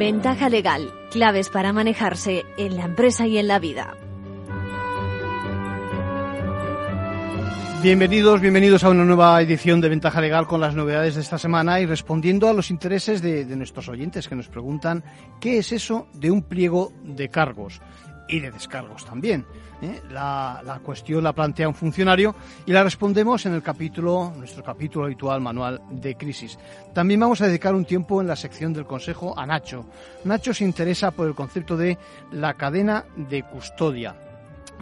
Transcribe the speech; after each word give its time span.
Ventaja 0.00 0.48
legal, 0.48 0.94
claves 1.10 1.50
para 1.50 1.74
manejarse 1.74 2.46
en 2.56 2.74
la 2.74 2.86
empresa 2.86 3.26
y 3.26 3.36
en 3.36 3.46
la 3.46 3.58
vida. 3.58 3.94
Bienvenidos, 7.82 8.40
bienvenidos 8.40 8.82
a 8.82 8.88
una 8.88 9.04
nueva 9.04 9.42
edición 9.42 9.82
de 9.82 9.90
Ventaja 9.90 10.22
Legal 10.22 10.46
con 10.46 10.62
las 10.62 10.74
novedades 10.74 11.16
de 11.16 11.20
esta 11.20 11.36
semana 11.36 11.80
y 11.80 11.86
respondiendo 11.86 12.48
a 12.48 12.54
los 12.54 12.70
intereses 12.70 13.20
de, 13.20 13.44
de 13.44 13.56
nuestros 13.56 13.90
oyentes 13.90 14.26
que 14.26 14.34
nos 14.36 14.48
preguntan 14.48 15.04
qué 15.38 15.58
es 15.58 15.70
eso 15.70 16.08
de 16.14 16.30
un 16.30 16.44
pliego 16.44 16.94
de 17.04 17.28
cargos 17.28 17.82
y 18.30 18.40
de 18.40 18.50
descargos 18.50 19.04
también. 19.04 19.44
¿eh? 19.82 20.00
La, 20.10 20.62
la, 20.64 20.78
cuestión 20.78 21.24
la 21.24 21.32
plantea 21.32 21.68
un 21.68 21.74
funcionario 21.74 22.34
y 22.64 22.72
la 22.72 22.84
respondemos 22.84 23.44
en 23.46 23.54
el 23.54 23.62
capítulo, 23.62 24.32
nuestro 24.36 24.62
capítulo 24.62 25.06
habitual 25.06 25.40
manual 25.40 25.80
de 25.90 26.16
crisis. 26.16 26.58
También 26.94 27.20
vamos 27.20 27.40
a 27.40 27.46
dedicar 27.46 27.74
un 27.74 27.84
tiempo 27.84 28.20
en 28.20 28.28
la 28.28 28.36
sección 28.36 28.72
del 28.72 28.86
Consejo 28.86 29.38
a 29.38 29.46
Nacho. 29.46 29.84
Nacho 30.24 30.54
se 30.54 30.64
interesa 30.64 31.10
por 31.10 31.26
el 31.26 31.34
concepto 31.34 31.76
de 31.76 31.98
la 32.32 32.54
cadena 32.54 33.04
de 33.16 33.42
custodia. 33.42 34.14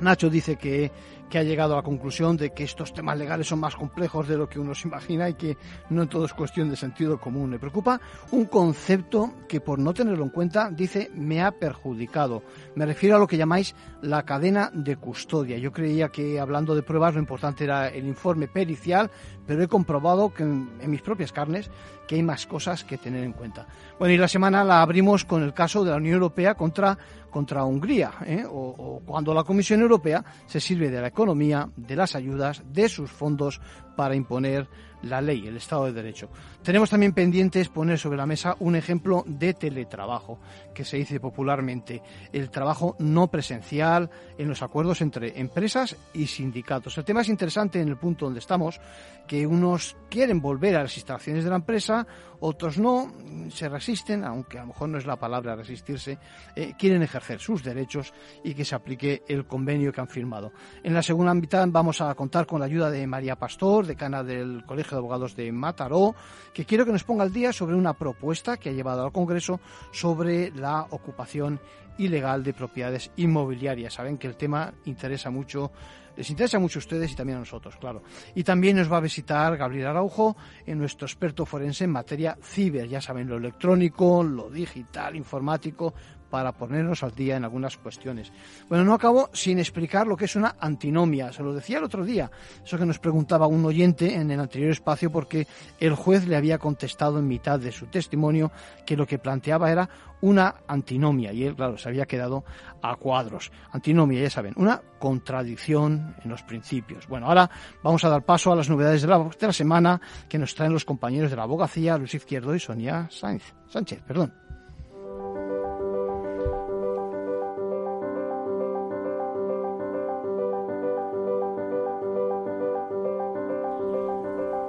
Nacho 0.01 0.31
dice 0.31 0.57
que 0.57 0.91
que 1.29 1.39
ha 1.39 1.43
llegado 1.43 1.75
a 1.75 1.77
la 1.77 1.83
conclusión 1.83 2.37
de 2.37 2.51
que 2.51 2.65
estos 2.65 2.93
temas 2.93 3.19
legales 3.19 3.47
son 3.47 3.61
más 3.61 3.77
complejos 3.77 4.29
de 4.29 4.37
lo 4.37 4.49
que 4.49 4.59
uno 4.59 4.75
se 4.75 4.89
imagina 4.89 5.29
y 5.29 5.35
que 5.35 5.57
no 5.91 6.09
todo 6.09 6.25
es 6.25 6.33
cuestión 6.33 6.71
de 6.71 6.77
sentido 6.77 7.19
común. 7.19 7.51
Me 7.51 7.59
preocupa 7.59 8.01
un 8.33 8.47
concepto 8.47 9.35
que 9.49 9.61
por 9.61 9.79
no 9.79 9.93
tenerlo 9.95 10.25
en 10.25 10.31
cuenta 10.31 10.71
dice 10.71 11.11
me 11.15 11.43
ha 11.43 11.51
perjudicado. 11.53 12.43
Me 12.75 12.87
refiero 12.87 13.17
a 13.17 13.19
lo 13.19 13.27
que 13.27 13.37
llamáis 13.37 13.75
la 14.03 14.25
cadena 14.25 14.71
de 14.73 14.97
custodia. 14.97 15.59
Yo 15.59 15.73
creía 15.73 16.09
que 16.09 16.41
hablando 16.41 16.75
de 16.75 16.83
pruebas 16.83 17.15
lo 17.15 17.21
importante 17.21 17.65
era 17.65 17.89
el 17.89 18.07
informe 18.07 18.49
pericial, 18.49 19.11
pero 19.49 19.63
he 19.63 19.67
comprobado 19.67 20.33
que 20.33 20.43
en, 20.43 20.69
mis 20.91 21.01
propias 21.01 21.33
carnes 21.33 21.71
que 22.07 22.17
hay 22.17 22.23
más 22.23 22.47
cosas 22.47 22.85
que 22.85 22.99
tener 22.99 23.25
en 23.25 23.33
cuenta. 23.33 23.67
Bueno, 23.99 24.13
y 24.13 24.19
la 24.19 24.29
semana 24.29 24.63
la 24.63 24.83
abrimos 24.83 25.25
con 25.25 25.43
el 25.43 25.55
caso 25.55 25.83
de 25.83 25.91
la 25.91 25.97
Unión 25.97 26.15
Europea 26.15 26.55
contra, 26.55 26.99
contra 27.31 27.65
Hungría, 27.65 28.13
¿eh? 28.27 28.45
o, 28.47 28.51
o 28.51 29.03
cuando 29.07 29.33
la 29.33 29.45
Comisión 29.45 29.81
Europea 29.81 30.23
se 30.47 30.61
sirve 30.61 30.91
de 30.91 31.01
la 31.01 31.09
economía, 31.09 31.67
de 31.77 31.97
las 31.97 32.15
ayudas, 32.15 32.63
de 32.71 32.91
sus 32.91 33.11
fondos 33.11 33.59
para 33.97 34.15
imponer 34.15 34.69
la 35.03 35.21
ley, 35.21 35.47
el 35.47 35.57
Estado 35.57 35.87
de 35.87 35.93
Derecho. 35.93 36.29
Tenemos 36.63 36.91
también 36.91 37.13
pendientes 37.13 37.69
poner 37.69 37.99
sobre 37.99 38.19
la 38.19 38.27
mesa 38.27 38.57
un 38.61 38.77
ejemplo 38.77 39.25
de 39.27 39.55
teletrabajo, 39.55 40.39
que 40.75 40.85
se 40.85 40.97
dice 40.97 41.21
popularmente, 41.21 42.03
el 42.33 42.51
trabajo 42.51 42.97
no 42.99 43.29
presencial 43.29 44.11
en 44.37 44.49
los 44.49 44.63
acuerdos 44.63 45.01
entre 45.01 45.39
empresas 45.41 45.97
y 46.13 46.27
sindicatos. 46.27 46.97
El 46.99 47.05
tema 47.05 47.23
es 47.23 47.29
interesante 47.29 47.81
en 47.81 47.89
el 47.89 47.97
punto 47.97 48.25
donde 48.25 48.41
estamos, 48.41 48.81
que 49.27 49.47
unos 49.47 49.97
quieren 50.09 50.41
volver 50.41 50.77
a 50.77 50.83
las 50.83 50.97
instalaciones 50.97 51.45
de 51.45 51.51
la 51.51 51.57
empresa, 51.57 52.07
otros 52.41 52.79
no, 52.79 53.13
se 53.51 53.69
resisten, 53.69 54.25
aunque 54.25 54.59
a 54.59 54.63
lo 54.63 54.69
mejor 54.69 54.89
no 54.89 54.99
es 54.99 55.07
la 55.07 55.17
palabra 55.17 55.57
resistirse, 55.57 56.19
eh, 56.55 56.75
quieren 56.79 57.03
ejercer 57.03 57.41
sus 57.41 57.63
derechos 57.63 58.15
y 58.45 58.55
que 58.55 58.65
se 58.65 58.75
aplique 58.75 59.23
el 59.29 59.47
convenio 59.47 59.93
que 59.93 60.01
han 60.01 60.09
firmado. 60.09 60.53
En 60.83 60.95
la 60.95 61.03
segunda 61.03 61.35
mitad 61.35 61.67
vamos 61.69 62.01
a 62.01 62.15
contar 62.15 62.47
con 62.47 62.61
la 62.61 62.67
ayuda 62.67 62.91
de 62.91 63.07
María 63.07 63.37
Pastor, 63.37 63.87
decana 63.87 64.23
del 64.23 64.65
Colegio 64.65 64.88
de 64.95 65.01
Abogados 65.01 65.37
de 65.37 65.51
Mataró, 65.53 66.15
que 66.53 66.65
quiero 66.65 66.85
que 66.85 66.93
nos 66.93 67.05
ponga 67.05 67.25
al 67.25 67.33
día 67.33 67.53
sobre 67.53 67.77
una 67.77 67.95
propuesta 67.95 68.57
que 68.57 68.71
ha 68.71 68.73
llevado 68.73 69.05
al 69.05 69.13
Congreso 69.13 69.61
sobre 69.93 70.51
la 70.53 70.87
ocupación 70.91 71.61
ilegal 71.99 72.45
de 72.45 72.55
propiedades 72.55 73.11
inmobiliarias. 73.17 73.95
Saben 73.95 74.19
que 74.19 74.27
el 74.27 74.37
tema 74.37 74.73
interesa 74.85 75.31
mucho 75.31 75.73
les 76.19 76.31
interesa 76.31 76.59
mucho 76.59 76.81
a 76.81 76.81
ustedes 76.81 77.13
y 77.13 77.15
también 77.15 77.37
a 77.37 77.41
nosotros, 77.43 77.77
claro. 77.77 78.03
Y 78.35 78.43
también 78.43 78.77
nos 78.77 78.91
va 78.93 78.97
a 78.97 79.01
visitar 79.01 79.57
Gabriel 79.57 79.87
Araujo, 79.87 80.37
nuestro 80.67 81.07
experto 81.07 81.47
forense 81.47 81.85
en 81.85 81.93
materia 81.93 82.37
ciber, 82.43 82.89
ya 82.89 83.01
saben, 83.01 83.29
lo 83.29 83.37
electrónico, 83.37 84.25
lo 84.25 84.51
digital, 84.51 85.15
informático, 85.15 85.95
para 86.31 86.53
ponernos 86.53 87.03
al 87.03 87.15
día 87.15 87.37
en 87.37 87.45
algunas 87.45 87.77
cuestiones. 87.77 88.33
Bueno, 88.69 88.85
no 88.85 88.95
acabo 88.95 89.31
sin 89.33 89.59
explicar 89.59 90.07
lo 90.07 90.17
que 90.17 90.27
es 90.27 90.37
una 90.37 90.57
antinomia. 90.61 91.33
Se 91.33 91.43
lo 91.43 91.55
decía 91.55 91.79
el 91.79 91.85
otro 91.85 92.05
día, 92.05 92.31
eso 92.65 92.79
que 92.79 92.87
nos 92.87 92.99
preguntaba 92.99 93.47
un 93.47 93.65
oyente 93.65 94.15
en 94.15 94.31
el 94.31 94.41
anterior 94.41 94.71
espacio 94.71 95.11
porque 95.11 95.47
el 95.81 95.95
juez 95.95 96.27
le 96.27 96.37
había 96.37 96.59
contestado 96.59 97.19
en 97.19 97.29
mitad 97.29 97.59
de 97.59 97.73
su 97.73 97.87
testimonio 97.87 98.51
que 98.85 98.97
lo 98.97 99.07
que 99.07 99.19
planteaba 99.19 99.71
era 99.71 99.89
una 100.21 100.55
antinomia 100.67 101.33
y 101.33 101.45
él, 101.45 101.55
claro, 101.55 101.79
se 101.79 101.89
había 101.89 102.07
quedado 102.07 102.45
a 102.83 102.97
cuadros. 102.97 103.53
Antinomia, 103.73 104.23
ya 104.23 104.31
saben, 104.31 104.55
una 104.57 104.83
contradicción 104.99 106.17
en 106.23 106.31
los 106.31 106.43
principios. 106.43 107.07
Bueno, 107.07 107.27
ahora 107.27 107.49
vamos 107.83 108.05
a 108.05 108.09
dar 108.09 108.25
paso 108.25 108.53
a 108.53 108.57
las 108.57 108.69
novedades 108.69 109.03
de 109.03 109.09
la, 109.09 109.19
de 109.19 109.47
la 109.47 109.53
semana 109.53 110.01
que 110.29 110.39
nos 110.39 110.55
traen 110.55 110.73
los 110.73 110.85
compañeros 110.85 111.31
de 111.31 111.37
la 111.37 111.45
abogacía, 111.45 111.97
Luis 111.99 112.15
Izquierdo 112.15 112.55
y 112.55 112.61
Sonia 112.61 113.09
Sánchez. 113.11 113.55
Sánchez 113.69 114.03
perdón. 114.03 114.48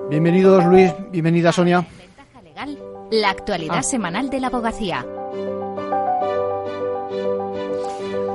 Bienvenidos 0.10 0.66
Luis, 0.66 0.92
bienvenida 1.12 1.52
Sonia. 1.52 1.86
Ventaja 1.98 2.42
legal, 2.42 2.80
la 3.12 3.30
actualidad 3.30 3.78
ah. 3.78 3.84
semanal 3.84 4.32
de 4.32 4.40
la 4.40 4.48
abogacía. 4.48 5.06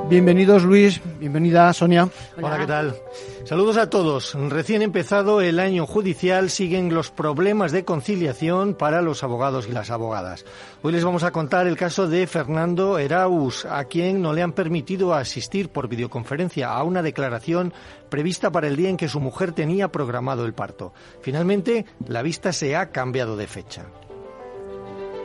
Bienvenidos 0.07 0.63
Luis, 0.63 1.01
bienvenida 1.19 1.73
Sonia. 1.73 2.07
Hola. 2.37 2.59
¿qué 2.59 2.67
tal? 2.67 2.95
Saludos 3.43 3.77
a 3.77 3.89
todos. 3.89 4.35
Recién 4.49 4.83
empezado 4.83 5.41
el 5.41 5.59
año 5.59 5.87
judicial 5.87 6.51
siguen 6.51 6.93
los 6.93 7.09
problemas 7.09 7.71
de 7.71 7.85
conciliación 7.85 8.75
para 8.75 9.01
los 9.01 9.23
abogados 9.23 9.67
y 9.67 9.71
las 9.71 9.89
abogadas. 9.89 10.45
Hoy 10.83 10.93
les 10.93 11.03
vamos 11.03 11.23
a 11.23 11.31
contar 11.31 11.65
el 11.65 11.75
caso 11.75 12.07
de 12.07 12.27
Fernando 12.27 12.99
Eraus, 12.99 13.65
a 13.65 13.85
quien 13.85 14.21
no 14.21 14.31
le 14.31 14.43
han 14.43 14.53
permitido 14.53 15.15
asistir 15.15 15.69
por 15.69 15.87
videoconferencia 15.87 16.69
a 16.69 16.83
una 16.83 17.01
declaración 17.01 17.73
prevista 18.09 18.51
para 18.51 18.67
el 18.67 18.75
día 18.75 18.89
en 18.89 18.97
que 18.97 19.09
su 19.09 19.19
mujer 19.19 19.53
tenía 19.53 19.91
programado 19.91 20.45
el 20.45 20.53
parto. 20.53 20.93
Finalmente, 21.21 21.85
la 22.07 22.21
vista 22.21 22.53
se 22.53 22.75
ha 22.75 22.91
cambiado 22.91 23.37
de 23.37 23.47
fecha. 23.47 23.87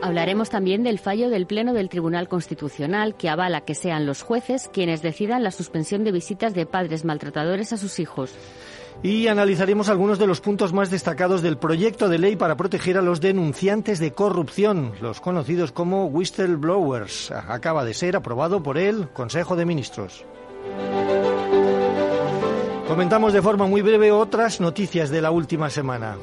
Hablaremos 0.01 0.49
también 0.49 0.83
del 0.83 0.97
fallo 0.97 1.29
del 1.29 1.45
Pleno 1.45 1.73
del 1.73 1.89
Tribunal 1.89 2.27
Constitucional 2.27 3.15
que 3.15 3.29
avala 3.29 3.61
que 3.61 3.75
sean 3.75 4.05
los 4.05 4.23
jueces 4.23 4.69
quienes 4.73 5.01
decidan 5.01 5.43
la 5.43 5.51
suspensión 5.51 6.03
de 6.03 6.11
visitas 6.11 6.53
de 6.55 6.65
padres 6.65 7.05
maltratadores 7.05 7.71
a 7.71 7.77
sus 7.77 7.99
hijos. 7.99 8.33
Y 9.03 9.27
analizaremos 9.27 9.89
algunos 9.89 10.19
de 10.19 10.27
los 10.27 10.41
puntos 10.41 10.73
más 10.73 10.89
destacados 10.89 11.41
del 11.41 11.57
proyecto 11.57 12.09
de 12.09 12.19
ley 12.19 12.35
para 12.35 12.57
proteger 12.57 12.97
a 12.97 13.01
los 13.01 13.21
denunciantes 13.21 13.99
de 13.99 14.11
corrupción, 14.11 14.93
los 15.01 15.21
conocidos 15.21 15.71
como 15.71 16.05
whistleblowers. 16.05 17.31
Acaba 17.31 17.85
de 17.85 17.93
ser 17.93 18.15
aprobado 18.15 18.61
por 18.61 18.77
el 18.77 19.09
Consejo 19.09 19.55
de 19.55 19.65
Ministros. 19.65 20.25
Comentamos 22.87 23.33
de 23.33 23.41
forma 23.41 23.67
muy 23.67 23.81
breve 23.81 24.11
otras 24.11 24.59
noticias 24.59 25.09
de 25.09 25.21
la 25.21 25.31
última 25.31 25.69
semana. 25.69 26.17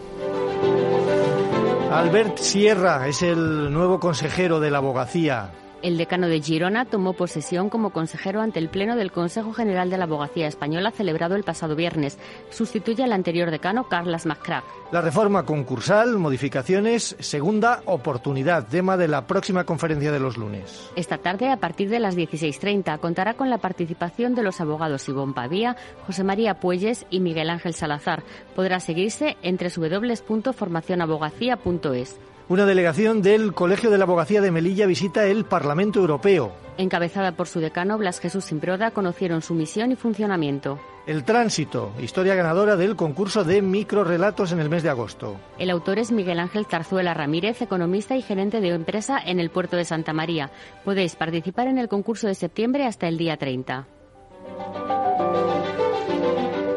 Albert 1.91 2.37
Sierra 2.37 3.09
es 3.09 3.23
el 3.23 3.73
nuevo 3.73 3.99
consejero 3.99 4.61
de 4.61 4.71
la 4.71 4.79
abogacía. 4.79 5.51
El 5.81 5.97
decano 5.97 6.27
de 6.27 6.41
Girona 6.41 6.87
tomó 6.87 7.13
posesión 7.13 7.71
como 7.71 7.91
consejero 7.91 8.41
ante 8.41 8.59
el 8.59 8.69
Pleno 8.69 8.97
del 8.97 9.13
Consejo 9.13 9.53
General 9.53 9.91
de 9.91 9.99
la 9.99 10.05
Abogacía 10.05 10.49
Española 10.49 10.91
celebrado 10.91 11.37
el 11.37 11.45
pasado 11.45 11.77
viernes. 11.77 12.19
Sustituye 12.51 13.05
al 13.05 13.13
anterior 13.13 13.53
decano, 13.53 13.89
Carlas 13.89 14.27
Macrack. 14.27 14.65
La 14.91 15.03
reforma 15.03 15.45
concursal, 15.45 16.19
modificaciones, 16.19 17.15
segunda 17.21 17.83
oportunidad, 17.85 18.67
tema 18.67 18.97
de 18.97 19.07
la 19.07 19.29
próxima 19.29 19.63
conferencia 19.65 20.11
de 20.11 20.19
los 20.19 20.37
lunes. 20.37 20.91
Esta 20.97 21.19
tarde, 21.19 21.49
a 21.49 21.59
partir 21.59 21.91
de 21.91 22.01
las 22.01 22.17
16.30, 22.17 22.99
contará 22.99 23.35
con 23.35 23.49
la 23.49 23.59
participación 23.59 24.35
de 24.35 24.43
los 24.43 24.61
abogados 24.61 25.09
Ivonne 25.09 25.35
Pavía, 25.35 25.77
José 26.07 26.25
María 26.25 26.59
Puelles 26.59 27.07
y 27.09 27.21
Miguel 27.21 27.51
Ángel 27.51 27.75
Salazar. 27.75 28.25
Podrá 28.57 28.81
seguirse 28.81 29.37
en 29.43 29.59
www.formacionabogacía.es. 29.59 32.19
Una 32.49 32.65
delegación 32.65 33.21
del 33.21 33.53
Colegio 33.53 33.91
de 33.91 33.99
la 33.99 34.05
Abogacía 34.05 34.41
de 34.41 34.51
Melilla 34.51 34.87
visita 34.87 35.27
el 35.27 35.45
Parlamento 35.45 36.01
Europeo. 36.01 36.51
Encabezada 36.79 37.33
por 37.33 37.47
su 37.47 37.61
decano 37.61 37.99
Blas 37.99 38.21
Jesús 38.21 38.47
Simbroda, 38.47 38.91
conocieron 38.93 39.43
su 39.43 39.53
misión 39.53 39.93
y 39.93 39.97
funcionamiento. 39.97 40.81
El 41.07 41.25
Tránsito, 41.25 41.93
historia 42.01 42.35
ganadora 42.35 42.77
del 42.77 42.97
concurso 42.97 43.45
de 43.45 43.61
microrelatos 43.61 44.53
en 44.53 44.61
el 44.61 44.71
mes 44.71 44.83
de 44.83 44.89
agosto. 44.89 45.37
El 45.59 45.69
autor 45.69 45.99
es 45.99 46.11
Miguel 46.11 46.41
Ángel 46.41 46.65
Zarzuela 46.65 47.13
Ramírez, 47.13 47.61
economista 47.61 48.17
y 48.17 48.23
gerente 48.23 48.63
de 48.63 48.69
empresa 48.71 49.19
en 49.23 49.41
el 49.41 49.51
puerto 49.51 49.77
de 49.77 49.85
Santa 49.85 50.15
María. 50.15 50.51
Podéis 50.87 51.17
participar 51.17 51.67
en 51.67 51.77
el 51.77 51.89
concurso 51.89 52.29
de 52.29 52.35
septiembre 52.35 52.87
hasta 52.87 53.09
el 53.09 53.19
día 53.19 53.37
30. 53.37 53.87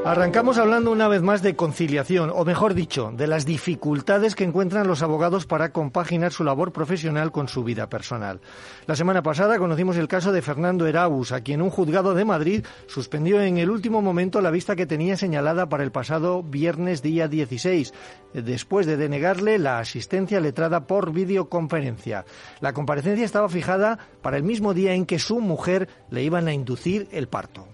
Arrancamos 0.04 0.58
hablando 0.58 0.92
una 0.92 1.08
vez 1.08 1.22
más 1.22 1.44
de 1.44 1.56
conciliación, 1.56 2.32
o 2.34 2.44
mejor 2.44 2.74
dicho, 2.74 3.14
de 3.16 3.28
las 3.28 3.46
dificultades 3.46 4.34
que 4.34 4.44
encuentran 4.44 4.88
los 4.88 5.04
abogados 5.04 5.46
para 5.46 5.72
compaginar 5.72 6.32
su 6.32 6.44
labor 6.44 6.74
profesional 6.74 7.32
con 7.32 7.48
su 7.48 7.64
vida 7.64 7.88
personal. 7.88 8.42
La 8.88 8.96
semana 8.96 9.22
pasada 9.22 9.60
conocimos 9.60 9.98
el 9.98 10.08
caso 10.08 10.32
de 10.32 10.42
Fernando 10.42 10.88
Eraus, 10.88 11.32
a 11.32 11.42
quien 11.42 11.62
un 11.62 11.70
juzgado 11.70 12.16
de 12.16 12.26
Madrid 12.26 12.66
suspendió 12.88 13.44
en 13.44 13.60
el 13.60 13.70
último 13.70 14.02
momento 14.02 14.42
la 14.42 14.50
vista 14.50 14.76
que 14.76 14.88
tenía 14.88 15.18
señalada 15.18 15.70
para 15.70 15.84
el 15.84 15.92
pasado 15.92 16.42
viernes 16.42 17.04
día 17.04 17.28
16, 17.28 17.94
después 18.34 18.88
de 18.88 18.98
denegarle 18.98 19.60
la 19.60 19.78
asistencia 19.78 20.40
letrada 20.40 20.88
por 20.88 21.14
videoconferencia. 21.14 22.26
La 22.60 22.74
comparecencia 22.74 23.24
estaba 23.24 23.50
fijada 23.50 24.00
para 24.24 24.38
el 24.38 24.44
mismo 24.44 24.74
día 24.74 24.96
en 24.96 25.06
que 25.06 25.20
su 25.20 25.40
mujer 25.42 25.90
le 26.10 26.24
iban 26.24 26.48
a 26.48 26.54
inducir 26.54 27.08
el 27.12 27.28
parto. 27.28 27.68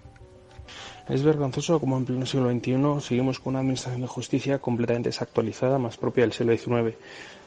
Es 1.08 1.22
vergonzoso 1.22 1.80
como 1.80 1.96
en 1.96 2.04
pleno 2.04 2.26
siglo 2.26 2.50
XXI 2.50 3.00
seguimos 3.00 3.40
con 3.40 3.52
una 3.52 3.60
administración 3.60 4.02
de 4.02 4.08
justicia 4.08 4.58
completamente 4.58 5.08
desactualizada, 5.08 5.78
más 5.78 5.96
propia 5.96 6.24
del 6.24 6.34
siglo 6.34 6.54
XIX. 6.54 6.96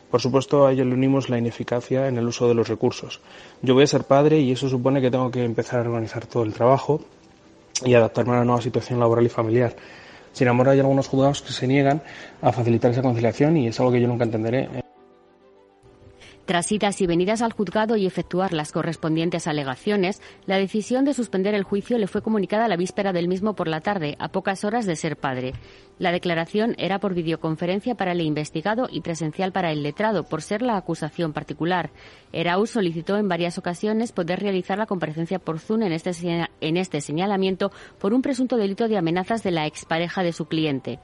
Por 0.10 0.20
supuesto, 0.20 0.66
a 0.66 0.72
ello 0.72 0.84
le 0.84 0.96
unimos 0.96 1.30
la 1.30 1.38
ineficacia 1.38 2.08
en 2.08 2.18
el 2.18 2.28
uso 2.28 2.48
de 2.48 2.56
los 2.56 2.68
recursos. 2.68 3.22
Yo 3.62 3.76
voy 3.76 3.84
a 3.84 3.88
ser 3.88 4.04
padre 4.04 4.40
y 4.40 4.52
eso 4.52 4.68
supone 4.68 5.00
que 5.00 5.12
tengo 5.12 5.30
que 5.30 5.44
empezar 5.44 5.80
a 5.80 5.90
organizar 5.90 6.26
todo 6.26 6.44
el 6.44 6.54
trabajo 6.54 7.02
y 7.86 7.94
adaptarme 7.94 8.34
a 8.34 8.40
la 8.40 8.46
nueva 8.46 8.62
situación 8.62 9.00
laboral 9.00 9.28
y 9.28 9.30
familiar. 9.30 9.76
Sin 10.34 10.48
embargo, 10.48 10.72
hay 10.72 10.80
algunos 10.80 11.08
juzgados 11.08 11.44
que 11.44 11.54
se 11.54 11.68
niegan 11.68 12.02
a 12.42 12.52
facilitar 12.52 12.92
esa 12.92 13.04
conciliación 13.04 13.58
y 13.58 13.68
es 13.68 13.80
algo 13.80 13.92
que 13.92 14.02
yo 14.02 14.08
nunca 14.08 14.24
entenderé. 14.24 14.91
Tras 16.52 16.70
idas 16.70 17.00
y 17.00 17.08
venidas 17.08 17.42
al 17.42 17.54
juzgado 17.54 17.96
y 17.96 18.06
efectuar 18.06 18.52
las 18.52 18.74
correspondientes 18.74 19.48
alegaciones, 19.48 20.22
la 20.46 20.58
decisión 20.58 21.06
de 21.06 21.14
suspender 21.14 21.56
el 21.56 21.64
juicio 21.64 21.98
le 21.98 22.08
fue 22.08 22.22
comunicada 22.22 22.68
la 22.68 22.76
víspera 22.76 23.14
del 23.14 23.30
mismo 23.30 23.56
por 23.56 23.70
la 23.70 23.80
tarde, 23.80 24.18
a 24.20 24.28
pocas 24.34 24.66
horas 24.66 24.86
de 24.86 24.98
ser 24.98 25.16
padre. 25.16 25.54
La 25.98 26.12
declaración 26.12 26.76
era 26.78 27.00
por 27.00 27.14
videoconferencia 27.14 27.96
para 27.96 28.12
el 28.12 28.20
investigado 28.20 28.90
y 28.92 29.00
presencial 29.00 29.54
para 29.54 29.72
el 29.72 29.82
letrado, 29.82 30.26
por 30.26 30.42
ser 30.42 30.62
la 30.62 30.76
acusación 30.76 31.32
particular. 31.32 31.90
Eraus 32.34 32.72
solicitó 32.72 33.16
en 33.16 33.30
varias 33.30 33.58
ocasiones 33.58 34.12
poder 34.12 34.42
realizar 34.42 34.78
la 34.78 34.88
comparecencia 34.88 35.40
por 35.40 35.58
Zoom 35.58 35.84
en 35.84 35.94
este, 35.94 36.12
en 36.60 36.76
este 36.76 37.00
señalamiento 37.00 37.72
por 37.98 38.14
un 38.14 38.22
presunto 38.22 38.58
delito 38.58 38.90
de 38.90 38.98
amenazas 38.98 39.42
de 39.42 39.52
la 39.52 39.68
expareja 39.68 40.22
de 40.22 40.34
su 40.34 40.48
cliente. 40.48 41.00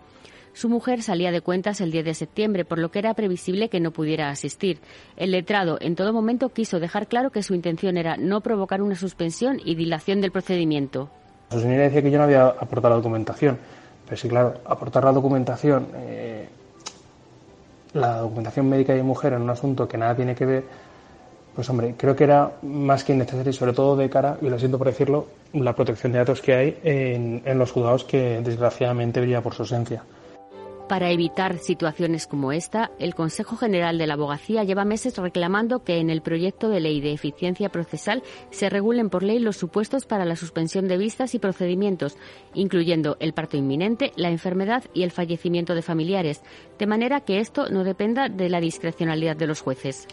Su 0.57 0.69
mujer 0.69 1.03
salía 1.03 1.29
de 1.29 1.41
cuentas 1.41 1.81
el 1.81 1.91
10 1.91 2.03
de 2.03 2.13
septiembre, 2.15 2.65
por 2.65 2.79
lo 2.79 2.89
que 2.89 2.97
era 2.97 3.13
previsible 3.13 3.69
que 3.69 3.79
no 3.79 3.91
pudiera 3.91 4.31
asistir. 4.31 4.79
El 5.15 5.29
letrado 5.29 5.77
en 5.81 5.95
todo 5.95 6.13
momento 6.13 6.49
quiso 6.49 6.79
dejar 6.79 7.05
claro 7.05 7.29
que 7.29 7.43
su 7.43 7.53
intención 7.53 7.95
era 7.95 8.17
no 8.17 8.41
provocar 8.41 8.81
una 8.81 8.95
suspensión 8.95 9.59
y 9.63 9.75
dilación 9.75 10.19
del 10.19 10.31
procedimiento. 10.31 11.11
Su 11.51 11.59
señoría 11.59 11.83
decía 11.83 12.01
que 12.01 12.09
yo 12.09 12.17
no 12.17 12.23
había 12.23 12.47
aportado 12.47 12.89
la 12.89 12.95
documentación, 12.95 13.59
pero 14.05 14.17
sí, 14.17 14.27
claro, 14.27 14.55
aportar 14.65 15.03
la 15.03 15.11
documentación, 15.11 15.89
eh, 15.95 16.49
la 17.93 18.17
documentación 18.17 18.67
médica 18.67 18.95
de 18.95 19.03
mujer 19.03 19.33
en 19.33 19.43
un 19.43 19.51
asunto 19.51 19.87
que 19.87 19.99
nada 19.99 20.15
tiene 20.15 20.33
que 20.33 20.47
ver, 20.47 20.63
pues 21.53 21.69
hombre, 21.69 21.93
creo 21.95 22.15
que 22.15 22.23
era 22.23 22.53
más 22.63 23.03
que 23.03 23.13
innecesario, 23.13 23.53
sobre 23.53 23.73
todo 23.73 23.95
de 23.95 24.09
cara, 24.09 24.39
y 24.41 24.49
lo 24.49 24.57
siento 24.57 24.79
por 24.79 24.87
decirlo, 24.87 25.27
la 25.53 25.75
protección 25.75 26.13
de 26.13 26.17
datos 26.17 26.41
que 26.41 26.55
hay 26.55 26.79
en, 26.81 27.43
en 27.45 27.59
los 27.59 27.71
juzgados 27.71 28.05
que 28.05 28.41
desgraciadamente 28.41 29.21
brilla 29.21 29.43
por 29.43 29.53
su 29.53 29.61
ausencia. 29.61 30.01
Para 30.87 31.11
evitar 31.11 31.57
situaciones 31.57 32.27
como 32.27 32.53
esta, 32.53 32.91
el 32.97 33.13
Consejo 33.13 33.57
General 33.57 33.97
de 33.97 34.07
la 34.07 34.13
Abogacía 34.13 34.63
lleva 34.63 34.85
meses 34.85 35.17
reclamando 35.17 35.83
que 35.83 35.97
en 35.97 36.09
el 36.09 36.21
proyecto 36.21 36.69
de 36.69 36.79
ley 36.79 37.01
de 37.01 37.11
eficiencia 37.11 37.67
procesal 37.67 38.23
se 38.51 38.69
regulen 38.69 39.09
por 39.09 39.21
ley 39.21 39.39
los 39.39 39.57
supuestos 39.57 40.05
para 40.05 40.23
la 40.23 40.37
suspensión 40.37 40.87
de 40.87 40.97
vistas 40.97 41.35
y 41.35 41.39
procedimientos, 41.39 42.15
incluyendo 42.53 43.17
el 43.19 43.33
parto 43.33 43.57
inminente, 43.57 44.13
la 44.15 44.29
enfermedad 44.29 44.85
y 44.93 45.03
el 45.03 45.11
fallecimiento 45.11 45.75
de 45.75 45.81
familiares, 45.81 46.41
de 46.79 46.87
manera 46.87 47.19
que 47.19 47.41
esto 47.41 47.67
no 47.69 47.83
dependa 47.83 48.29
de 48.29 48.47
la 48.47 48.61
discrecionalidad 48.61 49.35
de 49.35 49.47
los 49.47 49.59
jueces. 49.59 50.07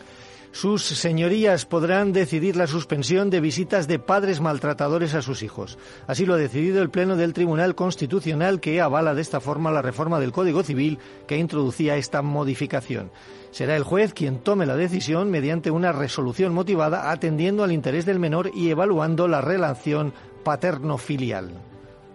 Sus 0.54 0.84
señorías 0.84 1.66
podrán 1.66 2.12
decidir 2.12 2.54
la 2.54 2.68
suspensión 2.68 3.28
de 3.28 3.40
visitas 3.40 3.88
de 3.88 3.98
padres 3.98 4.40
maltratadores 4.40 5.12
a 5.14 5.20
sus 5.20 5.42
hijos. 5.42 5.78
Así 6.06 6.26
lo 6.26 6.34
ha 6.34 6.36
decidido 6.36 6.80
el 6.80 6.90
Pleno 6.90 7.16
del 7.16 7.32
Tribunal 7.32 7.74
Constitucional 7.74 8.60
que 8.60 8.80
avala 8.80 9.16
de 9.16 9.20
esta 9.20 9.40
forma 9.40 9.72
la 9.72 9.82
reforma 9.82 10.20
del 10.20 10.30
Código 10.30 10.62
Civil 10.62 11.00
que 11.26 11.38
introducía 11.38 11.96
esta 11.96 12.22
modificación. 12.22 13.10
Será 13.50 13.74
el 13.74 13.82
juez 13.82 14.14
quien 14.14 14.38
tome 14.38 14.64
la 14.64 14.76
decisión 14.76 15.28
mediante 15.28 15.72
una 15.72 15.90
resolución 15.90 16.54
motivada 16.54 17.10
atendiendo 17.10 17.64
al 17.64 17.72
interés 17.72 18.06
del 18.06 18.20
menor 18.20 18.52
y 18.54 18.70
evaluando 18.70 19.26
la 19.26 19.40
relación 19.40 20.14
paterno-filial. 20.44 21.73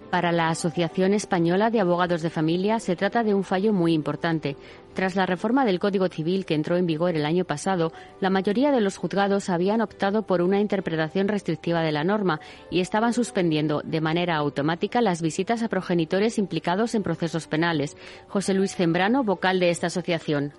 Para 0.09 0.31
la 0.31 0.49
Asociación 0.49 1.13
Española 1.13 1.69
de 1.69 1.79
Abogados 1.79 2.23
de 2.23 2.31
Familia 2.31 2.79
se 2.79 2.95
trata 2.95 3.23
de 3.23 3.35
un 3.35 3.43
fallo 3.43 3.73
muy 3.73 3.93
importante. 3.93 4.57
Tras 4.95 5.15
la 5.15 5.27
reforma 5.27 5.65
del 5.65 5.79
Código 5.79 6.07
Civil 6.07 6.47
que 6.47 6.55
entró 6.55 6.77
en 6.77 6.87
vigor 6.87 7.15
el 7.15 7.27
año 7.27 7.45
pasado, 7.45 7.93
la 8.19 8.31
mayoría 8.31 8.71
de 8.71 8.81
los 8.81 8.97
juzgados 8.97 9.49
habían 9.49 9.81
optado 9.81 10.23
por 10.23 10.41
una 10.41 10.59
interpretación 10.59 11.27
restrictiva 11.27 11.81
de 11.81 11.91
la 11.91 12.03
norma 12.03 12.39
y 12.71 12.79
estaban 12.79 13.13
suspendiendo 13.13 13.83
de 13.85 14.01
manera 14.01 14.35
automática 14.35 14.99
las 14.99 15.21
visitas 15.21 15.61
a 15.61 15.67
progenitores 15.67 16.39
implicados 16.39 16.95
en 16.95 17.03
procesos 17.03 17.45
penales. 17.45 17.95
José 18.27 18.55
Luis 18.55 18.75
Zembrano, 18.75 19.23
vocal 19.23 19.59
de 19.59 19.69
esta 19.69 19.87
asociación. 19.87 20.53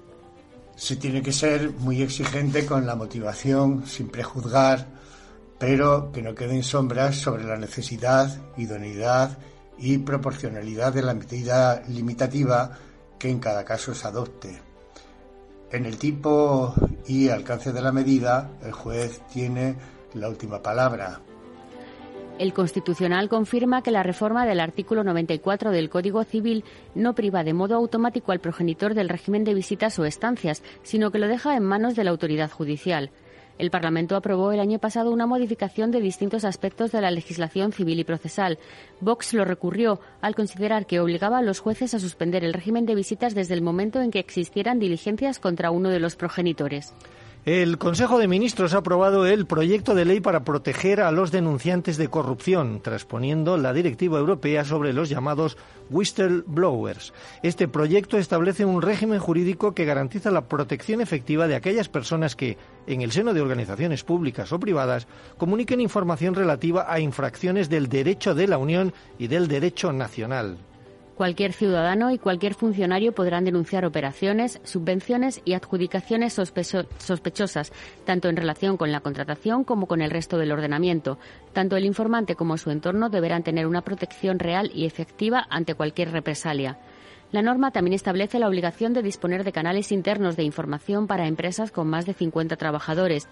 Se 0.76 0.94
tiene 0.94 1.22
que 1.22 1.32
ser 1.32 1.72
muy 1.72 2.02
exigente 2.02 2.64
con 2.66 2.86
la 2.86 2.94
motivación, 2.94 3.84
sin 3.84 4.10
prejuzgar 4.10 4.99
pero 5.60 6.10
que 6.10 6.22
no 6.22 6.34
queden 6.34 6.62
sombras 6.62 7.16
sobre 7.16 7.44
la 7.44 7.58
necesidad, 7.58 8.34
idoneidad 8.56 9.36
y 9.78 9.98
proporcionalidad 9.98 10.94
de 10.94 11.02
la 11.02 11.12
medida 11.12 11.82
limitativa 11.86 12.78
que 13.18 13.28
en 13.28 13.40
cada 13.40 13.62
caso 13.62 13.94
se 13.94 14.08
adopte. 14.08 14.58
En 15.70 15.84
el 15.84 15.98
tipo 15.98 16.74
y 17.06 17.28
alcance 17.28 17.72
de 17.72 17.82
la 17.82 17.92
medida, 17.92 18.50
el 18.64 18.72
juez 18.72 19.20
tiene 19.32 19.76
la 20.14 20.30
última 20.30 20.62
palabra. 20.62 21.20
El 22.38 22.54
Constitucional 22.54 23.28
confirma 23.28 23.82
que 23.82 23.90
la 23.90 24.02
reforma 24.02 24.46
del 24.46 24.60
artículo 24.60 25.04
94 25.04 25.72
del 25.72 25.90
Código 25.90 26.24
Civil 26.24 26.64
no 26.94 27.14
priva 27.14 27.44
de 27.44 27.52
modo 27.52 27.76
automático 27.76 28.32
al 28.32 28.40
progenitor 28.40 28.94
del 28.94 29.10
régimen 29.10 29.44
de 29.44 29.52
visitas 29.52 29.98
o 29.98 30.06
estancias, 30.06 30.62
sino 30.82 31.10
que 31.10 31.18
lo 31.18 31.28
deja 31.28 31.54
en 31.54 31.64
manos 31.64 31.96
de 31.96 32.04
la 32.04 32.12
autoridad 32.12 32.50
judicial. 32.50 33.10
El 33.60 33.70
Parlamento 33.70 34.16
aprobó 34.16 34.52
el 34.52 34.60
año 34.60 34.78
pasado 34.78 35.10
una 35.10 35.26
modificación 35.26 35.90
de 35.90 36.00
distintos 36.00 36.46
aspectos 36.46 36.92
de 36.92 37.02
la 37.02 37.10
legislación 37.10 37.72
civil 37.72 38.00
y 38.00 38.04
procesal. 38.04 38.58
Vox 39.02 39.34
lo 39.34 39.44
recurrió 39.44 40.00
al 40.22 40.34
considerar 40.34 40.86
que 40.86 40.98
obligaba 40.98 41.36
a 41.36 41.42
los 41.42 41.60
jueces 41.60 41.92
a 41.92 41.98
suspender 41.98 42.42
el 42.42 42.54
régimen 42.54 42.86
de 42.86 42.94
visitas 42.94 43.34
desde 43.34 43.52
el 43.52 43.60
momento 43.60 44.00
en 44.00 44.12
que 44.12 44.18
existieran 44.18 44.78
diligencias 44.78 45.38
contra 45.38 45.72
uno 45.72 45.90
de 45.90 46.00
los 46.00 46.16
progenitores. 46.16 46.94
El 47.46 47.78
Consejo 47.78 48.18
de 48.18 48.28
Ministros 48.28 48.74
ha 48.74 48.78
aprobado 48.78 49.24
el 49.24 49.46
proyecto 49.46 49.94
de 49.94 50.04
ley 50.04 50.20
para 50.20 50.44
proteger 50.44 51.00
a 51.00 51.10
los 51.10 51.32
denunciantes 51.32 51.96
de 51.96 52.08
corrupción, 52.08 52.82
transponiendo 52.82 53.56
la 53.56 53.72
Directiva 53.72 54.18
Europea 54.18 54.62
sobre 54.66 54.92
los 54.92 55.08
llamados 55.08 55.56
whistleblowers. 55.88 57.14
Este 57.42 57.66
proyecto 57.66 58.18
establece 58.18 58.66
un 58.66 58.82
régimen 58.82 59.20
jurídico 59.20 59.72
que 59.72 59.86
garantiza 59.86 60.30
la 60.30 60.48
protección 60.48 61.00
efectiva 61.00 61.48
de 61.48 61.54
aquellas 61.54 61.88
personas 61.88 62.36
que, 62.36 62.58
en 62.86 63.00
el 63.00 63.10
seno 63.10 63.32
de 63.32 63.40
organizaciones 63.40 64.04
públicas 64.04 64.52
o 64.52 64.60
privadas, 64.60 65.06
comuniquen 65.38 65.80
información 65.80 66.34
relativa 66.34 66.92
a 66.92 67.00
infracciones 67.00 67.70
del 67.70 67.88
derecho 67.88 68.34
de 68.34 68.48
la 68.48 68.58
Unión 68.58 68.92
y 69.18 69.28
del 69.28 69.48
derecho 69.48 69.94
nacional. 69.94 70.58
Cualquier 71.20 71.52
ciudadano 71.52 72.10
y 72.12 72.18
cualquier 72.18 72.54
funcionario 72.54 73.12
podrán 73.12 73.44
denunciar 73.44 73.84
operaciones, 73.84 74.58
subvenciones 74.64 75.42
y 75.44 75.52
adjudicaciones 75.52 76.32
sospechosas, 76.32 77.72
tanto 78.06 78.30
en 78.30 78.36
relación 78.36 78.78
con 78.78 78.90
la 78.90 79.00
contratación 79.00 79.64
como 79.64 79.86
con 79.86 80.00
el 80.00 80.10
resto 80.10 80.38
del 80.38 80.50
ordenamiento. 80.50 81.18
Tanto 81.52 81.76
el 81.76 81.84
informante 81.84 82.36
como 82.36 82.56
su 82.56 82.70
entorno 82.70 83.10
deberán 83.10 83.42
tener 83.42 83.66
una 83.66 83.82
protección 83.82 84.38
real 84.38 84.70
y 84.74 84.86
efectiva 84.86 85.46
ante 85.50 85.74
cualquier 85.74 86.10
represalia. 86.10 86.78
La 87.32 87.42
norma 87.42 87.70
también 87.70 87.94
establece 87.94 88.40
la 88.40 88.48
obligación 88.48 88.92
de 88.92 89.02
disponer 89.02 89.44
de 89.44 89.52
canales 89.52 89.92
internos 89.92 90.36
de 90.36 90.42
información 90.42 91.06
para 91.06 91.28
empresas 91.28 91.70
con 91.70 91.86
más 91.86 92.04
de 92.04 92.12
50 92.12 92.56
trabajadores. 92.56 93.28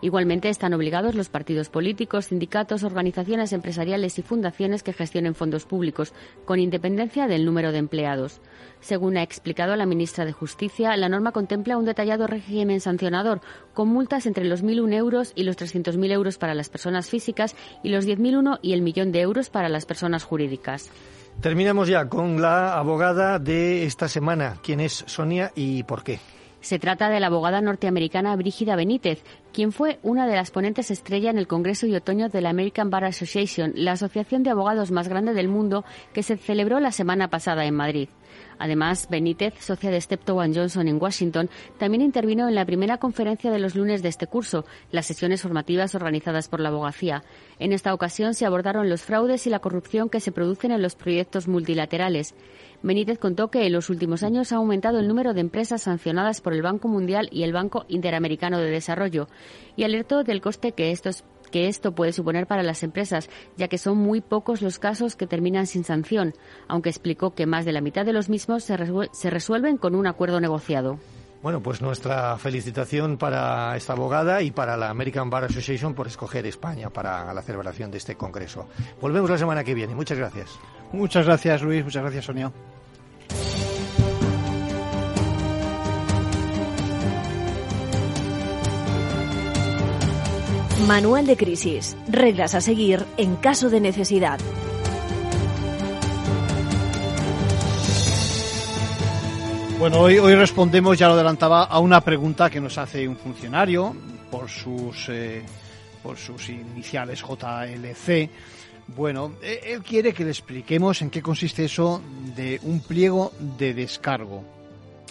Igualmente 0.00 0.48
están 0.48 0.74
obligados 0.74 1.14
los 1.14 1.28
partidos 1.28 1.68
políticos, 1.68 2.26
sindicatos, 2.26 2.82
organizaciones 2.82 3.52
empresariales 3.52 4.18
y 4.18 4.22
fundaciones 4.22 4.82
que 4.82 4.92
gestionen 4.92 5.36
fondos 5.36 5.64
públicos, 5.64 6.12
con 6.44 6.58
independencia 6.58 7.28
del 7.28 7.44
número 7.44 7.70
de 7.70 7.78
empleados. 7.78 8.40
Según 8.80 9.16
ha 9.16 9.22
explicado 9.22 9.76
la 9.76 9.86
ministra 9.86 10.24
de 10.24 10.32
Justicia, 10.32 10.96
la 10.96 11.08
norma 11.08 11.30
contempla 11.30 11.78
un 11.78 11.84
detallado 11.84 12.26
régimen 12.26 12.80
sancionador, 12.80 13.40
con 13.74 13.88
multas 13.88 14.26
entre 14.26 14.44
los 14.44 14.64
1.001 14.64 14.92
euros 14.94 15.32
y 15.36 15.44
los 15.44 15.56
300.000 15.56 16.10
euros 16.10 16.38
para 16.38 16.54
las 16.54 16.68
personas 16.68 17.08
físicas 17.10 17.54
y 17.84 17.90
los 17.90 18.08
10.001 18.08 18.58
y 18.60 18.72
el 18.72 18.82
millón 18.82 19.12
de 19.12 19.20
euros 19.20 19.50
para 19.50 19.68
las 19.68 19.86
personas 19.86 20.24
jurídicas. 20.24 20.90
Terminamos 21.40 21.88
ya 21.88 22.08
con 22.08 22.40
la 22.40 22.76
abogada 22.78 23.38
de 23.38 23.84
esta 23.84 24.08
semana. 24.08 24.56
¿Quién 24.62 24.80
es 24.80 25.04
Sonia 25.06 25.52
y 25.54 25.82
por 25.82 26.02
qué? 26.02 26.18
Se 26.60 26.80
trata 26.80 27.08
de 27.08 27.20
la 27.20 27.28
abogada 27.28 27.60
norteamericana 27.60 28.34
Brígida 28.34 28.74
Benítez, 28.74 29.22
quien 29.52 29.70
fue 29.70 30.00
una 30.02 30.26
de 30.26 30.34
las 30.34 30.50
ponentes 30.50 30.90
estrella 30.90 31.30
en 31.30 31.38
el 31.38 31.46
Congreso 31.46 31.86
de 31.86 31.98
Otoño 31.98 32.28
de 32.28 32.40
la 32.40 32.50
American 32.50 32.90
Bar 32.90 33.04
Association, 33.04 33.72
la 33.76 33.92
asociación 33.92 34.42
de 34.42 34.50
abogados 34.50 34.90
más 34.90 35.06
grande 35.06 35.34
del 35.34 35.46
mundo 35.46 35.84
que 36.12 36.24
se 36.24 36.36
celebró 36.36 36.80
la 36.80 36.90
semana 36.90 37.28
pasada 37.28 37.66
en 37.66 37.74
Madrid. 37.74 38.08
Además, 38.58 39.08
Benítez, 39.10 39.54
socia 39.60 39.90
de 39.90 40.00
Steptoe 40.00 40.52
Johnson 40.54 40.88
en 40.88 41.00
Washington, 41.00 41.50
también 41.78 42.02
intervino 42.02 42.48
en 42.48 42.54
la 42.54 42.64
primera 42.64 42.98
conferencia 42.98 43.50
de 43.50 43.58
los 43.58 43.74
lunes 43.74 44.02
de 44.02 44.08
este 44.08 44.26
curso, 44.26 44.64
las 44.90 45.06
sesiones 45.06 45.42
formativas 45.42 45.94
organizadas 45.94 46.48
por 46.48 46.60
la 46.60 46.70
abogacía. 46.70 47.22
En 47.58 47.72
esta 47.72 47.94
ocasión 47.94 48.34
se 48.34 48.46
abordaron 48.46 48.88
los 48.88 49.02
fraudes 49.02 49.46
y 49.46 49.50
la 49.50 49.60
corrupción 49.60 50.08
que 50.08 50.20
se 50.20 50.32
producen 50.32 50.70
en 50.70 50.82
los 50.82 50.94
proyectos 50.94 51.48
multilaterales. 51.48 52.34
Benítez 52.82 53.18
contó 53.18 53.48
que 53.48 53.66
en 53.66 53.72
los 53.72 53.90
últimos 53.90 54.22
años 54.22 54.52
ha 54.52 54.56
aumentado 54.56 54.98
el 54.98 55.08
número 55.08 55.34
de 55.34 55.40
empresas 55.40 55.82
sancionadas 55.82 56.40
por 56.40 56.52
el 56.52 56.62
Banco 56.62 56.88
Mundial 56.88 57.28
y 57.32 57.42
el 57.42 57.52
Banco 57.52 57.84
Interamericano 57.88 58.58
de 58.58 58.70
Desarrollo 58.70 59.28
y 59.76 59.84
alertó 59.84 60.24
del 60.24 60.40
coste 60.40 60.72
que 60.72 60.90
estos 60.90 61.24
que 61.56 61.68
esto 61.68 61.94
puede 61.94 62.12
suponer 62.12 62.46
para 62.46 62.62
las 62.62 62.82
empresas, 62.82 63.30
ya 63.56 63.68
que 63.68 63.78
son 63.78 63.96
muy 63.96 64.20
pocos 64.20 64.60
los 64.60 64.78
casos 64.78 65.16
que 65.16 65.26
terminan 65.26 65.66
sin 65.66 65.84
sanción, 65.84 66.34
aunque 66.68 66.90
explicó 66.90 67.34
que 67.34 67.46
más 67.46 67.64
de 67.64 67.72
la 67.72 67.80
mitad 67.80 68.04
de 68.04 68.12
los 68.12 68.28
mismos 68.28 68.62
se, 68.62 68.76
resuelven 68.76 69.78
con 69.78 69.94
un 69.94 70.06
acuerdo 70.06 70.38
negociado. 70.38 70.98
Bueno, 71.42 71.62
pues 71.62 71.80
nuestra 71.80 72.36
felicitación 72.36 73.16
para 73.16 73.74
esta 73.74 73.94
abogada 73.94 74.42
y 74.42 74.50
para 74.50 74.76
la 74.76 74.90
American 74.90 75.30
Bar 75.30 75.44
Association 75.44 75.94
por 75.94 76.08
escoger 76.08 76.44
España 76.44 76.90
para 76.90 77.32
la 77.32 77.40
celebración 77.40 77.90
de 77.90 77.96
este 77.96 78.16
congreso. 78.16 78.68
Volvemos 79.00 79.30
la 79.30 79.38
semana 79.38 79.64
que 79.64 79.72
viene. 79.72 79.94
Muchas 79.94 80.18
gracias. 80.18 80.58
Muchas 80.92 81.24
gracias, 81.24 81.62
Luis. 81.62 81.82
Muchas 81.82 82.02
gracias, 82.02 82.26
Sonia. 82.26 82.52
Manual 90.84 91.26
de 91.26 91.38
crisis. 91.38 91.96
Reglas 92.06 92.54
a 92.54 92.60
seguir 92.60 93.04
en 93.16 93.36
caso 93.36 93.70
de 93.70 93.80
necesidad. 93.80 94.38
Bueno, 99.78 100.00
hoy, 100.00 100.18
hoy 100.18 100.34
respondemos, 100.34 100.98
ya 100.98 101.08
lo 101.08 101.14
adelantaba, 101.14 101.64
a 101.64 101.80
una 101.80 102.02
pregunta 102.02 102.50
que 102.50 102.60
nos 102.60 102.76
hace 102.76 103.08
un 103.08 103.16
funcionario 103.16 103.96
por 104.30 104.50
sus, 104.50 105.08
eh, 105.08 105.42
por 106.02 106.18
sus 106.18 106.50
iniciales 106.50 107.22
JLC. 107.22 108.30
Bueno, 108.88 109.32
e, 109.42 109.72
él 109.72 109.82
quiere 109.82 110.12
que 110.12 110.24
le 110.24 110.30
expliquemos 110.30 111.00
en 111.00 111.08
qué 111.08 111.22
consiste 111.22 111.64
eso 111.64 112.02
de 112.36 112.60
un 112.62 112.80
pliego 112.80 113.32
de 113.58 113.72
descargo. 113.72 114.44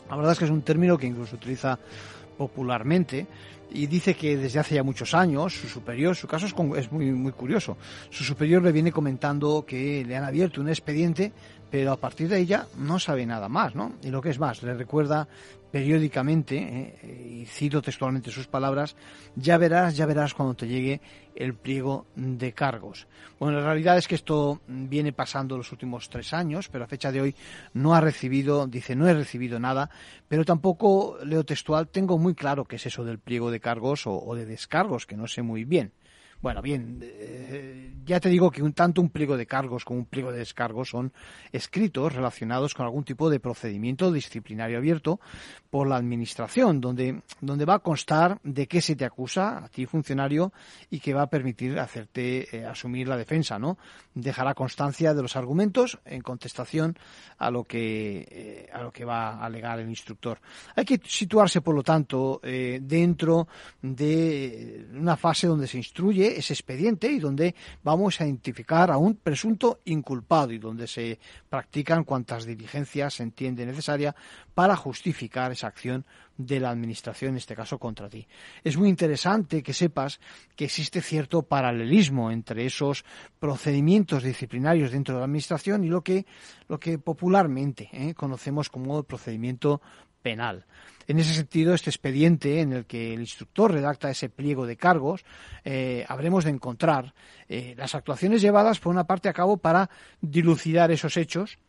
La 0.09 0.15
verdad 0.15 0.33
es 0.33 0.39
que 0.39 0.45
es 0.45 0.51
un 0.51 0.61
término 0.61 0.95
que 0.97 1.07
incluso 1.07 1.35
utiliza 1.35 1.79
popularmente 2.37 3.25
y 3.75 3.87
dice 3.87 4.15
que 4.15 4.37
desde 4.37 4.59
hace 4.59 4.75
ya 4.75 4.83
muchos 4.83 5.13
años 5.13 5.53
su 5.53 5.67
superior, 5.67 6.15
su 6.15 6.27
caso 6.27 6.45
es, 6.45 6.91
muy, 6.91 7.11
muy 7.11 7.31
curioso, 7.33 7.77
su 8.09 8.23
superior 8.23 8.63
le 8.63 8.71
viene 8.71 8.91
comentando 8.91 9.65
que 9.67 10.03
le 10.05 10.15
han 10.15 10.23
abierto 10.23 10.61
un 10.61 10.69
expediente, 10.69 11.33
pero 11.69 11.91
a 11.91 11.97
partir 11.97 12.29
de 12.29 12.39
ella 12.39 12.67
no 12.77 12.99
sabe 12.99 13.25
nada 13.25 13.49
más, 13.49 13.75
¿no? 13.75 13.93
Y 14.01 14.09
lo 14.09 14.21
que 14.21 14.29
es 14.29 14.39
más, 14.39 14.63
le 14.63 14.73
recuerda 14.73 15.27
periódicamente, 15.75 16.55
eh, 17.03 17.41
y 17.41 17.45
cito 17.47 17.81
textualmente 17.81 18.31
sus 18.31 18.47
palabras, 18.47 18.95
ya 19.35 19.57
verás, 19.57 19.97
ya 19.97 20.05
verás 20.05 20.33
cuando 20.33 20.53
te 20.53 20.69
llegue 20.69 21.01
el 21.35 21.53
pliego 21.53 22.05
de 22.15 22.53
cargos. 22.53 23.07
Bueno, 23.37 23.59
la 23.59 23.65
realidad 23.65 23.97
es 23.97 24.07
que 24.07 24.15
esto 24.15 24.61
viene 24.69 25.11
pasando 25.11 25.57
los 25.57 25.73
últimos 25.73 26.07
tres 26.07 26.31
años, 26.31 26.69
pero 26.69 26.85
a 26.85 26.87
fecha 26.87 27.11
de 27.11 27.19
hoy 27.19 27.35
no 27.73 27.93
ha 27.93 27.99
recibido, 27.99 28.67
dice, 28.67 28.95
no 28.95 29.05
he 29.05 29.13
recibido 29.13 29.59
nada, 29.59 29.89
pero 30.29 30.45
tampoco, 30.45 31.17
leo 31.25 31.43
textual, 31.43 31.89
tengo 31.89 32.17
muy 32.17 32.35
claro 32.35 32.63
qué 32.63 32.77
es 32.77 32.85
eso 32.85 33.03
del 33.03 33.19
pliego 33.19 33.51
de 33.51 33.59
cargos 33.59 34.07
o 34.07 34.33
de 34.33 34.45
descargos, 34.45 35.05
que 35.05 35.17
no 35.17 35.27
sé 35.27 35.41
muy 35.41 35.65
bien. 35.65 35.91
Bueno, 36.45 36.61
bien, 36.61 36.99
eh, 37.01 37.91
ya 38.05 38.19
te 38.19 38.29
digo 38.29 38.51
que 38.51 38.61
un, 38.61 38.73
tanto 38.73 39.01
un 39.01 39.09
pliego 39.09 39.35
de 39.35 39.47
cargos 39.47 39.83
como 39.83 40.01
un 40.01 40.05
pliego 40.05 40.31
de 40.31 40.37
descargos 40.37 40.89
son 40.89 41.11
escritos 41.51 42.13
relacionados 42.13 42.75
con 42.75 42.85
algún 42.85 43.03
tipo 43.03 43.31
de 43.31 43.39
procedimiento 43.39 44.11
disciplinario 44.11 44.77
abierto 44.77 45.19
por 45.71 45.87
la 45.87 45.95
Administración, 45.95 46.81
donde, 46.81 47.23
donde 47.41 47.65
va 47.65 47.73
a 47.73 47.79
constar 47.79 48.39
de 48.43 48.67
qué 48.67 48.79
se 48.79 48.95
te 48.95 49.05
acusa 49.05 49.65
a 49.65 49.69
ti, 49.69 49.87
funcionario, 49.87 50.53
y 50.91 50.99
que 50.99 51.15
va 51.15 51.23
a 51.23 51.29
permitir 51.31 51.79
hacerte 51.79 52.55
eh, 52.55 52.63
asumir 52.63 53.07
la 53.07 53.17
defensa, 53.17 53.57
¿no? 53.57 53.79
Dejará 54.13 54.53
constancia 54.53 55.15
de 55.15 55.23
los 55.23 55.35
argumentos 55.35 55.97
en 56.05 56.21
contestación 56.21 56.95
a 57.39 57.49
lo 57.49 57.63
que, 57.63 58.27
eh, 58.29 58.69
a 58.71 58.83
lo 58.83 58.91
que 58.91 59.03
va 59.03 59.29
a 59.29 59.45
alegar 59.45 59.79
el 59.79 59.89
instructor. 59.89 60.39
Hay 60.75 60.85
que 60.85 61.01
situarse, 61.03 61.61
por 61.61 61.73
lo 61.73 61.81
tanto, 61.81 62.39
dentro 62.43 63.47
de 63.81 64.87
una 64.93 65.17
fase 65.17 65.47
donde 65.47 65.65
se 65.65 65.77
instruye 65.77 66.34
ese 66.37 66.53
expediente 66.53 67.11
y 67.11 67.19
donde 67.19 67.55
vamos 67.83 68.19
a 68.19 68.25
identificar 68.25 68.91
a 68.91 68.97
un 68.97 69.15
presunto 69.15 69.79
inculpado 69.85 70.51
y 70.51 70.59
donde 70.59 70.87
se 70.87 71.19
practican 71.49 72.03
cuantas 72.03 72.45
diligencias 72.45 73.15
se 73.15 73.23
entiende 73.23 73.65
necesaria 73.65 74.15
para 74.53 74.75
justificar 74.75 75.51
esa 75.51 75.67
acción 75.67 76.05
de 76.37 76.59
la 76.59 76.69
Administración, 76.69 77.31
en 77.31 77.37
este 77.37 77.55
caso 77.55 77.79
contra 77.79 78.09
ti. 78.09 78.27
Es 78.63 78.77
muy 78.77 78.89
interesante 78.89 79.63
que 79.63 79.73
sepas 79.73 80.19
que 80.55 80.65
existe 80.65 81.01
cierto 81.01 81.43
paralelismo 81.43 82.31
entre 82.31 82.65
esos 82.65 83.05
procedimientos 83.39 84.23
disciplinarios 84.23 84.91
dentro 84.91 85.15
de 85.15 85.19
la 85.19 85.25
Administración 85.25 85.83
y 85.83 85.89
lo 85.89 86.01
que, 86.01 86.25
lo 86.67 86.79
que 86.79 86.97
popularmente 86.99 87.89
¿eh? 87.93 88.13
conocemos 88.13 88.69
como 88.69 89.03
procedimiento 89.03 89.81
penal. 90.21 90.65
En 91.07 91.19
ese 91.19 91.33
sentido, 91.33 91.73
este 91.73 91.89
expediente 91.89 92.61
en 92.61 92.73
el 92.73 92.85
que 92.85 93.13
el 93.13 93.19
instructor 93.19 93.71
redacta 93.71 94.09
ese 94.09 94.29
pliego 94.29 94.65
de 94.65 94.77
cargos, 94.77 95.23
eh, 95.63 96.05
habremos 96.07 96.43
de 96.43 96.51
encontrar 96.51 97.13
eh, 97.47 97.75
las 97.77 97.95
actuaciones 97.95 98.41
llevadas 98.41 98.79
por 98.79 98.91
una 98.91 99.05
parte 99.05 99.29
a 99.29 99.33
cabo 99.33 99.57
para 99.57 99.89
dilucidar 100.21 100.91
esos 100.91 101.17
hechos, 101.17 101.59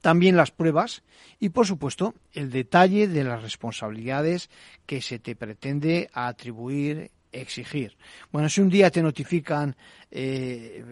también 0.00 0.36
las 0.36 0.50
pruebas 0.50 1.02
y, 1.40 1.48
por 1.48 1.66
supuesto, 1.66 2.14
el 2.32 2.50
detalle 2.50 3.08
de 3.08 3.24
las 3.24 3.42
responsabilidades 3.42 4.50
que 4.86 5.02
se 5.02 5.18
te 5.18 5.34
pretende 5.34 6.10
atribuir 6.12 7.10
exigir. 7.34 7.96
Bueno, 8.32 8.48
si 8.48 8.60
un 8.60 8.68
día 8.68 8.90
te 8.90 9.02
notifican 9.02 9.76
eh, 10.10 10.84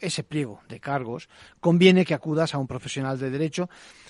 ese 0.00 0.22
pliego 0.22 0.60
de 0.68 0.80
cargos, 0.80 1.28
conviene 1.60 2.04
que 2.04 2.14
acudas 2.14 2.54
a 2.54 2.58
un 2.58 2.66
profesional 2.66 3.18
de 3.18 3.30
derecho 3.30 3.68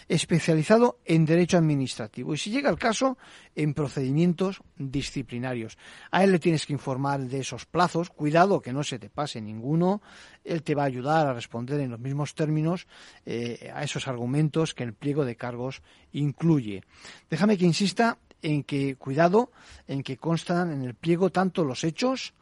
especializado 0.09 1.01
en 1.05 1.25
derecho 1.25 1.59
administrativo 1.59 2.35
y 2.35 2.39
si 2.39 2.51
llega 2.51 2.71
el 2.71 2.79
caso, 2.79 3.19
en 3.55 3.75
procedimientos 3.75 4.63
disciplinarios. 4.77 5.77
A 6.11 6.25
él 6.25 6.33
le 6.33 6.39
tienes 6.39 6.65
que 6.67 6.73
informar 6.73 7.21
de 7.21 7.41
esos 7.41 7.67
plazos, 7.67 8.11
cuidado 8.11 8.61
que 8.61 8.73
no 8.73 8.83
se 8.83 8.99
te 8.99 9.11
pase 9.11 9.41
ninguno, 9.41 10.01
él 10.45 10.63
te 10.63 10.75
va 10.75 10.85
a 10.85 10.87
ayudar 10.87 11.27
a 11.27 11.35
responder 11.35 11.81
en 11.81 11.91
los 11.91 12.01
mismos 12.01 12.35
términos 12.35 12.87
eh, 13.27 13.71
a 13.75 13.83
esos 13.83 14.09
argumentos 14.09 14.75
que 14.75 14.85
el 14.85 14.95
pliego 14.95 15.25
de 15.25 15.37
cargos 15.37 15.83
incluye. 16.13 16.83
Déjame 17.29 17.59
que 17.59 17.67
insista 17.67 18.19
en 18.43 18.63
que, 18.65 18.97
cuidado, 18.97 19.51
en 19.87 20.03
que 20.03 20.17
constan 20.17 20.73
en 20.73 20.83
el 20.83 20.95
pliego 20.95 21.31
tanto 21.31 21.65
los 21.65 21.85
hechos 21.85 22.35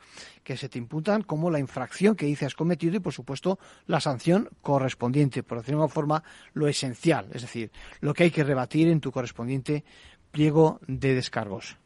que 0.42 0.56
se 0.56 0.68
te 0.68 0.78
imputan 0.78 1.22
como 1.22 1.50
la 1.50 1.58
infracción 1.58 2.16
que 2.16 2.26
dice 2.26 2.46
has 2.46 2.54
cometido 2.54 2.96
y, 2.96 3.00
por 3.00 3.12
supuesto, 3.12 3.58
la 3.86 4.00
sanción 4.00 4.48
correspondiente, 4.62 5.42
por 5.42 5.58
decirlo 5.58 5.78
de 5.78 5.84
alguna 5.84 5.94
forma, 5.94 6.24
lo 6.54 6.68
esencial, 6.68 7.28
es 7.32 7.42
decir, 7.42 7.70
lo 8.00 8.14
que 8.14 8.24
hay 8.24 8.30
que 8.30 8.44
rebatir 8.44 8.88
en 8.88 9.00
tu 9.00 9.10
correspondiente 9.10 9.84
pliego 10.30 10.80
de 10.86 11.14
descargos. 11.14 11.76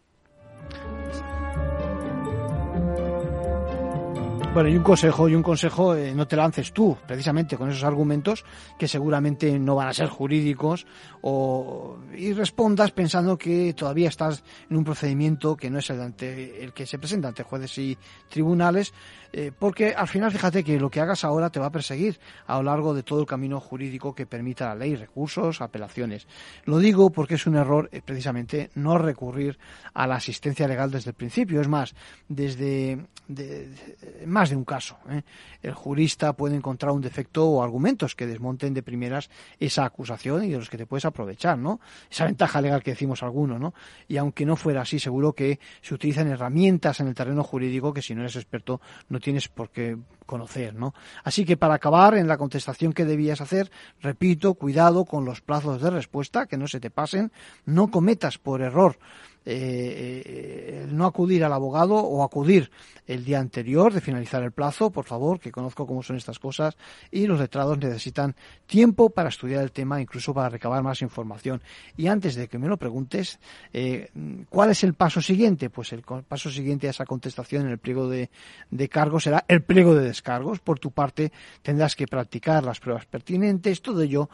Bueno, 4.52 4.68
y 4.68 4.76
un 4.76 4.82
consejo, 4.82 5.28
y 5.28 5.36
un 5.36 5.44
consejo, 5.44 5.94
eh, 5.94 6.12
no 6.12 6.26
te 6.26 6.34
lances 6.34 6.72
tú, 6.72 6.98
precisamente 7.06 7.56
con 7.56 7.70
esos 7.70 7.84
argumentos 7.84 8.44
que 8.76 8.88
seguramente 8.88 9.56
no 9.60 9.76
van 9.76 9.86
a 9.86 9.94
ser 9.94 10.08
jurídicos, 10.08 10.88
o, 11.20 11.98
y 12.16 12.32
respondas 12.32 12.90
pensando 12.90 13.38
que 13.38 13.72
todavía 13.74 14.08
estás 14.08 14.42
en 14.68 14.76
un 14.76 14.82
procedimiento 14.82 15.56
que 15.56 15.70
no 15.70 15.78
es 15.78 15.88
el, 15.90 16.00
ante, 16.00 16.64
el 16.64 16.72
que 16.72 16.84
se 16.84 16.98
presenta 16.98 17.28
ante 17.28 17.44
jueces 17.44 17.78
y 17.78 17.98
tribunales, 18.28 18.92
eh, 19.32 19.52
porque 19.56 19.94
al 19.94 20.08
final 20.08 20.32
fíjate 20.32 20.64
que 20.64 20.80
lo 20.80 20.90
que 20.90 21.00
hagas 21.00 21.22
ahora 21.22 21.50
te 21.50 21.60
va 21.60 21.66
a 21.66 21.72
perseguir 21.72 22.18
a 22.48 22.56
lo 22.56 22.64
largo 22.64 22.92
de 22.92 23.04
todo 23.04 23.20
el 23.20 23.26
camino 23.26 23.60
jurídico 23.60 24.16
que 24.16 24.26
permita 24.26 24.66
la 24.66 24.74
ley, 24.74 24.96
recursos, 24.96 25.60
apelaciones. 25.60 26.26
Lo 26.64 26.78
digo 26.78 27.10
porque 27.10 27.34
es 27.34 27.46
un 27.46 27.54
error 27.54 27.88
eh, 27.92 28.02
precisamente 28.04 28.70
no 28.74 28.98
recurrir 28.98 29.60
a 29.94 30.08
la 30.08 30.16
asistencia 30.16 30.66
legal 30.66 30.90
desde 30.90 31.10
el 31.10 31.14
principio. 31.14 31.60
Es 31.60 31.68
más, 31.68 31.94
desde 32.28 33.06
más 34.26 34.39
de 34.48 34.56
un 34.56 34.64
caso. 34.64 34.96
¿eh? 35.10 35.22
El 35.62 35.74
jurista 35.74 36.32
puede 36.32 36.56
encontrar 36.56 36.92
un 36.92 37.02
defecto 37.02 37.46
o 37.46 37.62
argumentos 37.62 38.14
que 38.14 38.26
desmonten 38.26 38.72
de 38.72 38.82
primeras 38.82 39.28
esa 39.58 39.84
acusación 39.84 40.44
y 40.44 40.48
de 40.48 40.56
los 40.56 40.70
que 40.70 40.78
te 40.78 40.86
puedes 40.86 41.04
aprovechar, 41.04 41.58
¿no? 41.58 41.80
Esa 42.10 42.24
ventaja 42.24 42.62
legal 42.62 42.82
que 42.82 42.92
decimos 42.92 43.22
alguno, 43.22 43.58
¿no? 43.58 43.74
Y 44.08 44.16
aunque 44.16 44.46
no 44.46 44.56
fuera 44.56 44.80
así, 44.80 44.98
seguro 44.98 45.34
que 45.34 45.60
se 45.82 45.94
utilizan 45.94 46.28
herramientas 46.28 47.00
en 47.00 47.08
el 47.08 47.14
terreno 47.14 47.44
jurídico 47.44 47.92
que 47.92 48.00
si 48.00 48.14
no 48.14 48.22
eres 48.22 48.36
experto 48.36 48.80
no 49.08 49.20
tienes 49.20 49.48
por 49.48 49.70
qué 49.70 49.98
conocer, 50.24 50.74
¿no? 50.74 50.94
Así 51.24 51.44
que 51.44 51.56
para 51.56 51.74
acabar 51.74 52.14
en 52.14 52.28
la 52.28 52.38
contestación 52.38 52.92
que 52.92 53.04
debías 53.04 53.40
hacer, 53.40 53.70
repito, 54.00 54.54
cuidado 54.54 55.04
con 55.04 55.24
los 55.24 55.40
plazos 55.40 55.82
de 55.82 55.90
respuesta, 55.90 56.46
que 56.46 56.56
no 56.56 56.68
se 56.68 56.78
te 56.78 56.88
pasen, 56.88 57.32
no 57.66 57.90
cometas 57.90 58.38
por 58.38 58.62
error 58.62 58.96
eh, 59.46 60.22
eh, 60.26 60.86
no 60.90 61.06
acudir 61.06 61.44
al 61.44 61.52
abogado 61.54 61.94
o 61.94 62.22
acudir 62.22 62.70
el 63.06 63.24
día 63.24 63.40
anterior 63.40 63.92
de 63.92 64.02
finalizar 64.02 64.42
el 64.42 64.52
plazo, 64.52 64.90
por 64.90 65.06
favor, 65.06 65.40
que 65.40 65.50
conozco 65.50 65.86
cómo 65.86 66.02
son 66.02 66.16
estas 66.16 66.38
cosas 66.38 66.76
y 67.10 67.26
los 67.26 67.40
letrados 67.40 67.78
necesitan 67.78 68.36
tiempo 68.66 69.08
para 69.08 69.30
estudiar 69.30 69.62
el 69.62 69.72
tema, 69.72 70.00
incluso 70.00 70.34
para 70.34 70.50
recabar 70.50 70.82
más 70.82 71.00
información. 71.00 71.62
Y 71.96 72.06
antes 72.06 72.34
de 72.34 72.48
que 72.48 72.58
me 72.58 72.68
lo 72.68 72.76
preguntes, 72.76 73.40
eh, 73.72 74.10
¿cuál 74.50 74.70
es 74.70 74.84
el 74.84 74.94
paso 74.94 75.22
siguiente? 75.22 75.70
Pues 75.70 75.92
el 75.92 76.02
paso 76.02 76.50
siguiente 76.50 76.86
a 76.86 76.90
esa 76.90 77.06
contestación 77.06 77.64
en 77.64 77.72
el 77.72 77.78
pliego 77.78 78.08
de 78.08 78.88
cargos 78.90 79.24
será 79.24 79.44
el 79.48 79.62
pliego 79.62 79.94
de 79.94 80.04
descargos. 80.04 80.60
Por 80.60 80.78
tu 80.78 80.90
parte, 80.90 81.32
tendrás 81.62 81.96
que 81.96 82.06
practicar 82.06 82.62
las 82.62 82.78
pruebas 82.78 83.06
pertinentes. 83.06 83.80
Todo 83.80 84.02
ello 84.02 84.28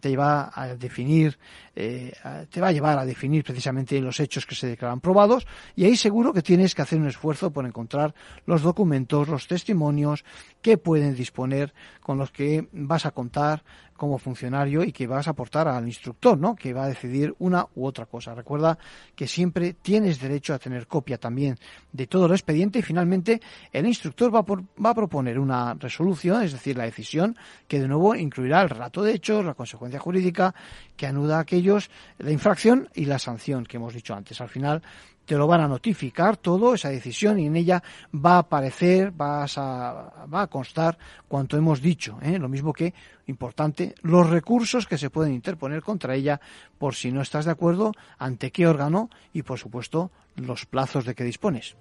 te 0.00 0.16
va 0.16 0.50
a 0.52 0.74
definir, 0.74 1.38
te 1.74 2.60
va 2.60 2.68
a 2.68 2.72
llevar 2.72 2.98
a 2.98 3.06
definir 3.06 3.44
precisamente 3.44 4.00
los 4.00 4.18
hechos 4.20 4.47
que 4.48 4.56
se 4.56 4.66
declaran 4.66 5.00
probados 5.00 5.46
y 5.76 5.84
ahí 5.84 5.96
seguro 5.96 6.32
que 6.32 6.42
tienes 6.42 6.74
que 6.74 6.82
hacer 6.82 6.98
un 6.98 7.06
esfuerzo 7.06 7.52
por 7.52 7.66
encontrar 7.66 8.14
los 8.46 8.62
documentos, 8.62 9.28
los 9.28 9.46
testimonios 9.46 10.24
que 10.62 10.78
pueden 10.78 11.14
disponer 11.14 11.72
con 12.00 12.18
los 12.18 12.32
que 12.32 12.66
vas 12.72 13.06
a 13.06 13.12
contar 13.12 13.62
como 13.98 14.16
funcionario 14.16 14.82
y 14.82 14.92
que 14.92 15.06
vas 15.06 15.28
a 15.28 15.32
aportar 15.32 15.68
al 15.68 15.86
instructor, 15.86 16.38
¿no? 16.38 16.56
Que 16.56 16.72
va 16.72 16.84
a 16.84 16.88
decidir 16.88 17.34
una 17.40 17.66
u 17.74 17.84
otra 17.84 18.06
cosa. 18.06 18.34
Recuerda 18.34 18.78
que 19.14 19.26
siempre 19.26 19.74
tienes 19.74 20.18
derecho 20.18 20.54
a 20.54 20.58
tener 20.58 20.86
copia 20.86 21.18
también 21.18 21.58
de 21.92 22.06
todo 22.06 22.24
el 22.24 22.32
expediente 22.32 22.78
y 22.78 22.82
finalmente 22.82 23.42
el 23.70 23.86
instructor 23.86 24.34
va, 24.34 24.42
va 24.42 24.90
a 24.90 24.94
proponer 24.94 25.38
una 25.38 25.74
resolución, 25.74 26.42
es 26.42 26.52
decir, 26.52 26.78
la 26.78 26.84
decisión 26.84 27.36
que 27.66 27.80
de 27.80 27.88
nuevo 27.88 28.14
incluirá 28.14 28.62
el 28.62 28.70
relato 28.70 29.02
de 29.02 29.12
hechos, 29.12 29.44
la 29.44 29.54
consecuencia 29.54 30.00
jurídica 30.00 30.54
que 30.96 31.06
anuda 31.06 31.36
a 31.36 31.40
aquellos, 31.40 31.90
la 32.18 32.30
infracción 32.30 32.88
y 32.94 33.04
la 33.04 33.18
sanción 33.18 33.66
que 33.66 33.76
hemos 33.76 33.92
dicho 33.92 34.14
antes. 34.14 34.40
Al 34.40 34.48
final 34.48 34.82
te 35.28 35.36
lo 35.36 35.46
van 35.46 35.60
a 35.60 35.68
notificar 35.68 36.38
todo, 36.38 36.74
esa 36.74 36.88
decisión, 36.88 37.38
y 37.38 37.46
en 37.46 37.56
ella 37.56 37.82
va 38.14 38.36
a 38.36 38.38
aparecer, 38.38 39.12
va 39.12 39.44
a 39.44 40.46
constar 40.48 40.96
cuanto 41.28 41.58
hemos 41.58 41.82
dicho. 41.82 42.18
¿eh? 42.22 42.38
Lo 42.38 42.48
mismo 42.48 42.72
que, 42.72 42.94
importante, 43.26 43.94
los 44.00 44.30
recursos 44.30 44.86
que 44.86 44.96
se 44.96 45.10
pueden 45.10 45.34
interponer 45.34 45.82
contra 45.82 46.14
ella 46.14 46.40
por 46.78 46.94
si 46.94 47.12
no 47.12 47.20
estás 47.20 47.44
de 47.44 47.50
acuerdo, 47.50 47.92
ante 48.16 48.50
qué 48.50 48.66
órgano 48.66 49.10
y, 49.34 49.42
por 49.42 49.58
supuesto, 49.58 50.10
los 50.34 50.64
plazos 50.64 51.04
de 51.04 51.14
que 51.14 51.24
dispones. 51.24 51.76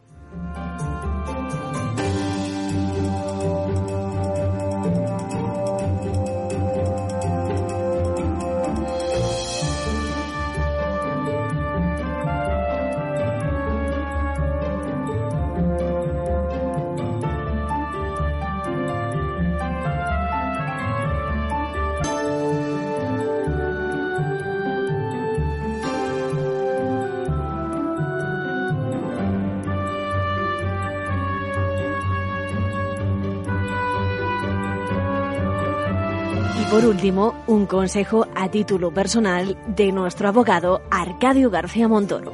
Último, 36.97 37.35
un 37.45 37.67
consejo 37.67 38.25
a 38.33 38.49
título 38.49 38.91
personal 38.91 39.55
de 39.67 39.91
nuestro 39.91 40.29
abogado 40.29 40.81
Arcadio 40.89 41.51
García 41.51 41.87
Montoro. 41.87 42.33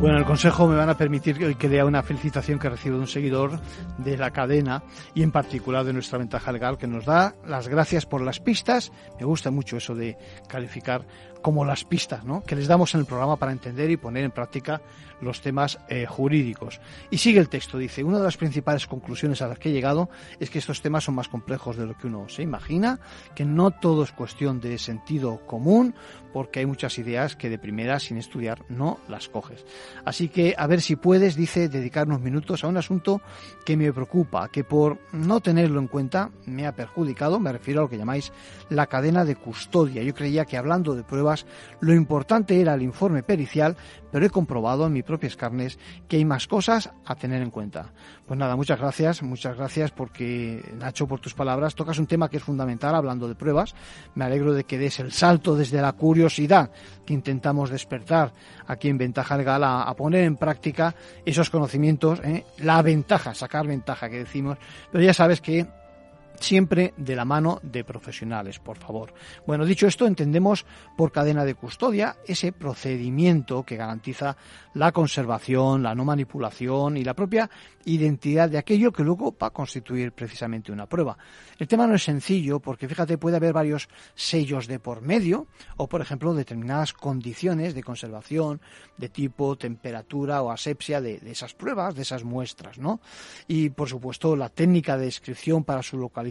Bueno, 0.00 0.16
el 0.16 0.24
consejo 0.24 0.68
me 0.68 0.76
van 0.76 0.90
a 0.90 0.96
permitir 0.96 1.56
que 1.56 1.68
lea 1.68 1.84
una 1.84 2.04
felicitación 2.04 2.60
que 2.60 2.70
recibo 2.70 2.94
de 2.94 3.00
un 3.00 3.08
seguidor 3.08 3.58
de 3.98 4.16
la 4.16 4.30
cadena 4.30 4.84
y 5.12 5.24
en 5.24 5.32
particular 5.32 5.84
de 5.84 5.92
nuestra 5.92 6.18
ventaja 6.18 6.52
legal 6.52 6.78
que 6.78 6.86
nos 6.86 7.04
da 7.04 7.34
las 7.44 7.66
gracias 7.66 8.06
por 8.06 8.20
las 8.20 8.38
pistas. 8.38 8.92
Me 9.18 9.26
gusta 9.26 9.50
mucho 9.50 9.78
eso 9.78 9.96
de 9.96 10.16
calificar 10.46 11.04
como 11.42 11.64
las 11.64 11.84
pistas 11.84 12.24
¿no? 12.24 12.42
que 12.42 12.56
les 12.56 12.66
damos 12.66 12.94
en 12.94 13.00
el 13.00 13.06
programa 13.06 13.36
para 13.36 13.52
entender 13.52 13.90
y 13.90 13.96
poner 13.96 14.24
en 14.24 14.30
práctica 14.30 14.80
los 15.20 15.40
temas 15.40 15.78
eh, 15.88 16.06
jurídicos. 16.06 16.80
Y 17.10 17.18
sigue 17.18 17.40
el 17.40 17.48
texto, 17.48 17.78
dice, 17.78 18.04
una 18.04 18.18
de 18.18 18.24
las 18.24 18.36
principales 18.36 18.86
conclusiones 18.86 19.42
a 19.42 19.48
las 19.48 19.58
que 19.58 19.70
he 19.70 19.72
llegado 19.72 20.08
es 20.38 20.50
que 20.50 20.58
estos 20.58 20.80
temas 20.80 21.04
son 21.04 21.14
más 21.14 21.28
complejos 21.28 21.76
de 21.76 21.86
lo 21.86 21.96
que 21.96 22.06
uno 22.06 22.28
se 22.28 22.42
imagina, 22.42 23.00
que 23.34 23.44
no 23.44 23.70
todo 23.70 24.04
es 24.04 24.12
cuestión 24.12 24.60
de 24.60 24.78
sentido 24.78 25.40
común, 25.46 25.94
porque 26.32 26.60
hay 26.60 26.66
muchas 26.66 26.98
ideas 26.98 27.36
que 27.36 27.50
de 27.50 27.58
primera, 27.58 27.98
sin 27.98 28.18
estudiar, 28.18 28.64
no 28.68 28.98
las 29.08 29.28
coges. 29.28 29.64
Así 30.04 30.28
que 30.28 30.54
a 30.56 30.66
ver 30.66 30.80
si 30.80 30.96
puedes, 30.96 31.36
dice, 31.36 31.68
dedicar 31.68 32.06
unos 32.06 32.20
minutos 32.20 32.62
a 32.62 32.68
un 32.68 32.76
asunto 32.76 33.20
que 33.64 33.76
me 33.76 33.92
preocupa, 33.92 34.48
que 34.48 34.64
por 34.64 34.98
no 35.12 35.40
tenerlo 35.40 35.80
en 35.80 35.88
cuenta 35.88 36.30
me 36.46 36.66
ha 36.66 36.74
perjudicado, 36.74 37.40
me 37.40 37.52
refiero 37.52 37.80
a 37.80 37.82
lo 37.84 37.88
que 37.88 37.98
llamáis 37.98 38.32
la 38.68 38.86
cadena 38.86 39.24
de 39.24 39.36
custodia. 39.36 40.02
Yo 40.02 40.14
creía 40.14 40.44
que 40.44 40.56
hablando 40.56 40.94
de 40.94 41.02
pruebas, 41.02 41.27
lo 41.80 41.94
importante 41.94 42.60
era 42.60 42.74
el 42.74 42.82
informe 42.82 43.22
pericial, 43.22 43.76
pero 44.10 44.26
he 44.26 44.30
comprobado 44.30 44.86
en 44.86 44.92
mis 44.92 45.04
propias 45.04 45.36
carnes 45.36 45.78
que 46.08 46.16
hay 46.16 46.24
más 46.24 46.46
cosas 46.46 46.90
a 47.04 47.14
tener 47.14 47.42
en 47.42 47.50
cuenta. 47.50 47.92
Pues 48.26 48.38
nada, 48.38 48.56
muchas 48.56 48.78
gracias, 48.78 49.22
muchas 49.22 49.56
gracias 49.56 49.90
porque, 49.90 50.62
Nacho, 50.78 51.06
por 51.06 51.20
tus 51.20 51.34
palabras, 51.34 51.74
tocas 51.74 51.98
un 51.98 52.06
tema 52.06 52.28
que 52.28 52.38
es 52.38 52.42
fundamental 52.42 52.94
hablando 52.94 53.28
de 53.28 53.34
pruebas. 53.34 53.74
Me 54.14 54.24
alegro 54.24 54.52
de 54.52 54.64
que 54.64 54.78
des 54.78 54.98
el 55.00 55.12
salto 55.12 55.56
desde 55.56 55.80
la 55.80 55.92
curiosidad 55.92 56.70
que 57.04 57.14
intentamos 57.14 57.70
despertar 57.70 58.32
aquí 58.66 58.88
en 58.88 58.98
Ventaja 58.98 59.36
Legal 59.36 59.64
a, 59.64 59.94
poner 59.96 60.24
en 60.24 60.36
práctica 60.36 60.94
esos 61.24 61.50
conocimientos, 61.50 62.20
¿eh? 62.20 62.44
la 62.58 62.82
ventaja, 62.82 63.34
sacar 63.34 63.66
ventaja 63.66 64.08
que 64.08 64.18
decimos, 64.18 64.58
pero 64.92 65.02
ya 65.02 65.14
sabes 65.14 65.40
que 65.40 65.66
siempre 66.40 66.94
de 66.96 67.16
la 67.16 67.24
mano 67.24 67.60
de 67.62 67.84
profesionales, 67.84 68.58
por 68.58 68.78
favor. 68.78 69.12
Bueno, 69.46 69.64
dicho 69.64 69.86
esto, 69.86 70.06
entendemos 70.06 70.64
por 70.96 71.12
cadena 71.12 71.44
de 71.44 71.54
custodia 71.54 72.16
ese 72.26 72.52
procedimiento 72.52 73.64
que 73.64 73.76
garantiza 73.76 74.36
la 74.74 74.92
conservación, 74.92 75.82
la 75.82 75.94
no 75.94 76.04
manipulación 76.04 76.96
y 76.96 77.04
la 77.04 77.14
propia 77.14 77.50
identidad 77.84 78.50
de 78.50 78.58
aquello 78.58 78.92
que 78.92 79.02
luego 79.02 79.34
va 79.40 79.48
a 79.48 79.50
constituir 79.50 80.12
precisamente 80.12 80.70
una 80.70 80.86
prueba. 80.86 81.16
El 81.58 81.66
tema 81.66 81.86
no 81.86 81.94
es 81.94 82.04
sencillo 82.04 82.60
porque, 82.60 82.88
fíjate, 82.88 83.18
puede 83.18 83.36
haber 83.36 83.52
varios 83.52 83.88
sellos 84.14 84.66
de 84.66 84.78
por 84.78 85.00
medio 85.00 85.46
o, 85.76 85.88
por 85.88 86.00
ejemplo, 86.00 86.34
determinadas 86.34 86.92
condiciones 86.92 87.74
de 87.74 87.82
conservación 87.82 88.60
de 88.96 89.08
tipo 89.08 89.56
temperatura 89.56 90.42
o 90.42 90.50
asepsia 90.50 91.00
de, 91.00 91.20
esas 91.26 91.54
pruebas, 91.54 91.94
de 91.94 92.02
esas 92.02 92.24
muestras, 92.24 92.78
¿no? 92.78 93.00
Y, 93.46 93.70
por 93.70 93.88
supuesto, 93.88 94.36
la 94.36 94.50
técnica 94.50 94.96
de 94.96 95.06
descripción 95.06 95.64
para 95.64 95.82
su 95.82 95.96
localización 95.96 96.27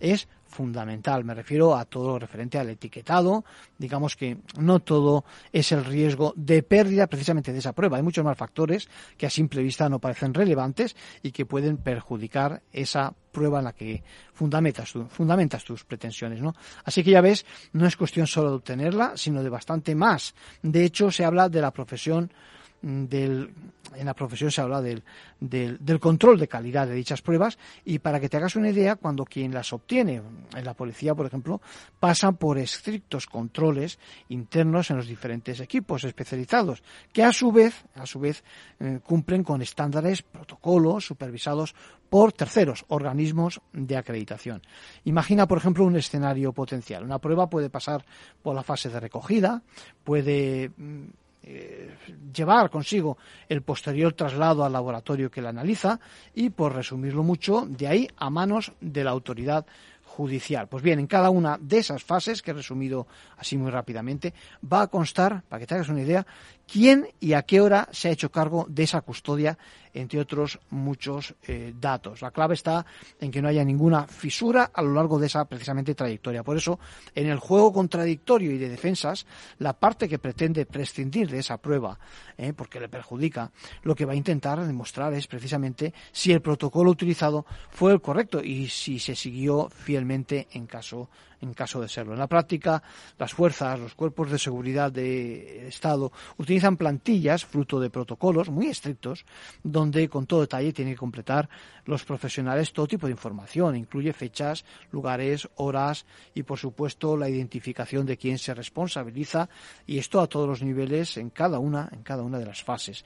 es 0.00 0.28
fundamental. 0.48 1.24
Me 1.24 1.34
refiero 1.34 1.76
a 1.76 1.84
todo 1.84 2.08
lo 2.08 2.18
referente 2.18 2.58
al 2.58 2.70
etiquetado. 2.70 3.44
Digamos 3.76 4.16
que 4.16 4.38
no 4.58 4.80
todo 4.80 5.24
es 5.52 5.72
el 5.72 5.84
riesgo 5.84 6.32
de 6.36 6.62
pérdida 6.62 7.06
precisamente 7.06 7.52
de 7.52 7.58
esa 7.58 7.72
prueba. 7.72 7.98
Hay 7.98 8.02
muchos 8.02 8.24
más 8.24 8.36
factores 8.36 8.88
que 9.16 9.26
a 9.26 9.30
simple 9.30 9.62
vista 9.62 9.88
no 9.88 10.00
parecen 10.00 10.34
relevantes 10.34 10.96
y 11.22 11.32
que 11.32 11.46
pueden 11.46 11.76
perjudicar 11.76 12.62
esa 12.72 13.14
prueba 13.30 13.58
en 13.58 13.64
la 13.66 13.72
que 13.72 14.02
fundamentas, 14.32 15.64
tus 15.64 15.84
pretensiones. 15.84 16.40
Así 16.84 17.04
que 17.04 17.10
ya 17.10 17.20
ves, 17.20 17.44
no 17.72 17.86
es 17.86 17.96
cuestión 17.96 18.26
solo 18.26 18.50
de 18.50 18.56
obtenerla, 18.56 19.12
sino 19.16 19.42
de 19.42 19.50
bastante 19.50 19.94
más. 19.94 20.34
De 20.62 20.84
hecho, 20.84 21.10
se 21.10 21.24
habla 21.24 21.48
de 21.48 21.60
la 21.60 21.72
profesión 21.72 22.32
del, 22.82 23.52
en 23.94 24.06
la 24.06 24.14
profesión 24.14 24.50
se 24.50 24.60
habla 24.60 24.80
del, 24.80 25.02
del, 25.40 26.00
control 26.00 26.38
de 26.38 26.48
calidad 26.48 26.86
de 26.86 26.94
dichas 26.94 27.22
pruebas 27.22 27.58
y 27.84 27.98
para 27.98 28.20
que 28.20 28.28
te 28.28 28.36
hagas 28.36 28.56
una 28.56 28.70
idea, 28.70 28.96
cuando 28.96 29.24
quien 29.24 29.52
las 29.52 29.72
obtiene, 29.72 30.22
en 30.54 30.64
la 30.64 30.74
policía 30.74 31.14
por 31.14 31.26
ejemplo, 31.26 31.60
pasan 31.98 32.36
por 32.36 32.58
estrictos 32.58 33.26
controles 33.26 33.98
internos 34.28 34.90
en 34.90 34.96
los 34.96 35.06
diferentes 35.06 35.60
equipos 35.60 36.04
especializados, 36.04 36.82
que 37.12 37.24
a 37.24 37.32
su 37.32 37.50
vez, 37.50 37.84
a 37.94 38.06
su 38.06 38.20
vez 38.20 38.44
eh, 38.80 39.00
cumplen 39.02 39.42
con 39.42 39.62
estándares, 39.62 40.22
protocolos 40.22 41.06
supervisados 41.06 41.74
por 42.08 42.32
terceros 42.32 42.84
organismos 42.88 43.60
de 43.72 43.96
acreditación. 43.96 44.62
Imagina, 45.04 45.46
por 45.46 45.58
ejemplo, 45.58 45.84
un 45.84 45.96
escenario 45.96 46.52
potencial. 46.52 47.04
Una 47.04 47.18
prueba 47.18 47.50
puede 47.50 47.70
pasar 47.70 48.04
por 48.42 48.54
la 48.54 48.62
fase 48.62 48.88
de 48.88 49.00
recogida, 49.00 49.62
puede 50.04 50.70
mm, 50.76 51.04
eh, 51.50 51.96
llevar 52.34 52.68
consigo 52.68 53.16
el 53.48 53.62
posterior 53.62 54.12
traslado 54.12 54.64
al 54.64 54.72
laboratorio 54.74 55.30
que 55.30 55.40
la 55.40 55.48
analiza 55.48 55.98
y, 56.34 56.50
por 56.50 56.74
resumirlo 56.74 57.22
mucho, 57.22 57.64
de 57.66 57.88
ahí 57.88 58.08
a 58.18 58.28
manos 58.28 58.72
de 58.82 59.02
la 59.02 59.12
autoridad 59.12 59.64
judicial. 60.04 60.68
Pues 60.68 60.82
bien, 60.82 60.98
en 60.98 61.06
cada 61.06 61.30
una 61.30 61.56
de 61.58 61.78
esas 61.78 62.04
fases, 62.04 62.42
que 62.42 62.50
he 62.50 62.54
resumido 62.54 63.06
así 63.38 63.56
muy 63.56 63.70
rápidamente, 63.70 64.34
va 64.70 64.82
a 64.82 64.86
constar, 64.88 65.42
para 65.48 65.60
que 65.60 65.66
te 65.66 65.74
hagas 65.74 65.88
una 65.88 66.02
idea, 66.02 66.26
quién 66.70 67.08
y 67.18 67.32
a 67.32 67.42
qué 67.42 67.62
hora 67.62 67.88
se 67.92 68.08
ha 68.08 68.12
hecho 68.12 68.30
cargo 68.30 68.66
de 68.68 68.82
esa 68.82 69.00
custodia, 69.00 69.56
entre 69.94 70.20
otros 70.20 70.58
muchos 70.70 71.34
eh, 71.46 71.74
datos. 71.78 72.22
La 72.22 72.30
clave 72.30 72.54
está 72.54 72.84
en 73.20 73.30
que 73.30 73.42
no 73.42 73.48
haya 73.48 73.64
ninguna 73.64 74.06
fisura 74.06 74.70
a 74.72 74.82
lo 74.82 74.92
largo 74.92 75.18
de 75.18 75.26
esa 75.26 75.44
precisamente 75.44 75.94
trayectoria. 75.94 76.42
Por 76.42 76.56
eso, 76.56 76.78
en 77.14 77.26
el 77.28 77.38
juego 77.38 77.72
contradictorio 77.72 78.50
y 78.52 78.58
de 78.58 78.68
defensas, 78.68 79.26
la 79.58 79.72
parte 79.72 80.08
que 80.08 80.18
pretende 80.18 80.66
prescindir 80.66 81.30
de 81.30 81.38
esa 81.38 81.58
prueba, 81.58 81.98
eh, 82.36 82.52
porque 82.52 82.80
le 82.80 82.88
perjudica, 82.88 83.50
lo 83.82 83.94
que 83.94 84.04
va 84.04 84.12
a 84.12 84.16
intentar 84.16 84.64
demostrar 84.64 85.12
es 85.14 85.26
precisamente 85.26 85.92
si 86.12 86.32
el 86.32 86.42
protocolo 86.42 86.90
utilizado 86.90 87.46
fue 87.70 87.92
el 87.92 88.00
correcto 88.00 88.42
y 88.42 88.68
si 88.68 88.98
se 88.98 89.14
siguió 89.14 89.68
fielmente 89.68 90.48
en 90.52 90.66
caso 90.66 91.08
en 91.40 91.54
caso 91.54 91.80
de 91.80 91.88
serlo. 91.88 92.12
En 92.12 92.18
la 92.18 92.26
práctica, 92.26 92.82
las 93.18 93.32
fuerzas, 93.32 93.78
los 93.78 93.94
cuerpos 93.94 94.30
de 94.30 94.38
seguridad 94.38 94.92
de 94.92 95.68
Estado 95.68 96.12
utilizan 96.36 96.76
plantillas 96.76 97.44
fruto 97.44 97.80
de 97.80 97.90
protocolos 97.90 98.48
muy 98.50 98.66
estrictos 98.66 99.24
donde 99.62 100.08
con 100.08 100.26
todo 100.26 100.40
detalle 100.40 100.72
tienen 100.72 100.94
que 100.94 100.98
completar 100.98 101.48
los 101.84 102.04
profesionales 102.04 102.72
todo 102.72 102.86
tipo 102.86 103.06
de 103.06 103.12
información, 103.12 103.76
incluye 103.76 104.12
fechas, 104.12 104.64
lugares, 104.92 105.48
horas 105.56 106.06
y 106.34 106.42
por 106.42 106.58
supuesto 106.58 107.16
la 107.16 107.28
identificación 107.28 108.06
de 108.06 108.16
quién 108.16 108.38
se 108.38 108.54
responsabiliza 108.54 109.48
y 109.86 109.98
esto 109.98 110.20
a 110.20 110.26
todos 110.26 110.48
los 110.48 110.62
niveles 110.62 111.16
en 111.16 111.30
cada 111.30 111.58
una 111.58 111.88
en 111.92 112.02
cada 112.02 112.22
una 112.22 112.38
de 112.38 112.46
las 112.46 112.62
fases. 112.62 113.04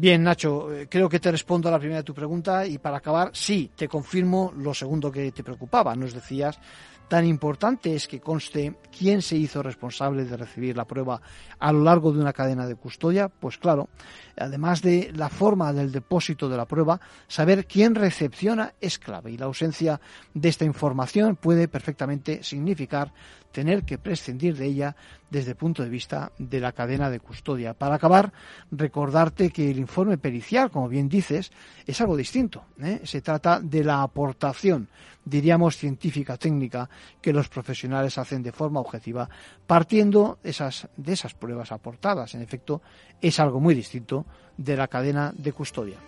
Bien, 0.00 0.22
Nacho, 0.22 0.72
eh, 0.72 0.86
creo 0.88 1.08
que 1.08 1.18
te 1.18 1.32
respondo 1.32 1.68
a 1.68 1.72
la 1.72 1.78
primera 1.80 1.98
de 1.98 2.04
tu 2.04 2.14
pregunta 2.14 2.64
y 2.64 2.78
para 2.78 2.98
acabar, 2.98 3.30
sí, 3.32 3.72
te 3.74 3.88
confirmo 3.88 4.52
lo 4.56 4.72
segundo 4.72 5.10
que 5.10 5.32
te 5.32 5.42
preocupaba. 5.42 5.96
Nos 5.96 6.14
decías 6.14 6.56
Tan 7.08 7.26
importante 7.26 7.94
es 7.94 8.06
que 8.06 8.20
conste 8.20 8.76
quién 8.96 9.22
se 9.22 9.36
hizo 9.36 9.62
responsable 9.62 10.24
de 10.24 10.36
recibir 10.36 10.76
la 10.76 10.84
prueba 10.84 11.20
a 11.58 11.72
lo 11.72 11.82
largo 11.82 12.12
de 12.12 12.20
una 12.20 12.34
cadena 12.34 12.66
de 12.66 12.76
custodia, 12.76 13.28
pues 13.28 13.56
claro, 13.56 13.88
además 14.38 14.82
de 14.82 15.12
la 15.14 15.28
forma 15.28 15.72
del 15.72 15.92
depósito 15.92 16.48
de 16.48 16.56
la 16.56 16.66
prueba, 16.66 17.00
saber 17.26 17.66
quién 17.66 17.94
recepciona 17.94 18.74
es 18.80 18.98
clave 18.98 19.32
y 19.32 19.36
la 19.36 19.46
ausencia 19.46 20.00
de 20.34 20.48
esta 20.48 20.64
información 20.64 21.36
puede 21.36 21.68
perfectamente 21.68 22.42
significar 22.42 23.12
tener 23.52 23.84
que 23.84 23.98
prescindir 23.98 24.56
de 24.56 24.66
ella 24.66 24.96
desde 25.30 25.50
el 25.50 25.56
punto 25.56 25.82
de 25.82 25.88
vista 25.88 26.32
de 26.38 26.60
la 26.60 26.72
cadena 26.72 27.10
de 27.10 27.20
custodia. 27.20 27.74
Para 27.74 27.96
acabar, 27.96 28.32
recordarte 28.70 29.50
que 29.50 29.70
el 29.70 29.78
informe 29.78 30.18
pericial, 30.18 30.70
como 30.70 30.88
bien 30.88 31.08
dices, 31.08 31.50
es 31.86 32.00
algo 32.00 32.16
distinto. 32.16 32.64
¿eh? 32.80 33.00
Se 33.04 33.20
trata 33.20 33.60
de 33.60 33.84
la 33.84 34.02
aportación, 34.02 34.88
diríamos, 35.24 35.76
científica, 35.76 36.36
técnica, 36.36 36.88
que 37.20 37.32
los 37.32 37.48
profesionales 37.48 38.16
hacen 38.18 38.42
de 38.42 38.52
forma 38.52 38.80
objetiva, 38.80 39.28
partiendo 39.66 40.38
esas, 40.42 40.88
de 40.96 41.12
esas 41.12 41.34
pruebas 41.34 41.72
aportadas. 41.72 42.34
En 42.34 42.42
efecto, 42.42 42.80
es 43.20 43.40
algo 43.40 43.60
muy 43.60 43.74
distinto 43.74 44.26
de 44.56 44.76
la 44.76 44.88
cadena 44.88 45.32
de 45.36 45.52
custodia. 45.52 45.98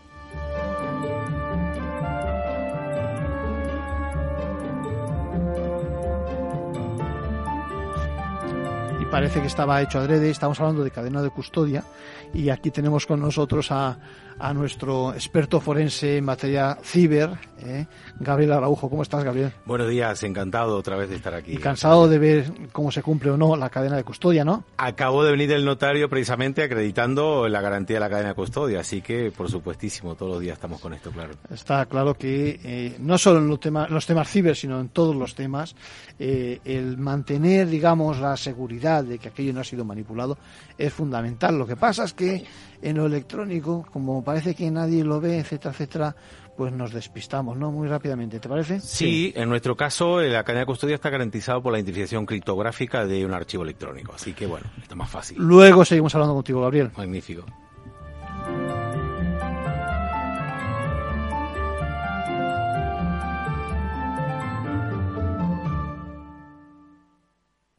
Parece 9.11 9.40
que 9.40 9.49
estaba 9.49 9.83
hecho 9.83 9.99
adrede, 9.99 10.31
estamos 10.31 10.61
hablando 10.61 10.85
de 10.85 10.90
cadena 10.92 11.20
de 11.20 11.31
custodia 11.31 11.85
y 12.33 12.51
aquí 12.51 12.70
tenemos 12.70 13.07
con 13.07 13.20
nosotros 13.20 13.73
a, 13.73 13.99
a 14.40 14.55
nuestro 14.55 15.12
experto 15.12 15.61
forense 15.61 16.16
en 16.16 16.25
materia 16.25 16.79
ciber, 16.83 17.31
¿eh? 17.59 17.87
Gabriel 18.18 18.53
Araujo. 18.53 18.88
¿Cómo 18.88 19.03
estás, 19.03 19.23
Gabriel? 19.23 19.53
Buenos 19.66 19.88
días, 19.88 20.23
encantado 20.23 20.77
otra 20.77 20.96
vez 20.96 21.11
de 21.11 21.16
estar 21.16 21.35
aquí. 21.35 21.53
Y 21.53 21.57
cansado 21.59 22.09
de 22.09 22.18
ver 22.18 22.53
cómo 22.73 22.90
se 22.90 23.03
cumple 23.03 23.31
o 23.31 23.37
no 23.37 23.55
la 23.57 23.68
cadena 23.68 23.96
de 23.96 24.05
custodia, 24.05 24.44
¿no? 24.44 24.64
Acabo 24.79 25.25
de 25.25 25.33
venir 25.33 25.49
del 25.49 25.64
notario 25.64 26.09
precisamente 26.09 26.62
acreditando 26.62 27.49
la 27.49 27.61
garantía 27.61 27.96
de 27.96 28.01
la 28.01 28.09
cadena 28.09 28.29
de 28.31 28.35
custodia, 28.35 28.81
así 28.81 29.03
que 29.03 29.31
por 29.31 29.51
supuestísimo 29.51 30.14
todos 30.14 30.33
los 30.33 30.40
días 30.40 30.55
estamos 30.55 30.81
con 30.81 30.94
esto, 30.94 31.11
claro. 31.11 31.35
Está 31.51 31.85
claro 31.87 32.14
que 32.14 32.61
eh, 32.64 32.96
no 32.99 33.18
solo 33.18 33.40
en 33.40 33.49
los 33.49 33.61
temas, 33.61 33.90
los 33.90 34.07
temas 34.07 34.29
ciber, 34.31 34.57
sino 34.57 34.81
en 34.81 34.88
todos 34.88 35.14
los 35.14 35.35
temas, 35.35 35.75
eh, 36.18 36.61
el 36.64 36.96
mantener, 36.96 37.68
digamos, 37.68 38.18
la 38.20 38.37
seguridad 38.37 39.00
de 39.03 39.19
que 39.19 39.29
aquello 39.29 39.53
no 39.53 39.61
ha 39.61 39.65
sido 39.65 39.85
manipulado 39.85 40.39
es 40.77 40.93
fundamental. 40.93 41.59
Lo 41.59 41.67
que 41.67 41.77
pasa 41.77 42.05
es 42.05 42.13
que 42.13 42.45
en 42.83 42.97
lo 42.97 43.07
electrónico, 43.07 43.87
como 43.93 44.23
parece 44.23 44.55
que 44.55 44.71
nadie 44.71 45.05
lo 45.05 45.21
ve, 45.21 45.39
etcétera, 45.39 45.73
etcétera, 45.73 46.17
pues 46.57 46.73
nos 46.73 46.93
despistamos, 46.93 47.57
¿no? 47.57 47.71
Muy 47.71 47.89
rápidamente, 47.89 48.39
¿te 48.39 48.49
parece? 48.49 48.81
Sí, 48.81 49.33
en 49.35 49.49
nuestro 49.49 49.77
caso 49.77 50.21
la 50.21 50.45
cadena 50.45 50.61
de 50.61 50.67
custodia 50.67 50.97
está 50.97 51.09
garantizada 51.09 51.61
por 51.61 51.73
la 51.73 51.79
identificación 51.79 52.27
criptográfica 52.27 53.07
de 53.07 53.25
un 53.25 53.33
archivo 53.33 53.63
electrónico, 53.63 54.13
así 54.15 54.35
que 54.35 54.47
bueno, 54.47 54.67
está 54.83 54.95
más 54.95 55.09
fácil. 55.09 55.39
Luego 55.39 55.85
seguimos 55.85 56.15
hablando 56.15 56.35
contigo, 56.35 56.61
Gabriel. 56.61 56.91
Magnífico. 56.97 57.47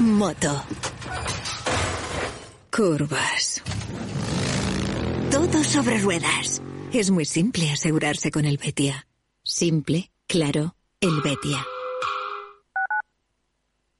Moto 0.00 0.62
Curvas. 2.70 3.62
Todo 5.28 5.64
sobre 5.64 5.98
ruedas. 5.98 6.62
Es 6.92 7.10
muy 7.10 7.24
simple 7.24 7.68
asegurarse 7.70 8.30
con 8.30 8.44
el 8.44 8.58
Betia. 8.58 9.08
Simple, 9.42 10.12
claro, 10.28 10.76
el 11.00 11.20
Betia. 11.20 11.66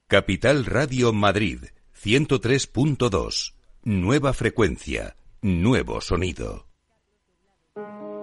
Capital 0.06 0.66
Radio 0.66 1.12
Madrid, 1.12 1.64
103.2. 2.00 3.54
Nueva 3.82 4.32
frecuencia, 4.32 5.16
nuevo 5.42 6.00
sonido. 6.00 6.68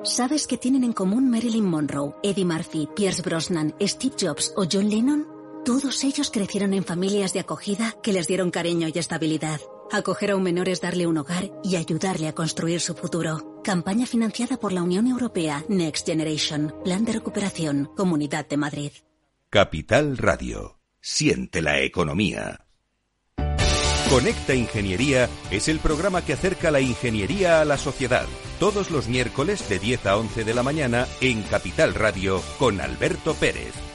¿Sabes 0.04 0.48
qué 0.48 0.58
tienen 0.58 0.86
en 0.86 0.94
común 0.94 1.30
Marilyn 1.30 1.66
Monroe, 1.66 2.16
Eddie 2.24 2.46
Murphy, 2.46 2.88
Pierce 2.96 3.22
Brosnan, 3.22 3.76
Steve 3.82 4.16
Jobs 4.18 4.54
o 4.56 4.66
John 4.72 4.90
Lennon? 4.90 5.35
Todos 5.66 6.04
ellos 6.04 6.30
crecieron 6.30 6.76
en 6.76 6.84
familias 6.84 7.34
de 7.34 7.40
acogida 7.40 7.96
que 8.04 8.14
les 8.14 8.28
dieron 8.28 8.52
cariño 8.52 8.88
y 8.94 9.00
estabilidad. 9.00 9.60
Acoger 9.92 10.32
a 10.32 10.36
un 10.36 10.44
menor 10.44 10.70
es 10.70 10.80
darle 10.80 11.08
un 11.08 11.18
hogar 11.18 11.50
y 11.64 11.76
ayudarle 11.76 12.28
a 12.28 12.34
construir 12.34 12.80
su 12.80 12.94
futuro. 12.94 13.62
Campaña 13.64 14.06
financiada 14.06 14.58
por 14.58 14.74
la 14.74 14.84
Unión 14.84 15.08
Europea 15.08 15.66
Next 15.68 16.06
Generation. 16.06 16.72
Plan 16.84 17.04
de 17.04 17.14
recuperación. 17.14 17.90
Comunidad 17.98 18.48
de 18.48 18.58
Madrid. 18.58 18.92
Capital 19.50 20.18
Radio. 20.20 20.80
Siente 21.02 21.64
la 21.64 21.80
economía. 21.80 22.68
Conecta 24.12 24.54
Ingeniería 24.54 25.28
es 25.50 25.68
el 25.68 25.80
programa 25.80 26.24
que 26.24 26.34
acerca 26.34 26.70
la 26.70 26.80
ingeniería 26.80 27.62
a 27.62 27.66
la 27.66 27.80
sociedad. 27.80 28.28
Todos 28.60 28.92
los 28.92 29.08
miércoles 29.08 29.68
de 29.68 29.80
10 29.80 30.06
a 30.06 30.18
11 30.18 30.44
de 30.44 30.54
la 30.54 30.62
mañana 30.62 31.08
en 31.22 31.42
Capital 31.42 31.96
Radio 31.96 32.40
con 32.60 32.82
Alberto 32.82 33.34
Pérez. 33.34 33.95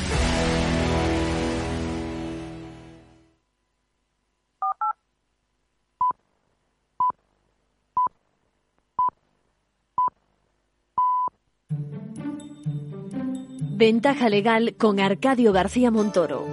Ventaja 13.81 14.29
legal 14.29 14.75
con 14.77 14.99
Arcadio 14.99 15.51
García 15.51 15.89
Montoro. 15.89 16.45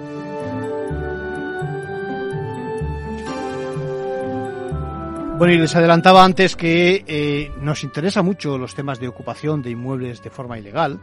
Bueno, 5.37 5.53
y 5.53 5.59
les 5.59 5.75
adelantaba 5.75 6.25
antes 6.25 6.55
que 6.55 7.03
eh, 7.05 7.51
nos 7.61 7.83
interesa 7.83 8.23
mucho 8.23 8.57
los 8.57 8.73
temas 8.73 8.99
de 8.99 9.07
ocupación 9.09 9.61
de 9.61 9.69
inmuebles 9.69 10.23
de 10.23 10.31
forma 10.31 10.57
ilegal 10.57 10.99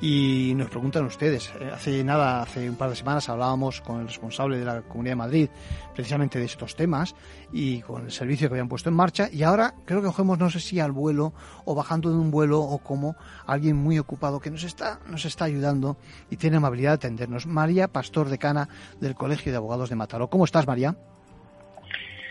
y 0.00 0.52
nos 0.56 0.70
preguntan 0.70 1.04
ustedes. 1.04 1.52
Eh, 1.60 1.70
hace 1.72 2.04
nada, 2.04 2.42
hace 2.42 2.68
un 2.68 2.76
par 2.76 2.90
de 2.90 2.96
semanas 2.96 3.28
hablábamos 3.28 3.80
con 3.80 4.00
el 4.00 4.06
responsable 4.06 4.58
de 4.58 4.64
la 4.64 4.82
Comunidad 4.82 5.12
de 5.12 5.16
Madrid 5.16 5.50
precisamente 5.94 6.38
de 6.38 6.44
estos 6.44 6.76
temas 6.76 7.14
y 7.52 7.80
con 7.82 8.04
el 8.04 8.12
servicio 8.12 8.48
que 8.48 8.54
habían 8.54 8.68
puesto 8.68 8.88
en 8.88 8.94
marcha 8.94 9.28
y 9.32 9.42
ahora 9.42 9.74
creo 9.84 10.00
que 10.00 10.06
cogemos 10.06 10.38
no 10.38 10.50
sé 10.50 10.60
si 10.60 10.78
al 10.78 10.92
vuelo 10.92 11.32
o 11.64 11.74
bajando 11.74 12.10
de 12.10 12.16
un 12.16 12.30
vuelo 12.30 12.60
o 12.60 12.78
como 12.78 13.16
alguien 13.46 13.76
muy 13.76 13.98
ocupado 13.98 14.38
que 14.38 14.50
nos 14.50 14.62
está 14.62 15.00
nos 15.06 15.24
está 15.24 15.44
ayudando 15.46 15.96
y 16.30 16.36
tiene 16.36 16.58
amabilidad 16.58 16.90
de 16.90 16.94
atendernos. 16.96 17.46
María 17.46 17.88
Pastor 17.88 18.28
Decana 18.28 18.68
del 19.00 19.14
Colegio 19.14 19.50
de 19.50 19.58
Abogados 19.58 19.90
de 19.90 19.96
Mataró. 19.96 20.28
¿Cómo 20.28 20.44
estás, 20.44 20.66
María? 20.66 20.94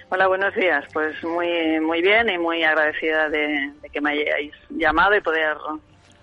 Hola, 0.10 0.28
buenos 0.28 0.56
días. 0.56 0.86
Pues 0.94 1.22
muy 1.22 1.82
muy 1.82 2.02
bien 2.02 2.30
y 2.30 2.38
muy 2.38 2.64
agradecida 2.64 3.28
de, 3.28 3.74
que 3.92 4.00
me 4.00 4.12
hayáis 4.12 4.54
llamado 4.70 5.16
y 5.18 5.22
poder 5.22 5.58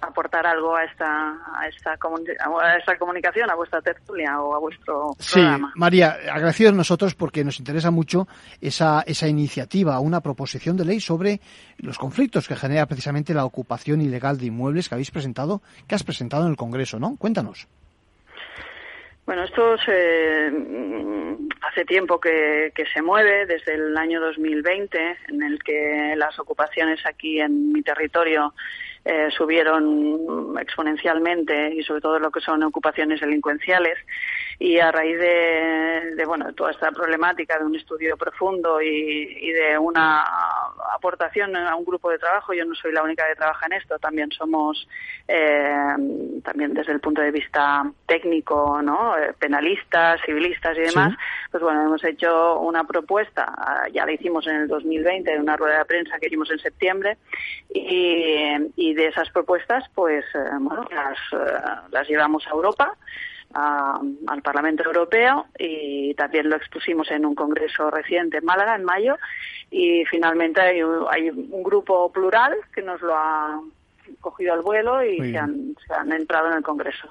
aportar 0.05 0.47
algo 0.47 0.77
a 0.77 0.85
esta 0.85 1.33
a 1.55 1.69
esta, 1.69 1.93
a 1.93 2.77
esta 2.79 2.97
comunicación, 2.99 3.51
a 3.51 3.55
vuestra 3.55 3.81
tertulia 3.83 4.41
o 4.41 4.55
a 4.55 4.59
vuestro 4.59 5.11
sí, 5.19 5.41
María, 5.75 6.17
agradecidos 6.31 6.75
nosotros 6.75 7.15
porque 7.15 7.45
nos 7.45 7.59
interesa 7.59 7.91
mucho 7.91 8.27
esa, 8.61 9.03
esa 9.07 9.29
iniciativa, 9.29 9.99
una 10.01 10.21
proposición 10.21 10.77
de 10.77 10.85
ley 10.85 11.01
sobre 11.01 11.41
los 11.79 11.99
conflictos 11.99 12.49
que 12.49 12.57
genera 12.57 12.87
precisamente 12.87 13.35
la 13.35 13.45
ocupación 13.45 14.01
ilegal 14.01 14.39
de 14.39 14.47
inmuebles 14.47 14.89
que 14.89 14.95
habéis 14.95 15.11
presentado, 15.11 15.63
que 15.89 15.95
has 15.95 16.05
presentado 16.05 16.45
en 16.45 16.51
el 16.51 16.57
Congreso, 16.57 16.99
¿no? 16.99 17.17
Cuéntanos. 17.17 17.69
Bueno, 19.27 19.45
esto 19.45 19.79
se, 19.79 20.53
hace 21.63 21.85
tiempo 21.87 22.21
que, 22.21 22.73
se 22.93 23.01
mueve, 23.01 23.47
desde 23.47 23.75
el 23.75 23.97
año 23.97 24.21
2020, 24.21 25.17
en 25.29 25.43
el 25.43 25.63
que 25.63 26.15
las 26.17 26.39
ocupaciones 26.39 27.05
aquí 27.07 27.41
en 27.41 27.73
mi 27.73 27.83
territorio 27.83 28.53
eh, 29.05 29.29
subieron 29.37 30.57
exponencialmente 30.59 31.75
y 31.75 31.83
sobre 31.83 32.01
todo 32.01 32.19
lo 32.19 32.31
que 32.31 32.41
son 32.41 32.63
ocupaciones 32.63 33.21
delincuenciales 33.21 33.99
y 34.59 34.79
a 34.79 34.93
raíz 34.93 35.19
de, 35.19 36.15
de 36.17 36.25
bueno 36.27 36.53
toda 36.55 36.71
esta 36.71 36.91
problemática 36.93 37.59
de 37.59 37.65
un 37.65 37.77
estudio 37.77 38.17
profundo 38.17 38.81
y, 38.81 39.53
de 39.53 39.79
una 39.79 40.25
aportación 40.95 41.55
a 41.57 41.75
un 41.77 41.85
grupo 41.85 42.11
de 42.11 42.19
trabajo 42.19 42.53
yo 42.55 42.65
no 42.65 42.75
soy 42.75 42.93
la 42.93 43.03
única 43.03 43.27
que 43.29 43.37
trabaja 43.37 43.67
en 43.67 43.75
esto 43.75 43.99
también 43.99 44.31
somos 44.31 44.89
eh, 45.29 45.95
también 46.43 46.75
desde 46.75 46.93
el 46.93 47.01
punto 47.01 47.21
de 47.21 47.31
vista 47.31 47.85
técnico 48.07 48.81
no 48.83 49.17
eh, 49.17 49.35
penalistas 49.39 50.21
civilistas 50.25 50.77
y 50.77 50.83
demás 50.83 51.15
pues 51.51 51.63
bueno 51.63 51.83
hemos 51.83 52.05
hecho 52.05 52.61
una 52.61 52.85
propuesta 52.85 53.53
ah, 53.57 53.87
ya 53.93 54.07
la 54.07 54.13
hicimos 54.13 54.47
en 54.47 54.57
el 54.57 54.69
2020 54.69 55.33
en 55.33 55.43
una 55.43 55.57
rueda 55.57 55.79
de 55.79 55.85
prensa 55.85 56.19
que 56.19 56.27
hicimos 56.27 56.51
en 56.51 56.59
septiembre 56.59 57.19
y, 57.73 58.55
y 58.77 58.95
de 58.95 59.07
esas 59.07 59.31
propuestas 59.31 59.85
pues 59.95 60.25
eh, 60.35 60.39
bueno 60.61 60.87
las, 60.91 61.19
las 61.91 62.09
llevamos 62.09 62.47
a 62.47 62.51
Europa 62.51 62.97
al 63.55 64.43
Parlamento 64.43 64.83
Europeo 64.85 65.47
y 65.59 66.15
también 66.15 66.49
lo 66.49 66.57
expusimos 66.57 67.11
en 67.11 67.25
un 67.25 67.35
congreso 67.35 67.91
reciente 67.91 68.39
en 68.39 68.45
Málaga 68.45 68.75
en 68.75 68.85
mayo 68.85 69.17
y 69.71 70.05
finalmente 70.11 70.61
hay, 70.61 70.83
un 70.83 71.63
grupo 71.63 72.11
plural 72.11 72.53
que 72.75 72.83
nos 72.83 73.01
lo 73.01 73.15
ha 73.15 73.61
cogido 74.21 74.53
al 74.55 74.63
vuelo 74.63 75.05
y 75.05 75.19
se 75.19 75.39
han, 75.39 76.13
entrado 76.13 76.49
en 76.49 76.59
el 76.59 76.63
congreso. 76.63 77.09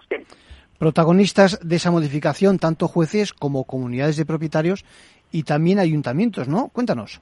Protagonistas 0.78 1.60
de 1.62 1.76
esa 1.78 1.92
modificación, 1.92 2.60
tanto 2.60 2.88
jueces 2.88 3.34
como 3.34 3.64
comunidades 3.64 4.18
de 4.18 4.26
propietarios 4.26 4.86
y 5.32 5.44
también 5.44 5.80
ayuntamientos, 5.80 6.48
¿no? 6.48 6.70
Cuéntanos. 6.70 7.22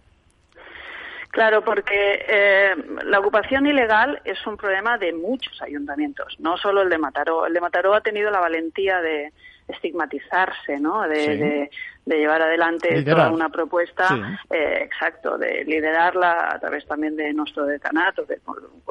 Claro, 1.31 1.63
porque 1.63 2.25
eh, 2.27 2.75
la 3.05 3.19
ocupación 3.19 3.65
ilegal 3.65 4.21
es 4.25 4.45
un 4.45 4.57
problema 4.57 4.97
de 4.97 5.13
muchos 5.13 5.61
ayuntamientos, 5.61 6.35
no 6.39 6.57
solo 6.57 6.81
el 6.81 6.89
de 6.89 6.97
Mataró. 6.97 7.45
El 7.45 7.53
de 7.53 7.61
Mataró 7.61 7.93
ha 7.93 8.01
tenido 8.01 8.29
la 8.29 8.41
valentía 8.41 8.99
de 8.99 9.31
estigmatizarse, 9.71 10.79
¿no? 10.79 11.07
de, 11.07 11.69
de 12.05 12.17
llevar 12.17 12.41
adelante 12.41 13.03
toda 13.03 13.29
una 13.29 13.49
propuesta, 13.49 14.39
eh, 14.49 14.79
exacto, 14.81 15.37
de 15.37 15.63
liderarla 15.65 16.49
a 16.53 16.59
través 16.59 16.85
también 16.87 17.15
de 17.15 17.31
nuestro 17.31 17.65
decanato, 17.65 18.25
de, 18.25 18.39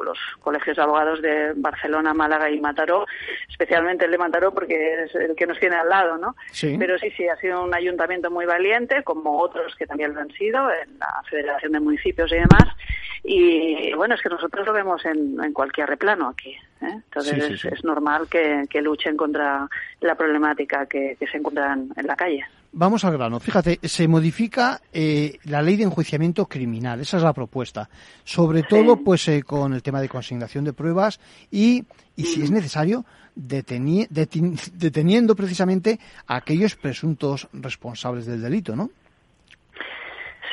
los 0.03 0.17
colegios 0.39 0.77
de 0.77 0.83
abogados 0.83 1.21
de 1.21 1.51
Barcelona, 1.55 2.13
Málaga 2.13 2.49
y 2.49 2.59
Mataró, 2.61 3.05
especialmente 3.49 4.05
el 4.05 4.11
de 4.11 4.17
Mataró 4.17 4.53
porque 4.53 5.03
es 5.03 5.15
el 5.15 5.35
que 5.35 5.45
nos 5.45 5.59
tiene 5.59 5.75
al 5.75 5.89
lado, 5.89 6.17
¿no? 6.17 6.35
Pero 6.79 6.97
sí, 6.97 7.11
sí, 7.11 7.27
ha 7.27 7.35
sido 7.37 7.63
un 7.63 7.73
ayuntamiento 7.73 8.31
muy 8.31 8.45
valiente, 8.45 9.03
como 9.03 9.39
otros 9.39 9.75
que 9.75 9.85
también 9.85 10.13
lo 10.13 10.21
han 10.21 10.31
sido, 10.31 10.71
en 10.71 10.97
la 10.97 11.21
Federación 11.29 11.73
de 11.73 11.79
Municipios 11.81 12.31
y 12.31 12.35
demás, 12.35 12.75
y 13.23 13.93
bueno, 13.93 14.15
es 14.15 14.21
que 14.21 14.29
nosotros 14.29 14.65
lo 14.65 14.73
vemos 14.73 15.05
en, 15.05 15.37
en 15.43 15.53
cualquier 15.53 15.89
replano 15.89 16.29
aquí. 16.29 16.57
¿Eh? 16.81 17.01
Entonces 17.05 17.65
es, 17.65 17.83
normal 17.83 18.27
que, 18.29 18.65
que, 18.69 18.81
luchen 18.81 19.15
contra 19.15 19.67
la 19.99 20.15
problemática 20.15 20.85
que, 20.85 21.15
que 21.19 21.27
se 21.27 21.37
encuentran 21.37 21.91
en 21.95 22.07
la 22.07 22.15
calle. 22.15 22.45
Vamos 22.73 23.03
al 23.03 23.13
grano. 23.13 23.41
Fíjate, 23.41 23.79
se 23.83 24.07
modifica 24.07 24.81
eh, 24.93 25.37
la 25.43 25.61
ley 25.61 25.75
de 25.75 25.83
enjuiciamiento 25.83 26.45
criminal. 26.45 27.01
Esa 27.01 27.17
es 27.17 27.23
la 27.23 27.33
propuesta. 27.33 27.89
Sobre 28.23 28.63
todo, 28.63 28.95
pues, 28.95 29.27
eh, 29.27 29.43
con 29.43 29.73
el 29.73 29.83
tema 29.83 29.99
de 29.99 30.07
consignación 30.07 30.63
de 30.63 30.71
pruebas 30.71 31.19
y, 31.51 31.83
y 32.15 32.23
si 32.23 32.41
es 32.41 32.49
necesario, 32.49 33.05
deteniendo 33.35 35.35
precisamente 35.35 35.99
a 36.27 36.37
aquellos 36.37 36.77
presuntos 36.77 37.49
responsables 37.51 38.25
del 38.25 38.41
delito, 38.41 38.75
¿no? 38.75 38.89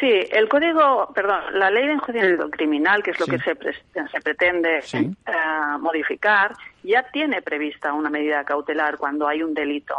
Sí, 0.00 0.12
el 0.30 0.48
código, 0.48 1.10
perdón, 1.12 1.40
la 1.54 1.70
ley 1.70 1.86
de 1.86 1.94
enjuiciamiento 1.94 2.48
criminal, 2.50 3.02
que 3.02 3.10
es 3.10 3.20
lo 3.20 3.26
que 3.26 3.38
se, 3.38 3.56
se 3.56 4.20
pretende 4.20 4.78
eh, 4.92 5.10
modificar, 5.80 6.52
ya 6.82 7.02
tiene 7.10 7.42
prevista 7.42 7.92
una 7.92 8.10
medida 8.10 8.44
cautelar 8.44 8.98
cuando 8.98 9.26
hay 9.26 9.42
un 9.42 9.54
delito. 9.54 9.94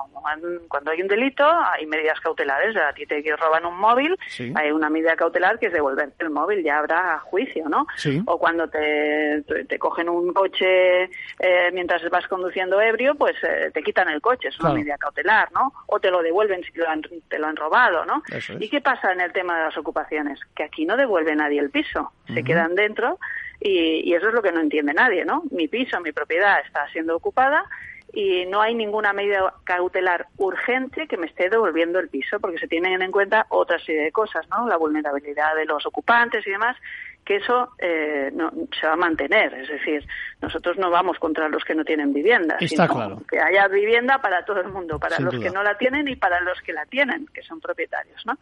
Cuando 0.68 0.92
hay 0.92 1.02
un 1.02 1.08
delito 1.08 1.46
hay 1.46 1.86
medidas 1.86 2.20
cautelares. 2.20 2.76
A 2.78 2.94
ti 2.94 3.06
te 3.06 3.24
roban 3.36 3.66
un 3.66 3.78
móvil, 3.78 4.18
hay 4.56 4.72
una 4.72 4.90
medida 4.90 5.16
cautelar 5.16 5.60
que 5.60 5.68
es 5.68 5.74
devolverte 5.74 6.24
el 6.24 6.30
móvil, 6.30 6.64
ya 6.64 6.80
habrá 6.80 7.20
juicio, 7.20 7.68
¿no? 7.68 7.86
O 8.26 8.38
cuando 8.38 8.68
te, 8.68 9.44
te, 9.68 9.80
cogen 9.80 10.10
un 10.10 10.34
coche 10.34 11.04
eh, 11.04 11.72
mientras 11.74 12.08
vas 12.10 12.28
conduciendo 12.28 12.82
ebrio, 12.82 13.16
pues 13.16 13.36
eh, 13.44 13.72
te 13.74 13.82
quitan 13.82 14.10
el 14.10 14.22
coche, 14.22 14.50
es 14.50 14.60
una 14.60 14.74
medida 14.74 14.98
cautelar, 14.98 15.52
¿no? 15.52 15.74
O 15.88 16.00
te 16.00 16.12
lo 16.12 16.22
devuelven 16.22 16.64
si 16.64 16.72
te 16.72 16.80
lo 16.80 16.90
han, 16.90 17.02
te 17.02 17.40
lo 17.40 17.48
han 17.48 17.56
robado, 17.56 18.06
¿no? 18.06 18.24
¿Y 18.60 18.70
qué 18.70 18.82
pasa 18.82 19.12
en 19.12 19.22
el 19.22 19.32
tema 19.32 19.58
de 19.58 19.66
las 19.66 19.78
ocupaciones? 19.78 20.40
Que 20.56 20.64
aquí 20.64 20.86
no 20.86 20.98
devuelve 20.98 21.36
nadie 21.36 21.60
el 21.60 21.70
piso, 21.70 22.12
se 22.28 22.44
quedan 22.44 22.76
dentro 22.76 23.20
y, 23.60 24.14
eso 24.14 24.30
es 24.30 24.34
lo 24.34 24.42
que 24.42 24.52
no 24.52 24.62
entiende 24.62 24.94
nadie, 24.94 25.26
¿no? 25.26 25.44
Mi 25.52 25.68
piso, 25.68 26.00
mi 26.00 26.12
propiedad 26.12 26.60
está 26.66 26.88
siendo 26.92 27.16
ocupada 27.16 27.66
y 28.14 28.46
no 28.48 28.62
hay 28.62 28.74
ninguna 28.74 29.14
medida 29.14 29.54
cautelar 29.66 30.28
urgente 30.38 31.08
que 31.08 31.18
me 31.18 31.28
esté 31.28 31.50
devolviendo 31.50 32.00
el 32.00 32.10
piso, 32.10 32.40
porque 32.40 32.58
se 32.58 32.68
tienen 32.68 33.02
en 33.02 33.12
cuenta 33.12 33.46
otra 33.50 33.78
serie 33.80 34.04
de 34.04 34.12
cosas, 34.12 34.48
¿no? 34.50 34.68
La 34.68 34.78
vulnerabilidad 34.78 35.56
de 35.56 35.66
los 35.66 35.86
ocupantes 35.86 36.46
y 36.48 36.52
demás, 36.52 36.78
que 37.30 37.36
eso 37.36 37.70
eh, 37.78 38.32
no, 38.34 38.52
se 38.82 38.88
va 38.88 38.94
a 38.94 38.96
mantener. 38.96 39.54
Es 39.54 39.70
decir, 39.70 40.04
nosotros 40.42 40.80
no 40.80 40.90
vamos 40.90 41.20
contra 41.20 41.48
los 41.48 41.64
que 41.64 41.76
no 41.76 41.86
tienen 41.86 42.12
vivienda, 42.12 42.58
Está 42.60 42.88
sino 42.88 42.96
claro. 42.96 43.22
que 43.30 43.40
haya 43.40 43.68
vivienda 43.68 44.18
para 44.18 44.44
todo 44.44 44.62
el 44.62 44.70
mundo, 44.70 44.98
para 44.98 45.18
Sin 45.18 45.26
los 45.26 45.36
duda. 45.36 45.44
que 45.44 45.54
no 45.54 45.62
la 45.62 45.78
tienen 45.78 46.08
y 46.08 46.16
para 46.16 46.42
los 46.42 46.60
que 46.62 46.74
la 46.74 46.88
tienen, 46.88 47.28
que 47.32 47.44
son 47.44 47.62
propietarios, 47.62 48.26
¿no? 48.26 48.40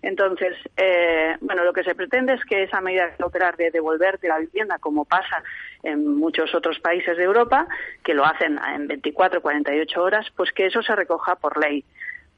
Entonces, 0.00 0.56
eh, 0.74 1.36
bueno, 1.42 1.64
lo 1.64 1.74
que 1.74 1.84
se 1.84 1.94
pretende 1.94 2.32
es 2.32 2.42
que 2.46 2.62
esa 2.62 2.80
medida 2.80 3.14
cautelar 3.18 3.58
de 3.58 3.70
devolverte 3.70 4.26
la 4.26 4.38
vivienda, 4.38 4.78
como 4.78 5.04
pasa 5.04 5.42
en 5.82 6.16
muchos 6.16 6.54
otros 6.54 6.78
países 6.80 7.18
de 7.18 7.24
Europa, 7.24 7.66
que 8.02 8.14
lo 8.14 8.24
hacen 8.24 8.58
en 8.74 8.88
24, 8.88 9.42
48 9.42 10.02
horas, 10.02 10.26
pues 10.34 10.50
que 10.52 10.64
eso 10.64 10.82
se 10.82 10.96
recoja 10.96 11.34
por 11.34 11.58
ley. 11.62 11.84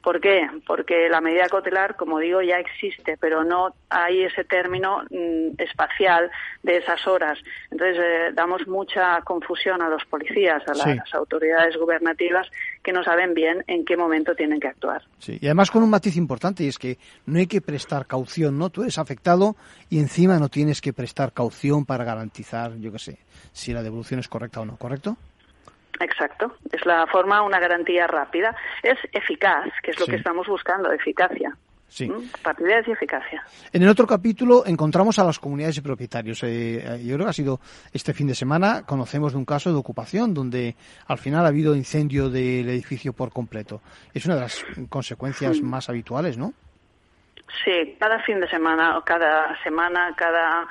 ¿Por 0.03 0.21
qué? 0.21 0.49
Porque 0.67 1.09
la 1.09 1.21
medida 1.21 1.47
cautelar, 1.49 1.95
como 1.97 2.19
digo, 2.19 2.43
ya 2.43 2.57
existe, 2.59 3.17
pero 3.21 3.45
no 3.45 3.75
hay 3.89 4.25
ese 4.25 4.43
término 4.45 5.03
mm, 5.11 5.55
espacial 5.59 6.31
de 6.63 6.79
esas 6.79 7.07
horas. 7.07 7.39
Entonces, 7.71 7.99
eh, 8.03 8.31
damos 8.35 8.67
mucha 8.67 9.21
confusión 9.23 9.81
a 9.81 9.89
los 9.89 10.05
policías, 10.07 10.63
a 10.69 10.75
Sí. 10.75 10.95
las 10.97 11.15
autoridades 11.15 11.77
gubernativas, 11.77 12.49
que 12.83 12.93
no 12.93 13.05
saben 13.05 13.33
bien 13.33 13.63
en 13.69 13.85
qué 13.85 13.97
momento 13.97 14.35
tienen 14.35 14.59
que 14.59 14.69
actuar. 14.69 15.03
Sí, 15.19 15.39
y 15.41 15.47
además 15.47 15.71
con 15.71 15.85
un 15.85 15.91
matiz 15.91 16.17
importante 16.17 16.65
y 16.65 16.69
es 16.69 16.79
que 16.79 16.99
no 17.27 17.39
hay 17.39 17.47
que 17.47 17.61
prestar 17.61 18.07
caución, 18.07 18.59
¿no? 18.59 18.71
Tú 18.71 18.83
eres 18.83 18.99
afectado 18.99 19.55
y 19.89 20.01
encima 20.01 20.39
no 20.39 20.49
tienes 20.49 20.81
que 20.81 20.93
prestar 20.93 21.33
caución 21.33 21.85
para 21.87 22.03
garantizar, 22.05 22.77
yo 22.79 22.91
qué 22.91 22.99
sé, 22.99 23.19
si 23.53 23.73
la 23.73 23.83
devolución 23.85 24.19
es 24.19 24.27
correcta 24.27 24.61
o 24.61 24.65
no, 24.65 24.77
¿correcto? 24.77 25.17
Exacto. 26.01 26.57
Es 26.73 26.85
la 26.87 27.07
forma, 27.07 27.43
una 27.43 27.61
garantía 27.61 28.07
rápida. 28.07 28.55
Es 28.83 28.99
eficaz, 29.13 29.67
que 29.83 29.91
es 29.93 29.99
lo 30.01 30.07
Sí. 30.07 30.13
que 30.13 30.17
estamos 30.19 30.47
buscando, 30.49 30.91
eficacia. 30.93 31.57
Sí. 31.89 32.09
¿Mm? 32.09 32.31
Rapidez 32.43 32.89
y 32.89 32.93
eficacia. 32.93 33.45
En 33.71 33.83
el 33.83 33.89
otro 33.91 34.07
capítulo 34.07 34.65
encontramos 34.67 35.19
a 35.19 35.25
las 35.25 35.39
comunidades 35.39 35.77
de 35.77 35.83
propietarios. 35.83 36.43
Eh, 36.43 36.77
eh, 36.79 37.05
yo 37.05 37.17
creo 37.17 37.27
que 37.27 37.31
ha 37.31 37.35
sido 37.35 37.61
este 37.93 38.15
fin 38.15 38.27
de 38.27 38.35
semana, 38.35 38.85
conocemos 38.87 39.33
de 39.33 39.39
un 39.39 39.45
caso 39.45 39.71
de 39.71 39.77
ocupación 39.77 40.33
donde 40.33 40.75
al 41.07 41.19
final 41.19 41.45
ha 41.45 41.49
habido 41.49 41.77
incendio 41.77 42.31
del 42.31 42.67
edificio 42.71 43.13
por 43.13 43.31
completo. 43.31 43.83
Es 44.15 44.25
una 44.25 44.37
de 44.37 44.41
las 44.41 44.65
consecuencias 44.89 45.61
Mm. 45.61 45.67
más 45.67 45.91
habituales, 45.91 46.39
¿no? 46.39 46.55
Sí, 47.63 47.97
cada 48.01 48.19
fin 48.21 48.41
de 48.41 48.49
semana, 48.49 48.97
o 48.97 49.05
cada 49.05 49.63
semana, 49.63 50.15
cada 50.17 50.67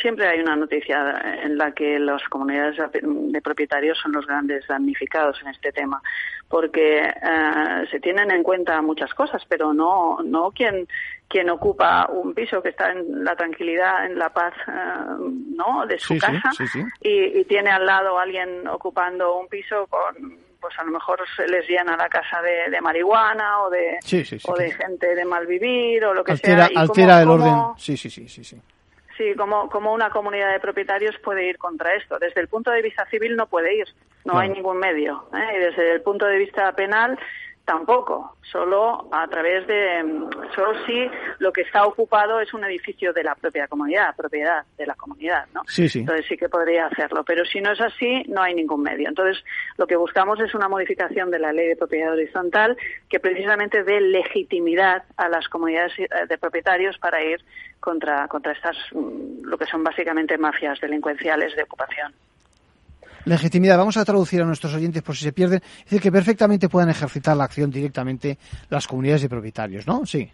siempre 0.00 0.26
hay 0.26 0.40
una 0.40 0.56
noticia 0.56 1.20
en 1.42 1.56
la 1.56 1.72
que 1.72 1.98
las 1.98 2.22
comunidades 2.28 2.76
de 2.92 3.40
propietarios 3.40 3.98
son 3.98 4.12
los 4.12 4.26
grandes 4.26 4.66
damnificados 4.66 5.40
en 5.42 5.48
este 5.48 5.70
tema, 5.72 6.02
porque 6.48 7.00
eh, 7.00 7.86
se 7.90 8.00
tienen 8.00 8.30
en 8.30 8.42
cuenta 8.42 8.80
muchas 8.82 9.12
cosas, 9.14 9.42
pero 9.48 9.72
no 9.72 10.18
no 10.24 10.50
quien 10.50 10.86
quien 11.28 11.50
ocupa 11.50 12.06
un 12.10 12.34
piso 12.34 12.62
que 12.62 12.68
está 12.70 12.92
en 12.92 13.24
la 13.24 13.34
tranquilidad, 13.34 14.06
en 14.06 14.18
la 14.18 14.28
paz, 14.30 14.54
eh, 14.68 14.72
no, 15.56 15.86
de 15.86 15.98
su 15.98 16.14
Sí, 16.14 16.20
casa 16.20 16.50
sí, 16.56 16.66
sí. 16.68 16.82
Y, 17.00 17.38
y 17.40 17.44
tiene 17.44 17.70
al 17.70 17.86
lado 17.86 18.18
alguien 18.18 18.66
ocupando 18.68 19.38
un 19.38 19.48
piso 19.48 19.86
con 19.88 20.44
pues 20.60 20.78
a 20.78 20.84
lo 20.84 20.92
mejor 20.92 21.20
se 21.36 21.46
les 21.46 21.68
llena 21.68 21.94
la 21.94 22.08
casa 22.08 22.40
de, 22.40 22.70
de 22.70 22.80
marihuana 22.80 23.60
o 23.64 23.70
de 23.70 23.98
Sí, 24.02 24.24
sí, 24.24 24.38
sí, 24.38 24.46
o 24.50 24.56
de 24.56 24.70
gente 24.72 25.14
de 25.14 25.24
mal 25.26 25.46
vivir 25.46 26.02
o 26.06 26.14
lo 26.14 26.24
que 26.24 26.32
altera 26.32 26.64
sea 26.66 26.72
y 26.72 26.76
altera 26.78 27.20
cómo- 27.20 27.34
el 27.34 27.40
cómo- 27.40 27.62
orden. 27.68 27.74
Sí, 27.78 27.96
sí, 27.98 28.08
sí, 28.08 28.28
sí, 28.28 28.42
sí. 28.44 28.58
Sí, 29.16 29.34
como, 29.36 29.68
como 29.70 29.92
una 29.92 30.10
comunidad 30.10 30.52
de 30.52 30.60
propietarios 30.60 31.16
puede 31.18 31.46
ir 31.48 31.58
contra 31.58 31.94
esto. 31.94 32.18
Desde 32.18 32.40
el 32.40 32.48
punto 32.48 32.70
de 32.70 32.82
vista 32.82 33.06
civil 33.06 33.36
no 33.36 33.46
puede 33.46 33.74
ir, 33.76 33.86
no 34.24 34.32
Claro. 34.32 34.38
hay 34.40 34.48
ningún 34.48 34.78
medio. 34.78 35.24
¿eh? 35.32 35.56
Y 35.56 35.58
desde 35.60 35.92
el 35.92 36.00
punto 36.02 36.26
de 36.26 36.38
vista 36.38 36.72
penal 36.72 37.16
tampoco, 37.64 38.36
solo 38.42 39.08
a 39.10 39.26
través 39.28 39.66
de, 39.66 40.02
solo 40.54 40.74
si 40.86 41.08
lo 41.38 41.52
que 41.52 41.62
está 41.62 41.86
ocupado 41.86 42.40
es 42.40 42.52
un 42.52 42.64
edificio 42.64 43.12
de 43.12 43.24
la 43.24 43.34
propia 43.34 43.66
comunidad, 43.68 44.14
propiedad 44.14 44.64
de 44.76 44.86
la 44.86 44.94
comunidad, 44.94 45.46
¿no? 45.54 45.62
Sí, 45.66 45.88
sí. 45.88 46.00
Entonces 46.00 46.26
sí 46.28 46.36
que 46.36 46.48
podría 46.48 46.86
hacerlo, 46.86 47.24
pero 47.24 47.44
si 47.44 47.60
no 47.60 47.72
es 47.72 47.80
así, 47.80 48.22
no 48.28 48.42
hay 48.42 48.54
ningún 48.54 48.82
medio. 48.82 49.08
Entonces 49.08 49.42
lo 49.78 49.86
que 49.86 49.96
buscamos 49.96 50.38
es 50.40 50.54
una 50.54 50.68
modificación 50.68 51.30
de 51.30 51.38
la 51.38 51.52
ley 51.52 51.68
de 51.68 51.76
propiedad 51.76 52.12
horizontal 52.12 52.76
que 53.08 53.20
precisamente 53.20 53.82
dé 53.82 54.00
legitimidad 54.00 55.04
a 55.16 55.28
las 55.28 55.48
comunidades 55.48 55.92
eh, 55.98 56.08
de 56.28 56.38
propietarios 56.38 56.98
para 56.98 57.22
ir 57.22 57.42
contra, 57.80 58.28
contra 58.28 58.52
estas, 58.52 58.76
mm, 58.92 59.44
lo 59.44 59.56
que 59.56 59.66
son 59.66 59.82
básicamente 59.82 60.36
mafias 60.36 60.80
delincuenciales 60.80 61.56
de 61.56 61.62
ocupación. 61.62 62.14
Legitimidad. 63.24 63.78
Vamos 63.78 63.96
a 63.96 64.04
traducir 64.04 64.42
a 64.42 64.44
nuestros 64.44 64.74
oyentes 64.74 65.02
por 65.02 65.16
si 65.16 65.24
se 65.24 65.32
pierden. 65.32 65.60
Es 65.78 65.84
decir, 65.84 66.00
que 66.00 66.12
perfectamente 66.12 66.68
puedan 66.68 66.90
ejercitar 66.90 67.36
la 67.36 67.44
acción 67.44 67.70
directamente 67.70 68.38
las 68.70 68.86
comunidades 68.86 69.22
de 69.22 69.28
propietarios, 69.28 69.86
¿no? 69.86 70.04
Sí. 70.06 70.30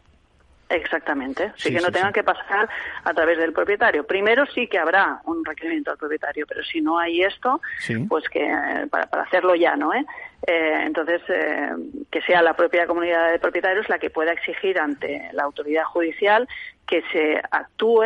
Exactamente. 0.68 1.48
Sí, 1.56 1.68
Sí, 1.68 1.74
que 1.74 1.80
no 1.80 1.86
sí, 1.86 1.92
tengan 1.92 2.10
sí. 2.10 2.14
que 2.14 2.22
pasar 2.22 2.68
a 3.04 3.12
través 3.12 3.38
del 3.38 3.52
propietario. 3.52 4.06
Primero 4.06 4.44
sí 4.54 4.68
que 4.68 4.78
habrá 4.78 5.20
un 5.24 5.44
requerimiento 5.44 5.90
al 5.90 5.96
propietario, 5.98 6.46
pero 6.46 6.62
si 6.62 6.80
no 6.80 6.96
hay 6.98 7.22
esto, 7.22 7.60
Sí. 7.80 7.96
pues 8.08 8.28
que 8.28 8.46
eh, 8.46 8.86
para, 8.88 9.06
para 9.06 9.24
hacerlo 9.24 9.56
ya, 9.56 9.74
¿no? 9.74 9.92
¿Eh? 9.92 10.04
Eh, 10.46 10.82
entonces, 10.86 11.20
eh, 11.28 11.70
que 12.10 12.22
sea 12.22 12.40
la 12.42 12.54
propia 12.54 12.86
comunidad 12.86 13.30
de 13.30 13.38
propietarios 13.38 13.88
la 13.88 13.98
que 13.98 14.08
pueda 14.10 14.32
exigir 14.32 14.78
ante 14.78 15.28
la 15.32 15.42
autoridad 15.44 15.84
judicial 15.84 16.48
que 16.86 17.02
se 17.12 17.40
actúe 17.52 18.02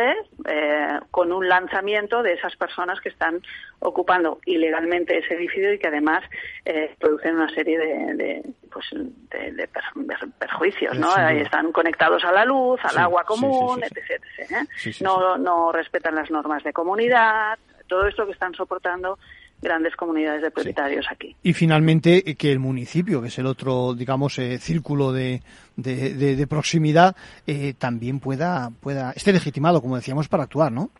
eh, 0.47 0.99
con 1.09 1.31
un 1.31 1.47
lanzamiento 1.49 2.21
de 2.21 2.33
esas 2.33 2.55
personas 2.55 2.99
que 3.01 3.09
están 3.09 3.41
ocupando 3.79 4.39
ilegalmente 4.45 5.17
ese 5.17 5.33
edificio 5.33 5.73
y 5.73 5.79
que 5.79 5.87
además 5.87 6.23
eh, 6.65 6.93
producen 6.99 7.35
una 7.37 7.49
serie 7.49 7.79
de, 7.79 8.13
de, 8.13 8.43
pues, 8.71 8.85
de, 8.91 9.51
de 9.53 9.67
per- 9.67 9.83
de 9.95 10.15
perjuicios, 10.37 10.99
¿no? 10.99 11.07
Están 11.41 11.71
conectados 11.71 12.23
a 12.25 12.31
la 12.31 12.45
luz, 12.45 12.79
al 12.83 12.91
Sí, 12.91 12.97
agua 12.99 13.23
común, 13.23 13.79
sí, 13.81 13.85
etc. 13.85 14.21
etc., 14.37 14.51
¿eh? 14.51 14.91
No, 15.01 15.37
no 15.37 15.71
respetan 15.71 16.13
las 16.13 16.29
normas 16.29 16.63
de 16.63 16.73
comunidad, 16.73 17.57
todo 17.87 18.05
esto 18.07 18.25
que 18.27 18.33
están 18.33 18.53
soportando 18.53 19.17
grandes 19.61 19.95
comunidades 19.95 20.41
de 20.43 20.51
propietarios 20.51 21.05
aquí. 21.09 21.35
Y 21.41 21.53
finalmente 21.53 22.29
eh, 22.29 22.35
que 22.35 22.51
el 22.51 22.59
municipio, 22.59 23.21
que 23.21 23.29
es 23.29 23.39
el 23.39 23.45
otro, 23.47 23.93
digamos, 23.95 24.37
eh, 24.39 24.57
círculo 24.59 25.11
de, 25.11 25.41
de, 25.75 26.13
de- 26.13 26.35
de 26.35 26.47
proximidad, 26.47 27.15
eh, 27.47 27.73
también 27.77 28.19
pueda, 28.19 28.69
pueda, 28.81 29.11
esté 29.11 29.33
legitimado, 29.33 29.81
como 29.81 29.95
decíamos, 29.95 30.27
para 30.27 30.43
actuar, 30.43 30.71
¿no? 30.71 30.91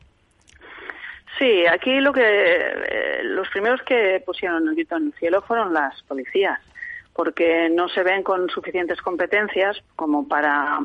Sí, 1.38 1.66
aquí 1.68 2.00
lo 2.00 2.14
que 2.14 2.22
eh, 2.24 3.24
los 3.24 3.48
primeros 3.50 3.82
que 3.82 4.24
pusieron 4.26 4.68
el 4.68 4.74
grito 4.76 4.96
en 4.96 5.08
el 5.08 5.14
cielo 5.14 5.42
fueron 5.42 5.74
las 5.74 6.02
policías, 6.04 6.60
porque 7.16 7.70
no 7.70 7.88
se 7.88 8.04
ven 8.04 8.24
con 8.24 8.50
suficientes 8.50 9.02
competencias 9.02 9.82
como 9.96 10.28
para 10.28 10.80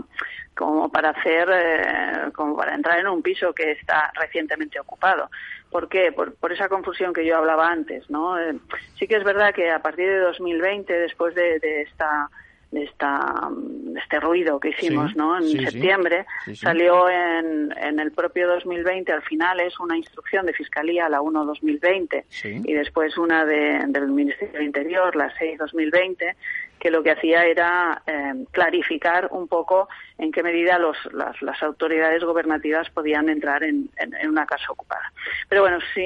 como 0.54 0.90
para 0.90 1.10
hacer 1.10 1.48
eh, 1.52 2.30
como 2.34 2.56
para 2.56 2.74
entrar 2.74 3.00
en 3.00 3.08
un 3.08 3.20
piso 3.20 3.52
que 3.52 3.72
está 3.72 4.12
recientemente 4.14 4.78
ocupado. 4.78 5.28
¿Por 5.70 5.88
qué? 5.88 6.12
Por, 6.12 6.34
por 6.34 6.52
esa 6.52 6.68
confusión 6.68 7.12
que 7.12 7.26
yo 7.26 7.36
hablaba 7.36 7.68
antes, 7.68 8.08
¿no? 8.10 8.38
Eh, 8.38 8.54
sí 8.96 9.08
que 9.08 9.16
es 9.16 9.24
verdad 9.24 9.54
que 9.54 9.70
a 9.70 9.80
partir 9.80 10.06
de 10.06 10.18
2020, 10.18 10.92
después 10.92 11.34
de, 11.34 11.58
de 11.58 11.82
esta 11.82 12.28
de 12.70 12.84
esta 12.84 13.48
de 13.50 13.98
este 13.98 14.20
ruido 14.20 14.60
que 14.60 14.68
hicimos, 14.70 15.10
Sí, 15.12 15.18
¿no? 15.18 15.36
En 15.36 15.42
sí, 15.44 15.58
septiembre 15.66 16.24
Sí, 16.44 16.54
salió 16.54 17.08
en, 17.08 17.72
en 17.76 17.98
el 17.98 18.12
propio 18.12 18.46
2020 18.48 19.10
al 19.12 19.22
final 19.22 19.58
es 19.60 19.78
una 19.80 19.96
instrucción 19.96 20.46
de 20.46 20.52
fiscalía 20.52 21.08
la 21.08 21.20
1 21.20 21.44
2020 21.44 22.24
Sí. 22.28 22.60
y 22.64 22.72
después 22.72 23.18
una 23.18 23.44
de- 23.44 23.84
del 23.88 24.06
Ministerio 24.08 24.52
del 24.54 24.62
Interior 24.66 25.16
la 25.16 25.32
6 25.36 25.58
2020 25.58 26.36
que 26.80 26.90
lo 26.90 27.02
que 27.02 27.12
hacía 27.12 27.44
era 27.44 28.02
eh, 28.06 28.44
clarificar 28.50 29.28
un 29.30 29.46
poco 29.46 29.88
en 30.18 30.32
qué 30.32 30.42
medida 30.42 30.78
los, 30.78 30.96
las, 31.12 31.40
las 31.42 31.62
autoridades 31.62 32.22
gubernativas 32.24 32.90
podían 32.90 33.28
entrar 33.28 33.62
en, 33.62 33.88
en- 33.96 34.14
en 34.14 34.28
una 34.30 34.46
casa 34.46 34.64
ocupada. 34.70 35.12
Pero 35.48 35.62
bueno, 35.62 35.78
si, 35.94 36.02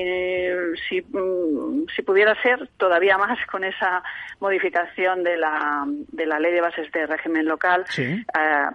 si, 0.88 1.00
mm, 1.00 1.86
si 1.94 2.02
pudiera 2.02 2.34
ser 2.42 2.68
todavía 2.76 3.16
más 3.18 3.38
con 3.50 3.64
esa 3.64 4.02
modificación 4.40 5.22
de 5.22 5.36
la, 5.36 5.84
de 5.86 6.26
la 6.26 6.38
ley 6.38 6.52
de 6.52 6.60
bases 6.60 6.90
de 6.92 7.06
régimen 7.06 7.46
local, 7.46 7.84
Sí. 7.88 8.02
eh, 8.02 8.24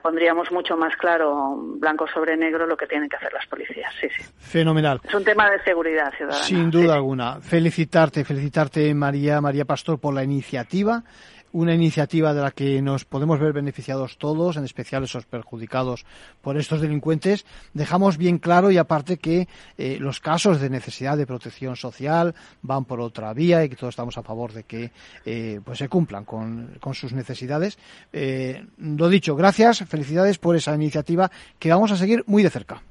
pondríamos 0.02 0.52
mucho 0.52 0.76
más 0.78 0.96
claro, 0.98 1.56
blanco 1.78 2.08
sobre 2.08 2.36
negro, 2.38 2.66
lo 2.66 2.76
que 2.78 2.88
tienen 2.88 3.08
que 3.10 3.18
hacer 3.18 3.32
las 3.34 3.46
policías. 3.48 3.94
Sí, 4.00 4.08
sí. 4.18 4.24
Fenomenal. 4.40 5.00
Es 5.04 5.14
un 5.14 5.24
tema 5.24 5.50
de 5.50 5.62
seguridad 5.64 6.12
ciudadana. 6.18 6.44
Sin 6.44 6.72
duda 6.72 6.96
alguna. 6.96 7.40
Felicitarte, 7.42 8.24
felicitarte 8.26 8.94
María, 8.94 9.42
María 9.42 9.66
Pastor 9.66 10.00
por 10.00 10.14
la 10.14 10.24
iniciativa. 10.24 11.04
Una 11.52 11.74
iniciativa 11.74 12.34
de 12.36 12.42
la 12.42 12.52
que 12.52 12.80
nos 12.82 13.06
podemos 13.06 13.40
ver 13.40 13.54
beneficiados 13.54 14.18
todos, 14.18 14.56
en 14.56 14.66
especial 14.66 15.04
esos 15.04 15.26
perjudicados 15.26 16.06
por 16.42 16.58
estos 16.58 16.80
delincuentes. 16.80 17.44
Dejamos 17.74 18.18
bien 18.18 18.38
claro 18.38 18.70
y 18.70 18.78
aparte 18.78 19.18
que 19.18 19.48
eh, 19.78 19.98
los 20.00 20.20
casos 20.20 20.62
de 20.62 20.70
necesidad 20.70 21.18
de 21.18 21.26
protección 21.26 21.76
social 21.76 22.36
van 22.62 22.86
por 22.86 23.02
otra 23.02 23.34
vía 23.34 23.64
y 23.64 23.70
que 23.70 23.76
todos 23.76 23.94
estamos 23.94 24.18
a 24.20 24.22
favor 24.24 24.54
de 24.54 24.64
que 24.64 24.92
eh, 25.26 25.60
pues 25.66 25.80
se 25.80 25.90
cumplan 25.90 26.24
con, 26.24 26.78
con 26.80 26.94
sus 26.94 27.14
necesidades. 27.14 27.80
Eh, 28.14 28.64
lo 28.78 29.10
dicho, 29.10 29.36
gracias, 29.36 29.80
felicidades 29.88 30.38
por 30.38 30.56
esa 30.56 30.76
iniciativa 30.76 31.32
que 31.58 31.72
vamos 31.72 31.92
a 31.92 31.96
seguir 31.96 32.24
muy 32.28 32.44
de 32.44 32.52
cerca. 32.52 32.82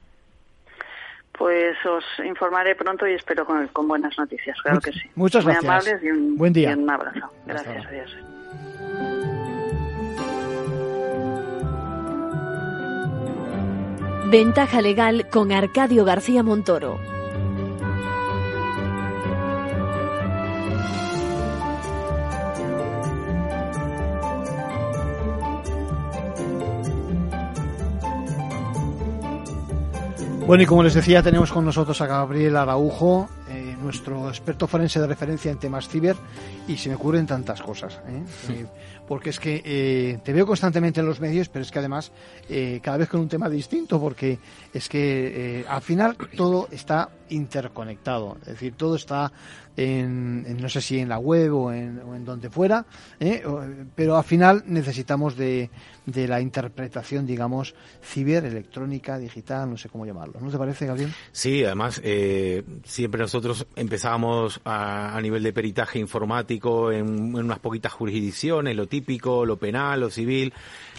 Pues 1.39 1.77
os 1.87 2.05
informaré 2.27 2.75
pronto 2.75 3.07
y 3.07 3.15
espero 3.15 3.47
con, 3.47 3.69
con 3.69 3.87
buenas 3.87 4.19
noticias, 4.19 4.61
claro 4.61 4.81
que 4.81 4.91
sí. 4.93 5.03
muchas 5.15 5.45
Muy 5.45 5.53
gracias. 5.53 5.71
amables 5.71 6.03
y 6.03 6.09
un, 6.11 6.37
Buen 6.37 6.53
día. 6.53 6.71
y 6.73 6.75
un 6.75 6.91
abrazo. 6.91 7.31
Gracias, 7.47 7.87
adiós. 7.87 8.17
Ventaja 14.31 14.83
legal 14.83 15.27
con 15.31 15.53
Arcadio 15.53 16.05
García 16.05 16.43
Montoro. 16.43 16.99
Bueno, 30.49 30.63
y 30.63 30.67
como 30.67 30.83
les 30.83 30.95
decía, 30.95 31.23
tenemos 31.23 31.53
con 31.53 31.67
nosotros 31.67 32.01
a 32.01 32.07
Gabriel 32.07 32.57
Araujo, 32.57 33.29
eh, 33.51 33.77
nuestro 33.83 34.31
experto 34.31 34.67
forense 34.67 34.99
de 34.99 35.07
referencia 35.07 35.51
en 35.51 35.59
temas 35.59 35.89
ciber, 35.89 36.17
y 36.69 36.77
se 36.77 36.91
me 36.91 36.95
ocurren 36.95 37.27
tantas 37.27 37.61
cosas. 37.63 38.01
¿eh? 38.07 38.23
Eh, 38.51 38.67
porque 39.09 39.31
es 39.31 39.41
que 39.41 39.63
eh, 39.65 40.19
te 40.23 40.33
veo 40.35 40.47
constantemente 40.47 41.01
en 41.01 41.07
los 41.07 41.19
medios, 41.19 41.49
pero 41.49 41.63
es 41.63 41.71
que 41.71 41.79
además 41.79 42.13
eh, 42.49 42.79
cada 42.83 42.99
vez 42.99 43.09
con 43.09 43.21
un 43.21 43.29
tema 43.29 43.49
distinto, 43.49 43.99
porque 43.99 44.39
es 44.73 44.89
que 44.89 45.65
al 45.67 45.81
final 45.81 46.17
todo 46.37 46.69
está 46.71 47.09
interconectado, 47.31 48.37
es 48.43 48.49
decir, 48.49 48.75
todo 48.75 48.97
está 48.97 49.33
en, 49.77 50.45
en 50.47 50.57
no 50.61 50.69
sé 50.69 50.81
si 50.81 50.99
en 50.99 51.09
la 51.09 51.19
web 51.19 51.55
o 51.55 51.73
en, 51.73 52.01
o 52.01 52.15
en 52.15 52.25
donde 52.25 52.51
fuera, 52.51 52.85
pero 53.95 54.17
al 54.17 54.25
final 54.25 54.65
necesitamos 54.67 55.37
de, 55.37 55.71
de 56.05 56.29
la 56.29 56.41
interpretación, 56.41 57.27
digamos, 57.27 57.75
ciber, 58.03 58.45
electrónica, 58.45 59.19
digital, 59.19 59.71
no 59.71 59.77
sé 59.77 59.89
cómo 59.89 60.05
llamarlo. 60.07 60.41
¿No 60.41 60.51
te 60.51 60.59
parece, 60.59 60.87
Gabriel? 60.87 61.13
Sí, 61.33 61.65
además, 61.65 62.01
eh, 62.03 62.63
siempre 62.85 63.21
nosotros 63.21 63.67
empezábamos 63.77 64.61
a, 64.65 65.17
a 65.17 65.21
nivel 65.21 65.43
de 65.43 65.53
peritaje 65.53 65.99
informático 65.99 66.58
en, 66.93 67.07
en 67.07 67.37
unas 67.37 67.59
poquitas 67.59 67.93
jurisdicciones, 67.93 68.77
lo 68.77 68.87
típico, 68.87 69.45
lo 69.47 69.57
penal, 69.57 70.01
lo 70.01 70.11
civil. 70.11 70.53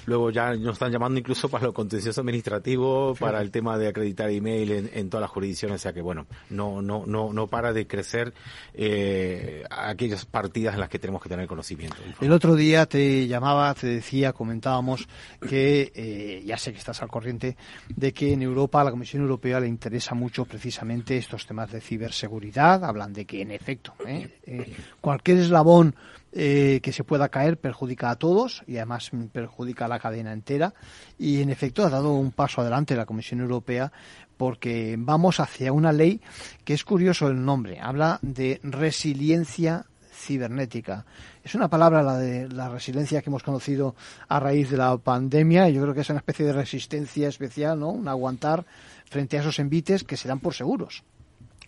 Luego 0.10 0.32
ya 0.32 0.55
nos 0.55 0.74
están 0.74 0.91
llamando 0.91 1.20
incluso 1.20 1.49
para 1.49 1.66
lo 1.66 1.74
contencioso 1.74 2.22
administrativo, 2.22 3.14
para 3.14 3.41
el 3.41 3.51
tema 3.51 3.78
de 3.78 3.89
acreditar 3.89 4.32
email 4.32 4.72
en, 4.72 4.89
en 4.91 5.07
todas 5.07 5.22
las 5.22 5.30
jurisdicciones. 5.30 5.76
O 5.76 5.80
sea 5.80 5.93
que, 5.93 6.01
bueno, 6.01 6.26
no, 6.49 6.82
no, 6.82 7.05
no, 7.05 7.32
no 7.32 7.45
para 7.45 7.74
de 7.74 7.86
crecer 7.86 8.34
eh, 8.74 9.64
aquellas 9.70 10.26
partidas 10.26 10.74
en 10.74 10.80
las 10.80 10.89
que 10.89 10.97
tenemos 10.97 11.22
que 11.22 11.30
tener 11.30 11.45
conocimiento. 11.45 11.97
El 12.20 12.32
otro 12.32 12.55
día 12.55 12.88
te 12.88 13.28
llamaba, 13.28 13.72
te 13.76 13.86
decía, 13.86 14.34
comentábamos 14.34 15.07
que, 15.47 15.91
eh, 15.93 16.43
ya 16.43 16.57
sé 16.57 16.72
que 16.72 16.80
estás 16.80 17.03
al 17.03 17.10
corriente, 17.10 17.55
de 17.95 18.12
que 18.12 18.34
en 18.34 18.41
Europa, 18.41 18.82
a 18.82 18.86
la 18.86 18.91
Comisión 18.91 19.22
Europea 19.22 19.60
le 19.60 19.68
interesa 19.68 20.16
mucho 20.16 20.45
precisamente 20.45 21.18
estos 21.18 21.45
temas 21.45 21.72
de 21.72 21.82
ciberseguridad. 21.82 22.84
Hablan 22.84 23.14
de 23.14 23.26
que, 23.26 23.43
en 23.43 23.51
efecto, 23.51 23.93
¿eh? 24.07 24.39
Eh, 24.47 24.74
cualquier 25.01 25.38
eslabón 25.38 25.95
eh, 26.32 26.80
que 26.84 26.93
se 26.93 27.03
pueda 27.03 27.30
caer 27.30 27.57
perjudica 27.57 28.11
a 28.11 28.15
todos 28.15 28.63
y 28.67 28.77
además 28.77 29.11
perjudica 29.32 29.86
a 29.86 29.88
la 29.88 29.99
cadena 29.99 30.32
entera. 30.34 30.73
Y, 31.17 31.41
en 31.41 31.49
efecto, 31.49 31.86
ha 31.86 31.89
dado 31.89 32.13
un 32.13 32.32
paso 32.32 32.61
adelante 32.61 32.95
la 32.95 33.05
Comisión 33.05 33.39
Europea 33.39 33.91
porque 34.38 34.95
vamos 34.97 35.39
hacia 35.39 35.73
una 35.73 35.91
ley 35.91 36.21
que 36.63 36.73
es 36.73 36.84
curioso 36.84 37.27
el 37.27 37.43
nombre. 37.43 37.80
Habla 37.80 38.19
de 38.21 38.59
resiliencia 38.63 39.86
cibernética. 40.19 41.05
Es 41.43 41.55
una 41.55 41.69
palabra 41.69 42.03
la 42.03 42.17
de 42.17 42.47
la 42.49 42.69
resiliencia 42.69 43.21
que 43.21 43.30
hemos 43.30 43.43
conocido 43.43 43.95
a 44.27 44.39
raíz 44.39 44.69
de 44.69 44.77
la 44.77 44.97
pandemia 44.97 45.69
y 45.69 45.73
yo 45.73 45.82
creo 45.82 45.93
que 45.93 46.01
es 46.01 46.09
una 46.09 46.19
especie 46.19 46.45
de 46.45 46.53
resistencia 46.53 47.27
especial, 47.27 47.80
¿no? 47.80 47.89
Un 47.89 48.07
aguantar 48.07 48.65
frente 49.05 49.38
a 49.38 49.41
esos 49.41 49.59
envites 49.59 50.03
que 50.03 50.17
se 50.17 50.27
dan 50.27 50.39
por 50.39 50.53
seguros. 50.53 51.03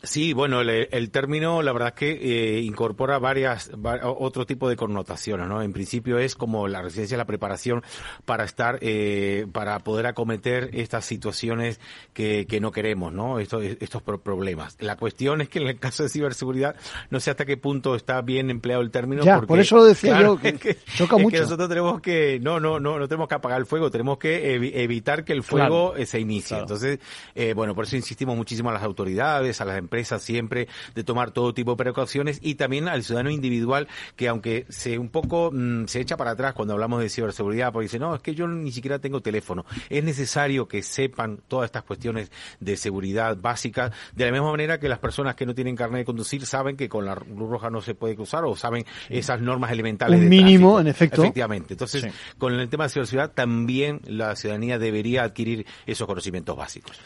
Sí, 0.03 0.33
bueno, 0.33 0.61
el, 0.61 0.87
el 0.91 1.11
término, 1.11 1.61
la 1.61 1.71
verdad 1.73 1.89
es 1.89 1.93
que 1.93 2.11
eh, 2.57 2.59
incorpora 2.61 3.19
varias, 3.19 3.69
va- 3.73 3.99
otro 4.03 4.47
tipo 4.47 4.67
de 4.67 4.75
connotaciones, 4.75 5.47
¿no? 5.47 5.61
En 5.61 5.73
principio 5.73 6.17
es 6.17 6.33
como 6.35 6.67
la 6.67 6.81
residencia, 6.81 7.17
la 7.17 7.25
preparación 7.25 7.83
para 8.25 8.43
estar, 8.43 8.79
eh, 8.81 9.45
para 9.51 9.77
poder 9.79 10.07
acometer 10.07 10.71
estas 10.73 11.05
situaciones 11.05 11.79
que, 12.13 12.47
que 12.47 12.59
no 12.59 12.71
queremos, 12.71 13.13
¿no? 13.13 13.37
Estos, 13.37 13.63
estos 13.63 14.01
pro- 14.01 14.19
problemas. 14.21 14.75
La 14.79 14.95
cuestión 14.97 15.39
es 15.41 15.49
que 15.49 15.59
en 15.59 15.67
el 15.67 15.77
caso 15.77 16.01
de 16.01 16.09
ciberseguridad, 16.09 16.75
no 17.11 17.19
sé 17.19 17.29
hasta 17.29 17.45
qué 17.45 17.57
punto 17.57 17.93
está 17.93 18.21
bien 18.23 18.49
empleado 18.49 18.81
el 18.81 18.89
término. 18.89 19.23
Ya, 19.23 19.35
porque, 19.35 19.47
por 19.49 19.59
eso 19.59 19.75
lo 19.75 19.83
decía 19.83 20.17
claro, 20.17 20.39
yo, 20.41 20.41
que 20.59 20.77
choca 20.95 21.17
es 21.17 21.19
que 21.19 21.23
mucho. 21.23 21.41
nosotros 21.43 21.69
tenemos 21.69 22.01
que, 22.01 22.39
no, 22.41 22.59
no, 22.59 22.79
no, 22.79 22.97
no 22.97 23.07
tenemos 23.07 23.27
que 23.29 23.35
apagar 23.35 23.59
el 23.59 23.67
fuego, 23.67 23.91
tenemos 23.91 24.17
que 24.17 24.57
evi- 24.59 24.71
evitar 24.73 25.23
que 25.23 25.33
el 25.33 25.43
fuego 25.43 25.89
Claro. 25.91 25.95
eh, 26.01 26.07
se 26.07 26.19
inicie. 26.19 26.57
Entonces, 26.57 26.97
eh, 27.35 27.53
bueno, 27.53 27.75
por 27.75 27.85
eso 27.85 27.95
insistimos 27.95 28.35
muchísimo 28.35 28.71
a 28.71 28.73
las 28.73 28.81
autoridades, 28.81 29.61
a 29.61 29.65
las 29.65 29.77
empresas 29.77 29.90
siempre, 30.19 30.67
de 30.95 31.03
tomar 31.03 31.31
todo 31.31 31.53
tipo 31.53 31.71
de 31.71 31.77
precauciones 31.77 32.39
y 32.41 32.55
también 32.55 32.87
al 32.87 33.03
ciudadano 33.03 33.29
individual 33.29 33.87
que 34.15 34.27
aunque 34.27 34.65
se 34.69 34.97
un 34.97 35.09
poco 35.09 35.51
mm, 35.53 35.85
se 35.85 35.99
echa 35.99 36.17
para 36.17 36.31
atrás 36.31 36.53
cuando 36.53 36.73
hablamos 36.73 37.01
de 37.01 37.09
ciberseguridad, 37.09 37.71
porque 37.73 37.85
dice, 37.85 37.99
no, 37.99 38.15
es 38.15 38.21
que 38.21 38.33
yo 38.33 38.47
ni 38.47 38.71
siquiera 38.71 38.99
tengo 38.99 39.21
teléfono. 39.21 39.65
Es 39.89 40.03
necesario 40.03 40.67
que 40.67 40.81
sepan 40.81 41.39
todas 41.47 41.65
estas 41.65 41.83
cuestiones 41.83 42.31
de 42.59 42.77
seguridad 42.77 43.37
básicas, 43.37 43.91
de 44.15 44.25
la 44.25 44.31
misma 44.31 44.51
manera 44.51 44.79
que 44.79 44.87
las 44.87 44.99
personas 44.99 45.35
que 45.35 45.45
no 45.45 45.53
tienen 45.53 45.75
carnet 45.75 45.99
de 45.99 46.05
conducir 46.05 46.45
saben 46.45 46.77
que 46.77 46.87
con 46.87 47.05
la 47.05 47.15
luz 47.15 47.49
roja 47.49 47.69
no 47.69 47.81
se 47.81 47.93
puede 47.95 48.15
cruzar 48.15 48.45
o 48.45 48.55
saben 48.55 48.85
esas 49.09 49.41
normas 49.41 49.71
elementales 49.71 50.17
Un 50.19 50.23
de 50.25 50.29
mínimo, 50.29 50.75
tráfico. 50.75 50.81
en 50.81 50.87
efecto. 50.87 51.21
Efectivamente. 51.23 51.73
Entonces, 51.73 52.07
con 52.37 52.53
el 52.53 52.69
tema 52.69 52.85
de 52.85 52.89
ciberseguridad 52.91 53.31
también 53.31 53.99
la 54.05 54.35
ciudadanía 54.35 54.79
debería 54.79 55.23
adquirir 55.23 55.65
esos 55.85 56.07
conocimientos 56.07 56.55
básicos. 56.55 56.97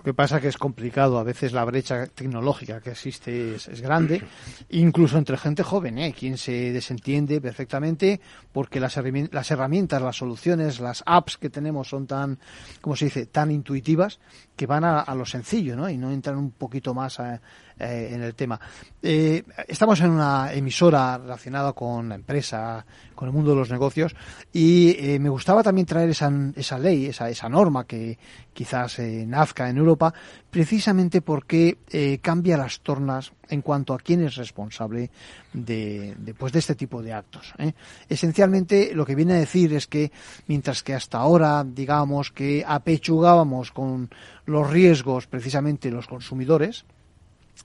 Lo 0.00 0.04
que 0.04 0.14
pasa 0.14 0.40
que 0.40 0.48
es 0.48 0.56
complicado, 0.56 1.18
a 1.18 1.24
veces 1.24 1.52
la 1.52 1.62
brecha 1.62 2.06
tecnológica 2.06 2.80
que 2.80 2.92
existe 2.92 3.56
es, 3.56 3.68
es 3.68 3.82
grande, 3.82 4.22
incluso 4.70 5.18
entre 5.18 5.36
gente 5.36 5.62
joven, 5.62 5.98
¿eh? 5.98 6.14
quien 6.18 6.38
se 6.38 6.72
desentiende 6.72 7.38
perfectamente 7.38 8.18
porque 8.50 8.80
las, 8.80 8.98
las 9.30 9.50
herramientas, 9.50 10.00
las 10.00 10.16
soluciones, 10.16 10.80
las 10.80 11.02
apps 11.04 11.36
que 11.36 11.50
tenemos 11.50 11.88
son 11.88 12.06
tan, 12.06 12.38
¿cómo 12.80 12.96
se 12.96 13.06
dice?, 13.06 13.26
tan 13.26 13.50
intuitivas 13.50 14.20
que 14.60 14.66
van 14.66 14.84
a, 14.84 15.00
a 15.00 15.14
lo 15.14 15.24
sencillo, 15.24 15.74
¿no? 15.74 15.88
Y 15.88 15.96
no 15.96 16.10
entran 16.10 16.36
un 16.36 16.50
poquito 16.50 16.92
más 16.92 17.18
eh, 17.18 17.40
eh, 17.78 18.10
en 18.12 18.22
el 18.22 18.34
tema. 18.34 18.60
Eh, 19.00 19.42
estamos 19.66 19.98
en 20.02 20.10
una 20.10 20.52
emisora 20.52 21.16
relacionada 21.16 21.72
con 21.72 22.10
la 22.10 22.16
empresa, 22.16 22.84
con 23.14 23.26
el 23.26 23.32
mundo 23.32 23.52
de 23.52 23.56
los 23.56 23.70
negocios, 23.70 24.14
y 24.52 25.16
me 25.18 25.30
gustaba 25.30 25.62
también 25.62 25.86
traer 25.86 26.10
esa, 26.10 26.30
esa 26.54 26.78
ley, 26.78 27.06
esa, 27.06 27.30
esa 27.30 27.48
norma 27.48 27.86
que 27.86 28.18
quizás 28.52 28.98
nazca 28.98 29.70
en 29.70 29.78
Europa, 29.78 30.12
precisamente 30.50 31.22
porque 31.22 32.18
cambia 32.20 32.58
las 32.58 32.80
tornas 32.80 33.32
en 33.50 33.62
cuanto 33.62 33.92
a 33.92 33.98
quién 33.98 34.24
es 34.24 34.36
responsable 34.36 35.10
de, 35.52 36.16
pues, 36.38 36.52
de 36.52 36.58
este 36.58 36.74
tipo 36.74 37.02
de 37.02 37.12
actos. 37.12 37.52
¿eh? 37.58 37.72
Esencialmente 38.08 38.94
lo 38.94 39.04
que 39.04 39.14
viene 39.14 39.34
a 39.34 39.38
decir 39.38 39.74
es 39.74 39.86
que 39.86 40.10
mientras 40.46 40.82
que 40.82 40.94
hasta 40.94 41.18
ahora 41.18 41.64
digamos 41.64 42.30
que 42.30 42.64
apechugábamos 42.66 43.72
con 43.72 44.10
los 44.46 44.70
riesgos 44.70 45.26
precisamente 45.26 45.90
los 45.90 46.06
consumidores, 46.06 46.84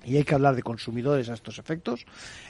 y 0.03 0.17
hay 0.17 0.23
que 0.23 0.35
hablar 0.35 0.55
de 0.55 0.63
consumidores 0.63 1.29
a 1.29 1.33
estos 1.33 1.57
efectos, 1.57 2.05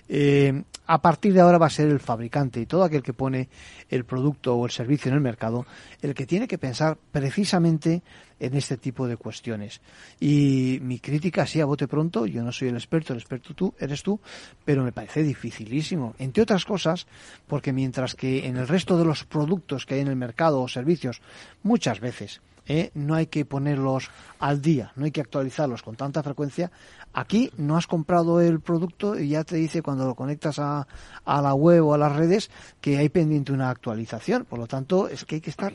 eh, 0.07 0.63
a 0.87 1.01
partir 1.01 1.33
de 1.33 1.41
ahora 1.41 1.57
va 1.57 1.67
a 1.67 1.69
ser 1.69 1.87
el 1.89 1.99
fabricante 1.99 2.59
y 2.59 2.65
todo 2.65 2.83
aquel 2.83 3.03
que 3.03 3.13
pone 3.13 3.49
el 3.89 4.05
producto 4.05 4.55
o 4.55 4.65
el 4.65 4.71
servicio 4.71 5.09
en 5.09 5.15
el 5.15 5.21
mercado 5.21 5.65
el 6.01 6.13
que 6.13 6.25
tiene 6.25 6.47
que 6.47 6.57
pensar 6.57 6.97
precisamente 7.11 8.03
en 8.39 8.55
este 8.55 8.77
tipo 8.77 9.07
de 9.07 9.17
cuestiones. 9.17 9.81
Y 10.19 10.79
mi 10.81 10.99
crítica, 10.99 11.45
sí, 11.45 11.61
a 11.61 11.65
bote 11.65 11.87
pronto, 11.87 12.25
yo 12.25 12.43
no 12.43 12.51
soy 12.51 12.67
el 12.67 12.75
experto, 12.75 13.13
el 13.13 13.19
experto 13.19 13.53
tú, 13.53 13.73
eres 13.79 14.03
tú, 14.03 14.19
pero 14.63 14.83
me 14.83 14.91
parece 14.91 15.23
dificilísimo. 15.23 16.15
Entre 16.19 16.43
otras 16.43 16.65
cosas, 16.65 17.07
porque 17.47 17.71
mientras 17.71 18.15
que 18.15 18.45
en 18.45 18.57
el 18.57 18.67
resto 18.67 18.97
de 18.97 19.05
los 19.05 19.23
productos 19.23 19.85
que 19.85 19.95
hay 19.95 20.01
en 20.01 20.09
el 20.09 20.15
mercado 20.15 20.61
o 20.61 20.67
servicios, 20.67 21.21
muchas 21.63 21.99
veces 21.99 22.41
¿eh? 22.67 22.91
no 22.93 23.15
hay 23.15 23.27
que 23.27 23.45
ponerlos 23.45 24.09
al 24.39 24.61
día, 24.61 24.91
no 24.95 25.05
hay 25.05 25.11
que 25.11 25.21
actualizarlos 25.21 25.83
con 25.83 25.95
tanta 25.95 26.23
frecuencia. 26.23 26.71
Aquí 27.13 27.51
no 27.57 27.77
has 27.77 27.87
comprado 27.87 28.41
el 28.41 28.59
producto 28.59 29.17
y 29.17 29.29
ya 29.29 29.43
te 29.43 29.55
dice 29.55 29.81
cuando 29.81 30.05
lo 30.05 30.15
conectas 30.15 30.59
a, 30.59 30.87
a 31.23 31.41
la 31.41 31.53
web 31.53 31.85
o 31.85 31.93
a 31.93 31.97
las 31.97 32.15
redes 32.15 32.51
que 32.81 32.97
hay 32.97 33.09
pendiente 33.09 33.53
una 33.53 33.69
actualización. 33.69 34.45
Por 34.45 34.59
lo 34.59 34.67
tanto, 34.67 35.07
es 35.07 35.25
que 35.25 35.35
hay 35.35 35.41
que 35.41 35.49
estar 35.49 35.73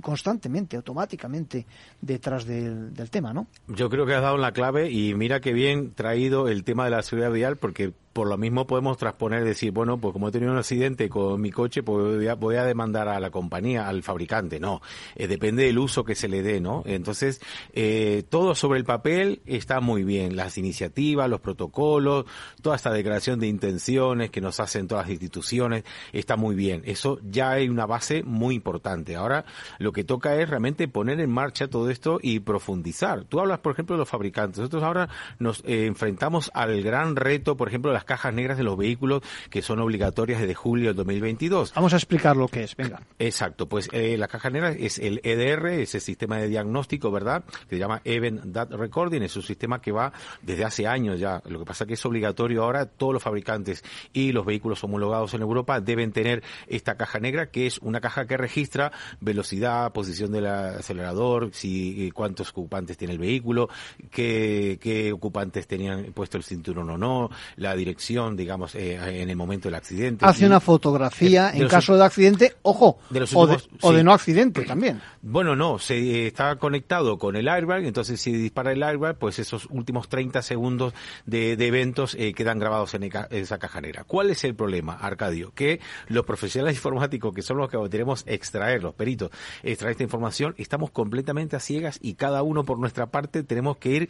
constantemente, 0.00 0.76
automáticamente 0.76 1.66
detrás 2.00 2.46
del, 2.46 2.94
del 2.94 3.10
tema, 3.10 3.32
¿no? 3.32 3.48
Yo 3.66 3.90
creo 3.90 4.06
que 4.06 4.14
has 4.14 4.22
dado 4.22 4.38
la 4.38 4.52
clave 4.52 4.90
y 4.90 5.14
mira 5.14 5.40
qué 5.40 5.52
bien 5.52 5.92
traído 5.94 6.48
el 6.48 6.64
tema 6.64 6.84
de 6.84 6.90
la 6.90 7.02
seguridad 7.02 7.32
vial 7.32 7.56
porque 7.56 7.92
por 8.18 8.26
lo 8.26 8.36
mismo 8.36 8.66
podemos 8.66 8.96
transponer, 8.96 9.44
decir, 9.44 9.70
bueno, 9.70 10.00
pues 10.00 10.12
como 10.12 10.26
he 10.26 10.32
tenido 10.32 10.50
un 10.50 10.58
accidente 10.58 11.08
con 11.08 11.40
mi 11.40 11.52
coche, 11.52 11.84
pues 11.84 12.16
voy 12.16 12.26
a, 12.26 12.34
voy 12.34 12.56
a 12.56 12.64
demandar 12.64 13.06
a 13.06 13.20
la 13.20 13.30
compañía, 13.30 13.86
al 13.86 14.02
fabricante. 14.02 14.58
No, 14.58 14.82
eh, 15.14 15.28
depende 15.28 15.62
del 15.62 15.78
uso 15.78 16.02
que 16.02 16.16
se 16.16 16.26
le 16.26 16.42
dé, 16.42 16.60
¿no? 16.60 16.82
Entonces, 16.84 17.40
eh, 17.74 18.24
todo 18.28 18.56
sobre 18.56 18.80
el 18.80 18.84
papel 18.84 19.40
está 19.46 19.78
muy 19.78 20.02
bien. 20.02 20.34
Las 20.34 20.58
iniciativas, 20.58 21.30
los 21.30 21.38
protocolos, 21.38 22.24
toda 22.60 22.74
esta 22.74 22.90
declaración 22.90 23.38
de 23.38 23.46
intenciones 23.46 24.32
que 24.32 24.40
nos 24.40 24.58
hacen 24.58 24.88
todas 24.88 25.04
las 25.04 25.12
instituciones, 25.12 25.84
está 26.12 26.34
muy 26.34 26.56
bien. 26.56 26.82
Eso 26.86 27.20
ya 27.22 27.52
hay 27.52 27.68
una 27.68 27.86
base 27.86 28.24
muy 28.24 28.56
importante. 28.56 29.14
Ahora, 29.14 29.44
lo 29.78 29.92
que 29.92 30.02
toca 30.02 30.34
es 30.34 30.50
realmente 30.50 30.88
poner 30.88 31.20
en 31.20 31.30
marcha 31.30 31.68
todo 31.68 31.88
esto 31.88 32.18
y 32.20 32.40
profundizar. 32.40 33.26
Tú 33.26 33.38
hablas, 33.38 33.60
por 33.60 33.74
ejemplo, 33.74 33.94
de 33.94 34.00
los 34.00 34.08
fabricantes. 34.08 34.58
Nosotros 34.58 34.82
ahora 34.82 35.08
nos 35.38 35.60
eh, 35.60 35.86
enfrentamos 35.86 36.50
al 36.52 36.82
gran 36.82 37.14
reto, 37.14 37.56
por 37.56 37.68
ejemplo, 37.68 37.92
de 37.92 37.94
las 37.94 38.07
cajas 38.08 38.34
negras 38.34 38.58
de 38.58 38.64
los 38.64 38.76
vehículos 38.76 39.22
que 39.50 39.62
son 39.62 39.78
obligatorias 39.78 40.40
desde 40.40 40.54
julio 40.54 40.88
del 40.88 40.96
2022. 40.96 41.74
Vamos 41.74 41.92
a 41.92 41.96
explicar 41.96 42.36
lo 42.36 42.48
que 42.48 42.64
es, 42.64 42.74
venga. 42.74 43.02
Exacto, 43.18 43.68
pues 43.68 43.88
eh, 43.92 44.16
la 44.16 44.26
caja 44.26 44.50
negra 44.50 44.70
es 44.72 44.98
el 44.98 45.20
EDR, 45.22 45.66
ese 45.68 46.00
sistema 46.00 46.38
de 46.38 46.48
diagnóstico, 46.48 47.10
¿verdad? 47.10 47.44
Que 47.68 47.76
se 47.76 47.78
llama 47.78 48.00
Event 48.04 48.44
Data 48.46 48.76
Recording, 48.76 49.22
es 49.22 49.36
un 49.36 49.42
sistema 49.42 49.80
que 49.80 49.92
va 49.92 50.12
desde 50.42 50.64
hace 50.64 50.86
años 50.86 51.20
ya. 51.20 51.42
Lo 51.46 51.58
que 51.58 51.64
pasa 51.66 51.84
es 51.84 51.88
que 51.88 51.94
es 51.94 52.06
obligatorio 52.06 52.64
ahora, 52.64 52.86
todos 52.86 53.12
los 53.12 53.22
fabricantes 53.22 53.84
y 54.12 54.32
los 54.32 54.44
vehículos 54.44 54.82
homologados 54.82 55.34
en 55.34 55.42
Europa 55.42 55.80
deben 55.80 56.12
tener 56.12 56.42
esta 56.66 56.96
caja 56.96 57.20
negra, 57.20 57.50
que 57.50 57.66
es 57.66 57.78
una 57.78 58.00
caja 58.00 58.26
que 58.26 58.36
registra 58.36 58.90
velocidad, 59.20 59.92
posición 59.92 60.32
del 60.32 60.46
acelerador, 60.46 61.50
si 61.52 62.10
cuántos 62.14 62.50
ocupantes 62.50 62.96
tiene 62.96 63.12
el 63.12 63.18
vehículo, 63.18 63.68
qué, 64.10 64.78
qué 64.80 65.12
ocupantes 65.12 65.66
tenían 65.66 66.12
puesto 66.12 66.36
el 66.36 66.44
cinturón 66.44 66.90
o 66.90 66.98
no, 66.98 67.30
la 67.56 67.74
dirección, 67.74 67.97
digamos, 68.36 68.74
eh, 68.74 69.22
en 69.22 69.28
el 69.28 69.36
momento 69.36 69.68
del 69.68 69.74
accidente. 69.74 70.24
Hace 70.24 70.46
una 70.46 70.60
fotografía 70.60 71.50
en 71.52 71.68
caso 71.68 71.96
de 71.96 72.04
accidente, 72.04 72.56
ojo, 72.62 72.98
o, 73.34 73.46
de, 73.46 73.58
o 73.82 73.92
de 73.92 74.04
no 74.04 74.12
accidente 74.12 74.62
también. 74.62 75.00
Bueno, 75.20 75.56
no, 75.56 75.78
se 75.78 76.26
está 76.26 76.56
conectado 76.56 77.18
con 77.18 77.36
el 77.36 77.48
airbag, 77.48 77.84
entonces 77.84 78.20
si 78.20 78.32
dispara 78.32 78.72
el 78.72 78.82
airbag, 78.82 79.18
pues 79.18 79.38
esos 79.38 79.66
últimos 79.70 80.08
30 80.08 80.42
segundos 80.42 80.94
de, 81.26 81.52
eventos 81.52 82.14
eh, 82.14 82.32
quedan 82.34 82.58
grabados 82.58 82.94
en 82.94 83.10
esa 83.30 83.58
caja 83.58 83.80
negra. 83.80 84.04
¿Cuál 84.04 84.30
es 84.30 84.44
el 84.44 84.54
problema, 84.54 84.94
Arcadio? 84.94 85.52
Que 85.54 85.80
los 86.08 86.24
profesionales 86.24 86.76
informáticos, 86.78 87.34
que 87.34 87.42
son 87.42 87.58
los 87.58 87.68
que 87.68 87.78
queremos 87.90 88.24
extraer, 88.26 88.82
los 88.82 88.94
peritos, 88.94 89.30
extraer 89.62 89.92
esta 89.92 90.04
información, 90.04 90.54
estamos 90.58 90.90
completamente 90.90 91.56
a 91.56 91.60
ciegas 91.60 91.98
y 92.00 92.14
cada 92.14 92.42
uno 92.42 92.64
por 92.64 92.78
nuestra 92.78 93.06
parte 93.06 93.42
tenemos 93.42 93.76
que 93.78 93.90
ir 93.90 94.08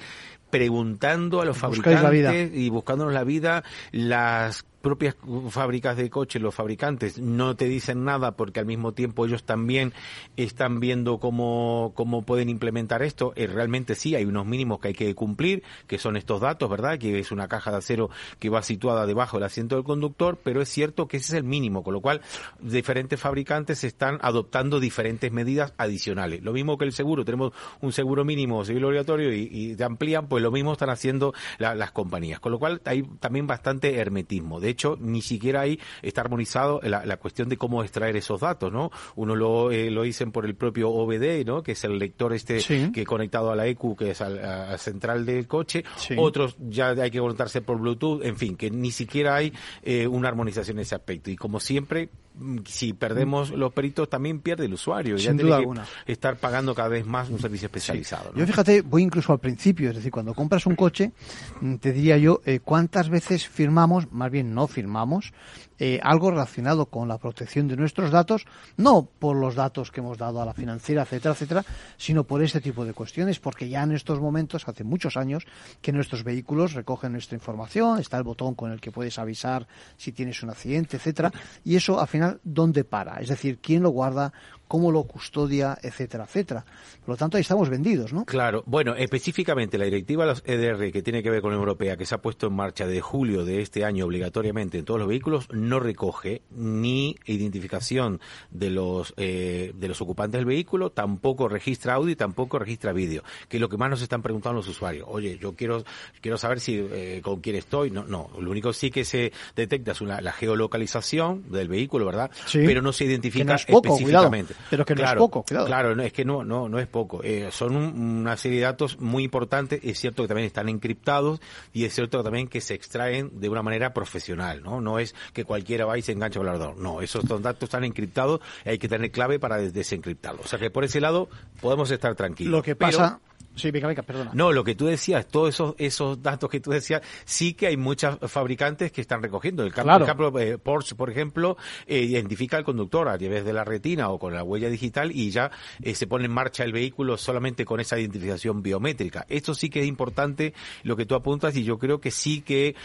preguntando 0.50 1.40
a 1.40 1.44
los 1.44 1.56
fabricantes 1.56 2.50
y 2.54 2.68
buscándonos 2.70 3.12
la 3.14 3.24
vida 3.24 3.64
las 3.92 4.64
propias 4.80 5.16
fábricas 5.50 5.96
de 5.96 6.10
coches, 6.10 6.40
los 6.40 6.54
fabricantes, 6.54 7.18
no 7.18 7.56
te 7.56 7.66
dicen 7.66 8.04
nada 8.04 8.32
porque 8.32 8.60
al 8.60 8.66
mismo 8.66 8.92
tiempo 8.92 9.26
ellos 9.26 9.44
también 9.44 9.92
están 10.36 10.80
viendo 10.80 11.18
cómo, 11.18 11.92
cómo 11.94 12.22
pueden 12.22 12.48
implementar 12.48 13.02
esto. 13.02 13.32
Eh, 13.36 13.46
realmente 13.46 13.94
sí, 13.94 14.14
hay 14.14 14.24
unos 14.24 14.46
mínimos 14.46 14.80
que 14.80 14.88
hay 14.88 14.94
que 14.94 15.14
cumplir, 15.14 15.62
que 15.86 15.98
son 15.98 16.16
estos 16.16 16.40
datos, 16.40 16.70
¿verdad? 16.70 16.98
Que 16.98 17.18
es 17.18 17.32
una 17.32 17.48
caja 17.48 17.70
de 17.70 17.78
acero 17.78 18.10
que 18.38 18.50
va 18.50 18.62
situada 18.62 19.06
debajo 19.06 19.36
del 19.36 19.44
asiento 19.44 19.74
del 19.76 19.84
conductor, 19.84 20.38
pero 20.42 20.62
es 20.62 20.68
cierto 20.68 21.08
que 21.08 21.18
ese 21.18 21.32
es 21.32 21.38
el 21.38 21.44
mínimo, 21.44 21.82
con 21.82 21.94
lo 21.94 22.00
cual 22.00 22.20
diferentes 22.60 23.20
fabricantes 23.20 23.84
están 23.84 24.18
adoptando 24.22 24.80
diferentes 24.80 25.32
medidas 25.32 25.74
adicionales. 25.76 26.42
Lo 26.42 26.52
mismo 26.52 26.78
que 26.78 26.84
el 26.84 26.92
seguro, 26.92 27.24
tenemos 27.24 27.52
un 27.80 27.92
seguro 27.92 28.24
mínimo 28.24 28.64
civil 28.64 28.84
obligatorio 28.84 29.32
y, 29.34 29.76
y 29.78 29.82
amplían, 29.82 30.28
pues 30.28 30.42
lo 30.42 30.50
mismo 30.50 30.72
están 30.72 30.90
haciendo 30.90 31.34
las 31.58 31.90
compañías, 31.90 32.40
con 32.40 32.52
lo 32.52 32.58
cual 32.58 32.80
hay 32.84 33.02
también 33.20 33.46
bastante 33.46 33.96
hermetismo. 33.96 34.60
Hecho, 34.68 34.96
ni 35.00 35.22
siquiera 35.22 35.62
ahí 35.62 35.78
está 36.02 36.22
armonizado 36.22 36.80
la, 36.82 37.16
cuestión 37.18 37.48
de 37.48 37.56
cómo 37.56 37.82
extraer 37.82 38.16
esos 38.16 38.40
datos, 38.40 38.72
¿no? 38.72 38.90
Uno 39.16 39.34
lo, 39.34 39.70
eh, 39.70 39.90
lo 39.90 40.02
dicen 40.02 40.30
por 40.30 40.46
el 40.46 40.54
propio 40.54 40.90
OBD, 40.90 41.44
¿no? 41.44 41.62
Que 41.62 41.72
es 41.72 41.84
el 41.84 41.98
lector 41.98 42.32
este 42.32 42.58
que 42.92 43.04
conectado 43.04 43.50
a 43.50 43.56
la 43.56 43.66
EQ, 43.66 43.96
que 43.96 44.10
es 44.10 44.20
al, 44.20 44.78
central 44.78 45.26
del 45.26 45.46
coche. 45.46 45.84
Otros 46.16 46.56
ya 46.58 46.90
hay 46.90 47.10
que 47.10 47.18
conectarse 47.18 47.60
por 47.62 47.78
Bluetooth. 47.78 48.24
En 48.24 48.36
fin, 48.36 48.56
que 48.56 48.70
ni 48.70 48.90
siquiera 48.90 49.36
hay 49.36 49.52
eh, 49.82 50.06
una 50.06 50.28
armonización 50.28 50.78
en 50.78 50.82
ese 50.82 50.94
aspecto. 50.94 51.30
Y 51.30 51.36
como 51.36 51.60
siempre, 51.60 52.10
mm, 52.34 52.58
si 52.66 52.92
perdemos 52.92 53.50
los 53.50 53.72
peritos 53.72 54.08
también 54.08 54.40
pierde 54.40 54.66
el 54.66 54.74
usuario. 54.74 55.16
ya 55.16 55.34
tiene 55.34 55.66
que 56.06 56.12
estar 56.12 56.36
pagando 56.36 56.74
cada 56.74 56.88
vez 56.88 57.06
más 57.06 57.28
un 57.30 57.38
servicio 57.38 57.66
especializado. 57.66 58.32
Yo 58.34 58.46
fíjate, 58.46 58.82
voy 58.82 59.02
incluso 59.02 59.32
al 59.32 59.38
principio, 59.38 59.90
es 59.90 59.96
decir, 59.96 60.10
cuando 60.10 60.34
compras 60.34 60.66
un 60.66 60.76
coche, 60.76 61.12
mm, 61.60 61.76
te 61.76 61.92
diría 61.92 62.18
yo, 62.18 62.40
eh, 62.44 62.60
¿cuántas 62.60 63.08
veces 63.08 63.48
firmamos, 63.48 64.10
más 64.12 64.30
bien 64.30 64.54
no 64.58 64.66
firmamos, 64.66 65.32
eh, 65.78 66.00
algo 66.02 66.32
relacionado 66.32 66.86
con 66.86 67.06
la 67.06 67.18
protección 67.18 67.68
de 67.68 67.76
nuestros 67.76 68.10
datos, 68.10 68.44
no 68.76 69.08
por 69.20 69.36
los 69.36 69.54
datos 69.54 69.92
que 69.92 70.00
hemos 70.00 70.18
dado 70.18 70.42
a 70.42 70.44
la 70.44 70.52
financiera, 70.52 71.02
etcétera, 71.02 71.34
etcétera, 71.34 71.64
sino 71.96 72.24
por 72.24 72.42
este 72.42 72.60
tipo 72.60 72.84
de 72.84 72.92
cuestiones, 72.92 73.38
porque 73.38 73.68
ya 73.68 73.84
en 73.84 73.92
estos 73.92 74.18
momentos, 74.18 74.66
hace 74.66 74.82
muchos 74.82 75.16
años, 75.16 75.46
que 75.80 75.92
nuestros 75.92 76.24
vehículos 76.24 76.72
recogen 76.72 77.12
nuestra 77.12 77.36
información, 77.36 78.00
está 78.00 78.16
el 78.18 78.24
botón 78.24 78.56
con 78.56 78.72
el 78.72 78.80
que 78.80 78.90
puedes 78.90 79.16
avisar 79.20 79.68
si 79.96 80.10
tienes 80.10 80.42
un 80.42 80.50
accidente, 80.50 80.96
etcétera, 80.96 81.30
y 81.64 81.76
eso 81.76 82.00
al 82.00 82.08
final, 82.08 82.40
¿dónde 82.42 82.82
para? 82.82 83.20
Es 83.20 83.28
decir, 83.28 83.60
¿quién 83.62 83.84
lo 83.84 83.90
guarda? 83.90 84.32
Cómo 84.68 84.92
lo 84.92 85.04
custodia, 85.04 85.78
etcétera, 85.82 86.24
etcétera. 86.24 86.64
Por 87.00 87.08
lo 87.08 87.16
tanto, 87.16 87.36
ahí 87.36 87.40
estamos 87.40 87.68
vendidos, 87.70 88.12
¿no? 88.12 88.24
Claro. 88.24 88.62
Bueno, 88.66 88.94
específicamente 88.94 89.78
la 89.78 89.86
directiva 89.86 90.24
de 90.24 90.30
los 90.30 90.42
EDR 90.46 90.92
que 90.92 91.02
tiene 91.02 91.22
que 91.22 91.30
ver 91.30 91.40
con 91.40 91.52
la 91.52 91.58
Europea, 91.58 91.96
que 91.96 92.06
se 92.06 92.14
ha 92.14 92.18
puesto 92.18 92.46
en 92.46 92.52
marcha 92.54 92.86
de 92.86 93.00
julio 93.00 93.44
de 93.44 93.62
este 93.62 93.84
año 93.84 94.04
obligatoriamente 94.04 94.78
en 94.78 94.84
todos 94.84 95.00
los 95.00 95.08
vehículos, 95.08 95.48
no 95.50 95.80
recoge 95.80 96.42
ni 96.50 97.16
identificación 97.24 98.20
de 98.50 98.70
los 98.70 99.14
eh, 99.16 99.72
de 99.74 99.88
los 99.88 100.00
ocupantes 100.00 100.38
del 100.38 100.46
vehículo, 100.46 100.90
tampoco 100.90 101.48
registra 101.48 101.94
audio 101.94 102.12
y 102.12 102.16
tampoco 102.16 102.58
registra 102.58 102.92
vídeo, 102.92 103.22
que 103.48 103.56
es 103.56 103.60
lo 103.60 103.68
que 103.68 103.78
más 103.78 103.90
nos 103.90 104.02
están 104.02 104.22
preguntando 104.22 104.58
los 104.58 104.68
usuarios. 104.68 105.06
Oye, 105.08 105.38
yo 105.38 105.54
quiero 105.54 105.84
quiero 106.20 106.36
saber 106.36 106.60
si 106.60 106.76
eh, 106.78 107.20
con 107.22 107.40
quién 107.40 107.56
estoy. 107.56 107.90
No, 107.90 108.04
no. 108.04 108.30
Lo 108.38 108.50
único 108.50 108.72
sí 108.72 108.90
que 108.90 109.04
se 109.04 109.32
detecta 109.56 109.92
es 109.92 110.00
una, 110.00 110.20
la 110.20 110.32
geolocalización 110.32 111.50
del 111.50 111.68
vehículo, 111.68 112.04
¿verdad? 112.04 112.30
Sí. 112.46 112.60
Pero 112.66 112.82
no 112.82 112.92
se 112.92 113.04
identifica 113.04 113.54
es 113.54 113.64
poco, 113.66 113.88
específicamente. 113.88 114.54
Pero 114.70 114.84
que 114.84 114.94
no 114.94 115.00
claro, 115.00 115.20
es 115.20 115.24
poco, 115.24 115.44
claro. 115.44 115.66
Claro, 115.66 115.96
no, 115.96 116.02
es 116.02 116.12
que 116.12 116.24
no, 116.24 116.44
no, 116.44 116.68
no 116.68 116.78
es 116.78 116.86
poco. 116.86 117.22
Eh, 117.22 117.48
son 117.50 117.76
una 117.76 118.36
serie 118.36 118.58
de 118.58 118.64
datos 118.64 118.98
muy 119.00 119.24
importantes. 119.24 119.80
Es 119.82 119.98
cierto 119.98 120.22
que 120.22 120.28
también 120.28 120.46
están 120.46 120.68
encriptados 120.68 121.40
y 121.72 121.84
es 121.84 121.94
cierto 121.94 122.22
también 122.22 122.48
que 122.48 122.60
se 122.60 122.74
extraen 122.74 123.40
de 123.40 123.48
una 123.48 123.62
manera 123.62 123.92
profesional, 123.94 124.62
¿no? 124.62 124.80
No 124.80 124.98
es 124.98 125.14
que 125.32 125.44
cualquiera 125.44 125.84
va 125.84 125.98
y 125.98 126.02
se 126.02 126.12
engancha 126.12 126.40
el 126.40 126.48
ordenador. 126.48 126.76
No, 126.78 127.00
esos 127.02 127.26
datos 127.42 127.64
están 127.64 127.84
encriptados 127.84 128.40
y 128.64 128.70
hay 128.70 128.78
que 128.78 128.88
tener 128.88 129.10
clave 129.10 129.38
para 129.38 129.58
desencriptarlos. 129.58 130.46
O 130.46 130.48
sea 130.48 130.58
que 130.58 130.70
por 130.70 130.84
ese 130.84 131.00
lado 131.00 131.28
podemos 131.60 131.90
estar 131.90 132.14
tranquilos. 132.14 132.52
Lo 132.52 132.62
que 132.62 132.76
pasa... 132.76 133.20
Sí, 133.58 133.70
venga, 133.72 133.88
venga, 133.88 134.02
perdona. 134.02 134.30
No, 134.34 134.52
lo 134.52 134.62
que 134.62 134.74
tú 134.74 134.86
decías, 134.86 135.26
todos 135.26 135.54
esos, 135.54 135.74
esos 135.78 136.22
datos 136.22 136.48
que 136.48 136.60
tú 136.60 136.70
decías, 136.70 137.02
sí 137.24 137.54
que 137.54 137.66
hay 137.66 137.76
muchos 137.76 138.18
fabricantes 138.30 138.92
que 138.92 139.00
están 139.00 139.22
recogiendo. 139.22 139.64
El 139.64 139.72
claro. 139.72 140.04
ejemplo, 140.04 140.38
eh, 140.38 140.58
Porsche, 140.58 140.94
por 140.94 141.10
ejemplo, 141.10 141.56
eh, 141.86 141.98
identifica 141.98 142.56
al 142.56 142.64
conductor 142.64 143.08
a 143.08 143.18
través 143.18 143.44
de 143.44 143.52
la 143.52 143.64
retina 143.64 144.10
o 144.10 144.18
con 144.18 144.32
la 144.32 144.44
huella 144.44 144.68
digital 144.68 145.10
y 145.12 145.30
ya 145.30 145.50
eh, 145.82 145.94
se 145.94 146.06
pone 146.06 146.26
en 146.26 146.32
marcha 146.32 146.62
el 146.62 146.72
vehículo 146.72 147.16
solamente 147.16 147.64
con 147.64 147.80
esa 147.80 147.98
identificación 147.98 148.62
biométrica. 148.62 149.26
Esto 149.28 149.54
sí 149.54 149.70
que 149.70 149.80
es 149.80 149.86
importante 149.86 150.54
lo 150.84 150.96
que 150.96 151.04
tú 151.04 151.16
apuntas 151.16 151.56
y 151.56 151.64
yo 151.64 151.78
creo 151.78 152.00
que 152.00 152.12
sí 152.12 152.42
que 152.42 152.76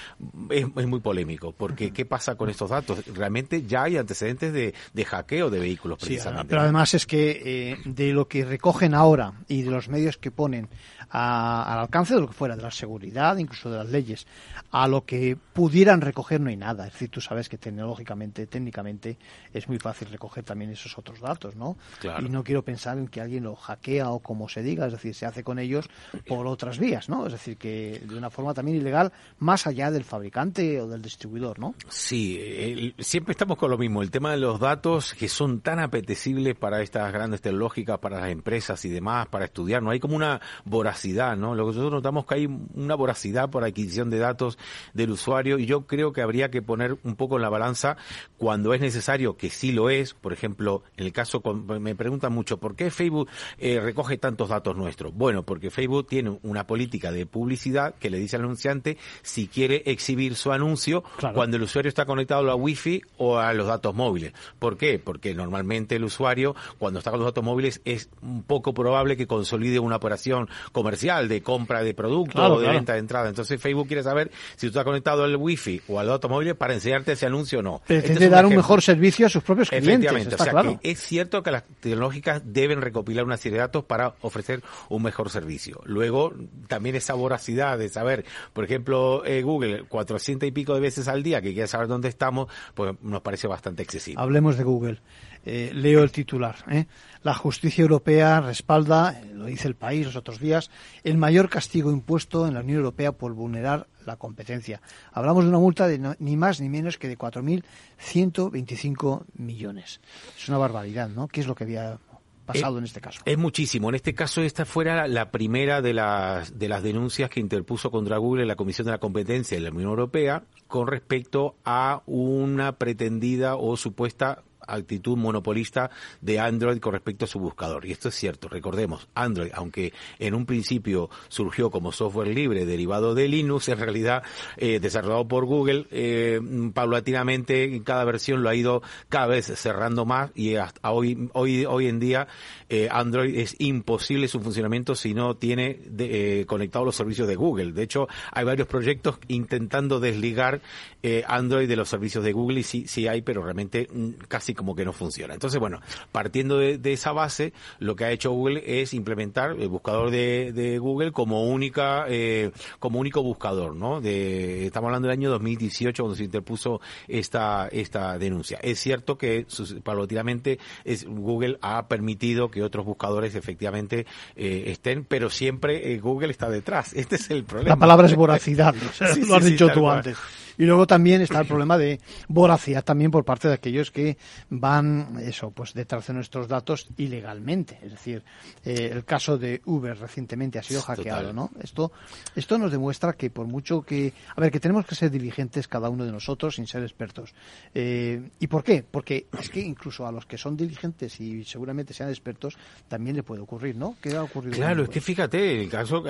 es, 0.49 0.65
es 0.75 0.87
muy 0.87 1.01
polémico, 1.01 1.51
porque 1.51 1.91
¿qué 1.91 2.05
pasa 2.05 2.35
con 2.35 2.49
estos 2.49 2.71
datos? 2.71 3.05
Realmente 3.13 3.63
ya 3.63 3.83
hay 3.83 3.97
antecedentes 3.97 4.51
de, 4.51 4.73
de 4.93 5.05
hackeo 5.05 5.51
de 5.51 5.59
vehículos 5.59 5.99
precisamente. 5.99 6.43
Sí, 6.43 6.47
pero 6.49 6.61
además 6.61 6.93
es 6.95 7.05
que 7.05 7.77
de 7.85 8.13
lo 8.13 8.27
que 8.27 8.43
recogen 8.45 8.95
ahora 8.95 9.33
y 9.47 9.61
de 9.61 9.71
los 9.71 9.89
medios 9.89 10.17
que 10.17 10.31
ponen 10.31 10.62
Yeah. 10.71 11.02
A, 11.15 11.71
al 11.71 11.79
alcance 11.79 12.15
de 12.15 12.21
lo 12.21 12.27
que 12.27 12.33
fuera, 12.33 12.55
de 12.55 12.63
la 12.63 12.71
seguridad, 12.71 13.37
incluso 13.37 13.69
de 13.69 13.77
las 13.77 13.89
leyes, 13.89 14.25
a 14.71 14.87
lo 14.87 15.05
que 15.05 15.37
pudieran 15.53 16.01
recoger 16.01 16.41
no 16.41 16.49
hay 16.49 16.57
nada. 16.57 16.87
Es 16.87 16.93
decir, 16.93 17.09
tú 17.09 17.21
sabes 17.21 17.47
que 17.47 17.59
tecnológicamente, 17.59 18.47
técnicamente, 18.47 19.17
es 19.53 19.67
muy 19.67 19.77
fácil 19.77 20.09
recoger 20.09 20.43
también 20.43 20.71
esos 20.71 20.97
otros 20.97 21.21
datos, 21.21 21.55
¿no? 21.55 21.77
Claro. 21.99 22.25
Y 22.25 22.29
no 22.29 22.43
quiero 22.43 22.63
pensar 22.63 22.97
en 22.97 23.07
que 23.07 23.21
alguien 23.21 23.43
lo 23.43 23.55
hackea 23.55 24.09
o 24.09 24.19
como 24.19 24.49
se 24.49 24.63
diga, 24.63 24.87
es 24.87 24.93
decir, 24.93 25.13
se 25.13 25.27
hace 25.27 25.43
con 25.43 25.59
ellos 25.59 25.87
por 26.27 26.47
otras 26.47 26.79
vías, 26.79 27.09
¿no? 27.09 27.27
Es 27.27 27.33
decir, 27.33 27.57
que 27.57 28.01
de 28.03 28.17
una 28.17 28.31
forma 28.31 28.55
también 28.55 28.77
ilegal, 28.77 29.11
más 29.37 29.67
allá 29.67 29.91
del 29.91 30.05
fabricante 30.05 30.81
o 30.81 30.87
del 30.87 31.03
distribuidor, 31.03 31.59
¿no? 31.59 31.75
Sí, 31.89 32.39
el, 32.39 32.95
siempre 32.97 33.33
estamos 33.33 33.57
con 33.57 33.69
lo 33.69 33.77
mismo, 33.77 34.01
el 34.01 34.09
tema 34.09 34.31
de 34.31 34.37
los 34.37 34.59
datos 34.59 35.13
que 35.13 35.29
son 35.29 35.61
tan 35.61 35.79
apetecibles 35.79 36.55
para 36.55 36.81
estas 36.81 37.13
grandes 37.13 37.41
tecnológicas, 37.41 37.99
para 37.99 38.19
las 38.19 38.31
empresas 38.31 38.83
y 38.85 38.89
demás, 38.89 39.27
para 39.27 39.45
estudiar, 39.45 39.83
no 39.83 39.91
hay 39.91 39.99
como 39.99 40.15
una 40.15 40.41
voracidad, 40.65 41.02
¿no? 41.11 41.55
Lo 41.55 41.63
que 41.63 41.67
nosotros 41.67 41.91
notamos 41.91 42.25
que 42.25 42.35
hay 42.35 42.45
una 42.45 42.95
voracidad 42.95 43.49
por 43.49 43.63
adquisición 43.63 44.09
de 44.09 44.19
datos 44.19 44.57
del 44.93 45.11
usuario 45.11 45.59
y 45.59 45.65
yo 45.65 45.85
creo 45.85 46.13
que 46.13 46.21
habría 46.21 46.49
que 46.49 46.61
poner 46.61 46.97
un 47.03 47.15
poco 47.15 47.35
en 47.35 47.41
la 47.41 47.49
balanza 47.49 47.97
cuando 48.37 48.73
es 48.73 48.81
necesario, 48.81 49.35
que 49.35 49.49
sí 49.49 49.71
lo 49.71 49.89
es, 49.89 50.13
por 50.13 50.33
ejemplo, 50.33 50.83
en 50.97 51.05
el 51.05 51.13
caso, 51.13 51.41
me 51.79 51.95
preguntan 51.95 52.33
mucho, 52.33 52.57
¿por 52.57 52.75
qué 52.75 52.89
Facebook 52.89 53.29
eh, 53.57 53.79
recoge 53.81 54.17
tantos 54.17 54.49
datos 54.49 54.75
nuestros? 54.75 55.13
Bueno, 55.13 55.43
porque 55.43 55.69
Facebook 55.69 56.07
tiene 56.07 56.39
una 56.43 56.65
política 56.65 57.11
de 57.11 57.25
publicidad 57.25 57.95
que 57.95 58.09
le 58.09 58.17
dice 58.17 58.37
al 58.37 58.43
anunciante 58.43 58.97
si 59.21 59.47
quiere 59.47 59.83
exhibir 59.85 60.35
su 60.35 60.51
anuncio 60.51 61.03
claro. 61.17 61.35
cuando 61.35 61.57
el 61.57 61.63
usuario 61.63 61.89
está 61.89 62.05
conectado 62.05 62.41
a 62.41 62.45
la 62.45 62.55
Wi-Fi 62.55 63.01
o 63.17 63.37
a 63.37 63.53
los 63.53 63.67
datos 63.67 63.93
móviles. 63.93 64.33
¿Por 64.59 64.77
qué? 64.77 64.99
Porque 64.99 65.33
normalmente 65.33 65.95
el 65.95 66.05
usuario, 66.05 66.55
cuando 66.77 66.99
está 66.99 67.11
con 67.11 67.19
los 67.19 67.27
datos 67.27 67.43
móviles, 67.43 67.81
es 67.83 68.09
un 68.21 68.43
poco 68.43 68.73
probable 68.73 69.17
que 69.17 69.27
consolide 69.27 69.79
una 69.79 69.97
operación 69.97 70.13
información 70.13 70.47
comercial 70.93 71.27
de 71.27 71.41
compra 71.41 71.83
de 71.83 71.93
productos 71.93 72.33
Claro, 72.35 72.55
o 72.55 72.59
de 72.59 72.65
claro. 72.65 72.77
venta 72.77 72.93
de 72.93 72.99
entrada. 72.99 73.29
Entonces 73.29 73.59
Facebook 73.61 73.87
quiere 73.87 74.03
saber 74.03 74.31
si 74.55 74.67
tú 74.67 74.67
estás 74.67 74.83
conectado 74.83 75.23
al 75.23 75.35
wifi 75.35 75.81
o 75.87 75.99
al 75.99 76.09
automóvil 76.09 76.55
para 76.55 76.73
enseñarte 76.73 77.13
ese 77.13 77.25
anuncio 77.25 77.59
o 77.59 77.61
no. 77.61 77.75
Este 77.83 77.99
Pretende 77.99 78.25
es 78.25 78.31
dar 78.31 78.45
un 78.45 78.55
mejor 78.55 78.81
servicio 78.81 79.25
a 79.25 79.29
sus 79.29 79.43
propios 79.43 79.69
clientes. 79.69 79.89
Efectivamente, 79.93 80.29
Está 80.31 80.43
o 80.43 80.45
sea 80.45 80.51
claro. 80.53 80.79
que 80.81 80.91
es 80.91 80.99
cierto 80.99 81.43
que 81.43 81.51
las 81.51 81.63
tecnológicas 81.79 82.41
deben 82.45 82.81
recopilar 82.81 83.25
una 83.25 83.37
serie 83.37 83.57
de 83.57 83.61
datos 83.61 83.83
para 83.85 84.15
ofrecer 84.21 84.61
un 84.89 85.03
mejor 85.03 85.29
servicio. 85.29 85.81
Luego, 85.85 86.33
también 86.67 86.95
esa 86.95 87.13
voracidad 87.13 87.77
de 87.77 87.89
saber, 87.89 88.25
por 88.53 88.63
ejemplo, 88.63 89.23
eh, 89.25 89.41
Google, 89.41 89.83
400 89.87 90.47
y 90.47 90.51
pico 90.51 90.73
de 90.75 90.79
veces 90.81 91.07
al 91.07 91.23
día 91.23 91.41
que 91.41 91.53
quiere 91.53 91.67
saber 91.67 91.87
dónde 91.87 92.09
estamos, 92.09 92.47
pues 92.73 92.93
nos 93.01 93.21
parece 93.21 93.47
bastante 93.47 93.83
excesivo. 93.83 94.19
Hablemos 94.19 94.57
de 94.57 94.63
Google. 94.63 94.99
Eh, 95.45 95.71
leo 95.73 96.03
el 96.03 96.11
titular. 96.11 96.55
¿eh? 96.69 96.85
La 97.21 97.33
justicia 97.33 97.81
europea 97.81 98.39
respalda, 98.39 99.19
eh, 99.19 99.31
lo 99.33 99.45
dice 99.45 99.67
el 99.67 99.75
país 99.75 100.05
los 100.05 100.15
otros 100.15 100.39
días, 100.39 100.71
el 101.03 101.17
mayor 101.17 101.49
castigo 101.49 101.91
impuesto 101.91 102.47
en 102.47 102.53
la 102.53 102.61
Unión 102.61 102.77
Europea 102.77 103.11
por 103.11 103.33
vulnerar 103.33 103.87
la 104.05 104.15
competencia. 104.15 104.81
Hablamos 105.11 105.43
de 105.43 105.49
una 105.49 105.59
multa 105.59 105.85
de 105.87 105.99
no- 105.99 106.15
ni 106.19 106.37
más 106.37 106.61
ni 106.61 106.69
menos 106.69 106.97
que 106.97 107.09
de 107.09 107.17
4.125 107.17 109.25
millones. 109.35 110.01
Es 110.37 110.47
una 110.49 110.57
barbaridad, 110.57 111.09
¿no? 111.09 111.27
¿Qué 111.27 111.41
es 111.41 111.47
lo 111.47 111.55
que 111.55 111.63
había 111.65 111.99
pasado 112.45 112.77
en 112.77 112.83
este 112.85 113.01
caso? 113.01 113.21
Es 113.25 113.37
muchísimo. 113.37 113.89
En 113.89 113.95
este 113.95 114.13
caso, 114.13 114.41
esta 114.41 114.65
fuera 114.65 115.07
la 115.07 115.31
primera 115.31 115.81
de 115.81 115.93
las, 115.93 116.57
de 116.57 116.67
las 116.69 116.83
denuncias 116.83 117.29
que 117.29 117.39
interpuso 117.39 117.91
contra 117.91 118.17
Google 118.17 118.45
la 118.45 118.55
Comisión 118.55 118.85
de 118.85 118.91
la 118.91 118.99
Competencia 118.99 119.57
de 119.57 119.63
la 119.63 119.71
Unión 119.71 119.89
Europea 119.89 120.43
con 120.67 120.87
respecto 120.87 121.55
a 121.65 122.01
una 122.05 122.77
pretendida 122.77 123.55
o 123.55 123.75
supuesta 123.77 124.43
actitud 124.67 125.17
monopolista 125.17 125.91
de 126.21 126.39
Android 126.39 126.79
con 126.79 126.93
respecto 126.93 127.25
a 127.25 127.27
su 127.27 127.39
buscador. 127.39 127.85
Y 127.85 127.91
esto 127.91 128.09
es 128.09 128.15
cierto. 128.15 128.47
Recordemos, 128.47 129.07
Android, 129.15 129.51
aunque 129.53 129.93
en 130.19 130.33
un 130.33 130.45
principio 130.45 131.09
surgió 131.27 131.69
como 131.69 131.91
software 131.91 132.27
libre 132.27 132.65
derivado 132.65 133.15
de 133.15 133.27
Linux, 133.27 133.69
en 133.69 133.79
realidad 133.79 134.23
eh, 134.57 134.79
desarrollado 134.79 135.27
por 135.27 135.45
Google, 135.45 135.87
eh, 135.91 136.39
paulatinamente 136.73 137.63
en 137.63 137.83
cada 137.83 138.03
versión 138.03 138.43
lo 138.43 138.49
ha 138.49 138.55
ido 138.55 138.81
cada 139.09 139.27
vez 139.27 139.45
cerrando 139.45 140.05
más 140.05 140.31
y 140.35 140.55
hasta 140.55 140.91
hoy, 140.91 141.29
hoy, 141.33 141.65
hoy 141.65 141.87
en 141.87 141.99
día 141.99 142.27
eh, 142.69 142.87
Android 142.91 143.37
es 143.37 143.55
imposible 143.59 144.27
su 144.27 144.39
funcionamiento 144.39 144.95
si 144.95 145.13
no 145.13 145.35
tiene 145.35 145.79
de, 145.85 146.41
eh, 146.41 146.45
conectados 146.45 146.85
los 146.85 146.95
servicios 146.95 147.27
de 147.27 147.35
Google. 147.35 147.71
De 147.71 147.83
hecho, 147.83 148.07
hay 148.31 148.45
varios 148.45 148.67
proyectos 148.67 149.19
intentando 149.27 149.99
desligar 149.99 150.61
eh, 151.03 151.23
Android 151.27 151.67
de 151.67 151.75
los 151.75 151.89
servicios 151.89 152.23
de 152.23 152.31
Google 152.31 152.61
y 152.61 152.63
sí, 152.63 152.85
sí 152.87 153.07
hay, 153.07 153.21
pero 153.21 153.43
realmente 153.43 153.87
mm, 153.91 154.09
casi 154.53 154.55
como 154.55 154.75
que 154.75 154.85
no 154.85 154.93
funciona. 154.93 155.33
Entonces, 155.33 155.59
bueno, 155.59 155.79
partiendo 156.11 156.57
de, 156.57 156.77
de 156.77 156.93
esa 156.93 157.11
base, 157.11 157.53
lo 157.79 157.95
que 157.95 158.05
ha 158.05 158.11
hecho 158.11 158.31
Google 158.31 158.63
es 158.65 158.93
implementar 158.93 159.51
el 159.51 159.67
buscador 159.69 160.11
de, 160.11 160.51
de 160.53 160.77
Google 160.79 161.11
como 161.11 161.43
única, 161.45 162.05
eh, 162.07 162.51
como 162.79 162.99
único 162.99 163.23
buscador, 163.23 163.75
¿no? 163.75 164.01
De, 164.01 164.65
estamos 164.65 164.87
hablando 164.87 165.07
del 165.07 165.17
año 165.17 165.29
2018 165.31 166.03
cuando 166.03 166.15
se 166.15 166.23
interpuso 166.23 166.81
esta, 167.07 167.67
esta 167.71 168.17
denuncia. 168.17 168.59
Es 168.61 168.79
cierto 168.79 169.17
que 169.17 169.45
paulatinamente 169.83 170.59
es, 170.83 171.05
Google 171.05 171.57
ha 171.61 171.87
permitido 171.87 172.49
que 172.49 172.63
otros 172.63 172.85
buscadores 172.85 173.35
efectivamente 173.35 174.05
eh, 174.35 174.65
estén, 174.67 175.05
pero 175.05 175.29
siempre 175.29 175.93
eh, 175.93 175.99
Google 175.99 176.31
está 176.31 176.49
detrás. 176.49 176.93
Este 177.03 177.15
es 177.15 177.29
el 177.31 177.43
problema. 177.43 177.75
La 177.75 177.79
palabra 177.79 178.07
es 178.07 178.15
voracidad, 178.15 178.73
Sí, 178.93 179.21
lo 179.21 179.25
sí, 179.25 179.33
has 179.33 179.43
sí, 179.43 179.51
dicho 179.51 179.67
tal 179.67 179.75
tú 179.75 179.81
cual. 179.81 180.15
Y 180.57 180.65
luego 180.65 180.87
también 180.87 181.21
está 181.21 181.39
el 181.39 181.47
problema 181.47 181.77
de 181.77 181.99
voracidad 182.27 182.83
también 182.83 183.11
por 183.11 183.25
parte 183.25 183.47
de 183.47 183.55
aquellos 183.55 183.91
que 183.91 184.17
van, 184.49 185.17
eso, 185.21 185.51
pues 185.51 185.73
detrás 185.73 186.07
de 186.07 186.13
nuestros 186.13 186.47
datos 186.47 186.87
ilegalmente. 186.97 187.79
Es 187.81 187.91
decir, 187.91 188.23
eh, 188.63 188.89
el 188.91 189.05
caso 189.05 189.37
de 189.37 189.61
Uber 189.65 189.97
recientemente 189.97 190.59
ha 190.59 190.63
sido 190.63 190.81
Total. 190.81 190.97
hackeado, 190.97 191.33
¿no? 191.33 191.51
Esto, 191.61 191.91
esto 192.35 192.57
nos 192.57 192.71
demuestra 192.71 193.13
que 193.13 193.29
por 193.29 193.47
mucho 193.47 193.81
que, 193.81 194.13
a 194.35 194.41
ver, 194.41 194.51
que 194.51 194.59
tenemos 194.59 194.85
que 194.85 194.95
ser 194.95 195.11
diligentes 195.11 195.67
cada 195.67 195.89
uno 195.89 196.05
de 196.05 196.11
nosotros 196.11 196.55
sin 196.55 196.67
ser 196.67 196.83
expertos. 196.83 197.33
Eh, 197.73 198.29
¿Y 198.39 198.47
por 198.47 198.63
qué? 198.63 198.83
Porque 198.89 199.27
es 199.39 199.49
que 199.49 199.61
incluso 199.61 200.05
a 200.05 200.11
los 200.11 200.25
que 200.25 200.37
son 200.37 200.55
diligentes 200.55 201.19
y 201.19 201.43
seguramente 201.43 201.93
sean 201.93 202.09
expertos 202.09 202.57
también 202.87 203.15
le 203.15 203.23
puede 203.23 203.41
ocurrir, 203.41 203.75
¿no? 203.75 203.95
¿Qué 204.01 204.15
ha 204.15 204.23
ocurrido? 204.23 204.55
Claro, 204.55 204.83
es 204.83 204.89
que 204.89 205.01
fíjate, 205.01 205.61
el 205.61 205.69
caso 205.69 206.03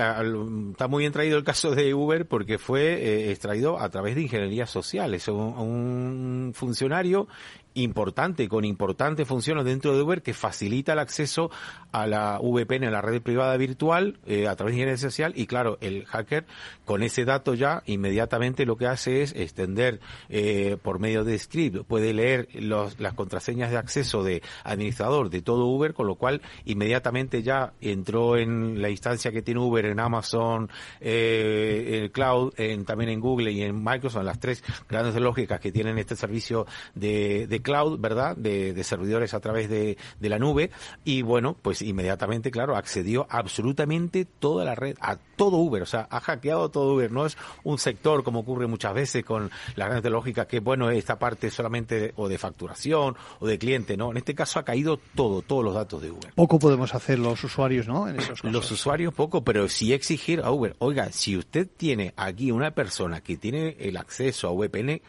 está 0.71 0.87
muy 0.87 1.03
bien 1.03 1.13
traído 1.13 1.37
el 1.37 1.43
caso 1.43 1.71
de 1.71 1.93
Uber 1.93 2.25
porque 2.27 2.57
fue 2.57 2.93
eh, 2.93 3.31
extraído 3.31 3.79
a 3.79 3.89
través 3.89 4.15
de 4.15 4.21
ingeniería 4.34 4.65
social. 4.65 5.13
Es 5.13 5.27
un, 5.27 5.38
un 5.38 6.51
funcionario 6.53 7.27
importante, 7.76 8.47
con 8.47 8.65
importantes 8.65 9.28
funciones 9.28 9.65
dentro 9.65 9.95
de 9.95 10.03
Uber 10.03 10.21
que 10.21 10.34
facilita 10.34 10.93
el 10.93 10.99
acceso 10.99 11.51
a 11.91 12.07
la 12.07 12.39
VPN, 12.41 12.86
a 12.86 12.91
la 12.91 13.01
red 13.01 13.21
privada 13.21 13.55
virtual, 13.57 14.19
eh, 14.26 14.47
a 14.47 14.55
través 14.55 14.74
de 14.74 14.80
ingeniería 14.82 14.97
social. 14.97 15.34
Y 15.36 15.47
claro, 15.47 15.78
el 15.82 16.05
hacker 16.05 16.45
con 16.86 17.03
ese 17.03 17.26
dato 17.26 17.53
ya 17.53 17.84
inmediatamente 17.86 18.65
lo 18.65 18.78
que 18.78 18.88
hace 18.88 19.21
es 19.21 19.34
extender 19.36 19.99
eh, 20.30 20.78
por 20.82 20.99
medio 20.99 21.24
de 21.24 21.38
script, 21.38 21.86
puede 21.88 22.13
leer 22.13 22.47
los, 22.53 22.99
las 22.99 23.13
contraseñas 23.13 23.71
de 23.71 23.78
acceso 23.78 24.24
de 24.24 24.41
administrador 24.63 25.30
de 25.30 25.41
todo 25.41 25.65
Uber, 25.65 25.93
con 25.93 26.07
lo 26.07 26.15
cual 26.15 26.41
inmediatamente 26.65 27.43
ya 27.43 27.74
entró 27.82 28.38
en 28.38 28.82
la 28.82 28.89
instancia 28.89 29.32
que 29.32 29.41
tiene 29.41 29.59
Uber 29.59 29.86
en 29.86 29.99
Amazon, 29.99 30.69
eh, 30.99 31.99
el 32.01 32.11
cloud, 32.11 32.53
en, 32.57 32.86
también 32.86 33.09
en 33.09 33.19
Google 33.19 33.51
y 33.51 33.61
en 33.61 33.84
Microsoft, 33.84 34.24
las 34.24 34.39
tres 34.39 34.63
grandes 34.89 35.15
lógicas 35.15 35.59
que 35.59 35.71
tienen 35.71 35.97
este 35.97 36.15
servicio 36.15 36.65
de, 36.95 37.47
de 37.47 37.61
cloud, 37.64 37.97
¿verdad? 37.99 38.36
De, 38.38 38.74
de 38.74 38.84
servidores 38.84 39.34
a 39.34 39.39
través 39.39 39.70
de, 39.70 39.97
de 40.20 40.30
la 40.30 40.38
nube. 40.38 40.70
Y 41.03 41.24
bueno, 41.24 41.57
pues 41.61 41.82
inmediatamente, 41.82 42.51
claro, 42.51 42.76
accedió 42.76 43.26
absolutamente 43.30 44.26
toda 44.26 44.66
la 44.66 44.76
red, 44.76 44.95
a 45.01 45.16
todo 45.36 45.57
Uber, 45.57 45.82
o 45.82 45.86
sea, 45.88 46.07
ha 46.11 46.20
hackeado 46.20 46.70
todo 46.70 46.93
Uber. 46.93 47.11
No 47.11 47.26
es 47.26 47.38
un 47.64 47.78
sector 47.80 48.24
como 48.24 48.41
ocurre 48.41 48.68
muchas 48.68 48.93
veces 48.93 49.24
con 49.26 49.49
las 49.76 49.88
grandes 49.89 50.11
lógicas 50.11 50.45
que, 50.45 50.59
bueno, 50.59 50.91
esta 50.91 51.18
parte 51.18 51.49
solamente 51.49 51.99
de- 51.99 52.14
o 52.18 52.28
de 52.28 52.38
facturación 52.38 53.16
o 53.39 53.47
de 53.47 53.57
cliente, 53.57 53.97
¿no? 53.97 54.11
En 54.11 54.18
este 54.18 54.36
caso 54.36 54.59
ha 54.59 54.66
caído 54.66 54.99
todo, 55.16 55.41
todos 55.41 55.64
los 55.64 55.74
datos 55.74 56.01
de 56.01 56.11
Uber. 56.11 56.34
Poco 56.36 56.59
podemos 56.59 56.93
hacer 56.93 57.18
los 57.20 57.43
usuarios, 57.43 57.88
¿no? 57.88 58.07
En 58.07 58.18
esos 58.18 58.41
casos. 58.41 58.51
Los 58.51 58.70
usuarios 58.72 59.14
poco, 59.14 59.43
pero 59.43 59.70
sí 59.70 59.93
exigir 59.93 60.41
a 60.41 60.51
Uber, 60.51 60.76
oiga, 60.80 61.11
si 61.11 61.38
usted 61.38 61.68
tiene 61.78 62.14
aquí 62.18 62.51
una 62.51 62.72
persona 62.72 63.22
que 63.22 63.38
tiene 63.38 63.78
el 63.80 63.97
acceso 63.97 64.47
a 64.49 64.51
VPN, 64.51 65.01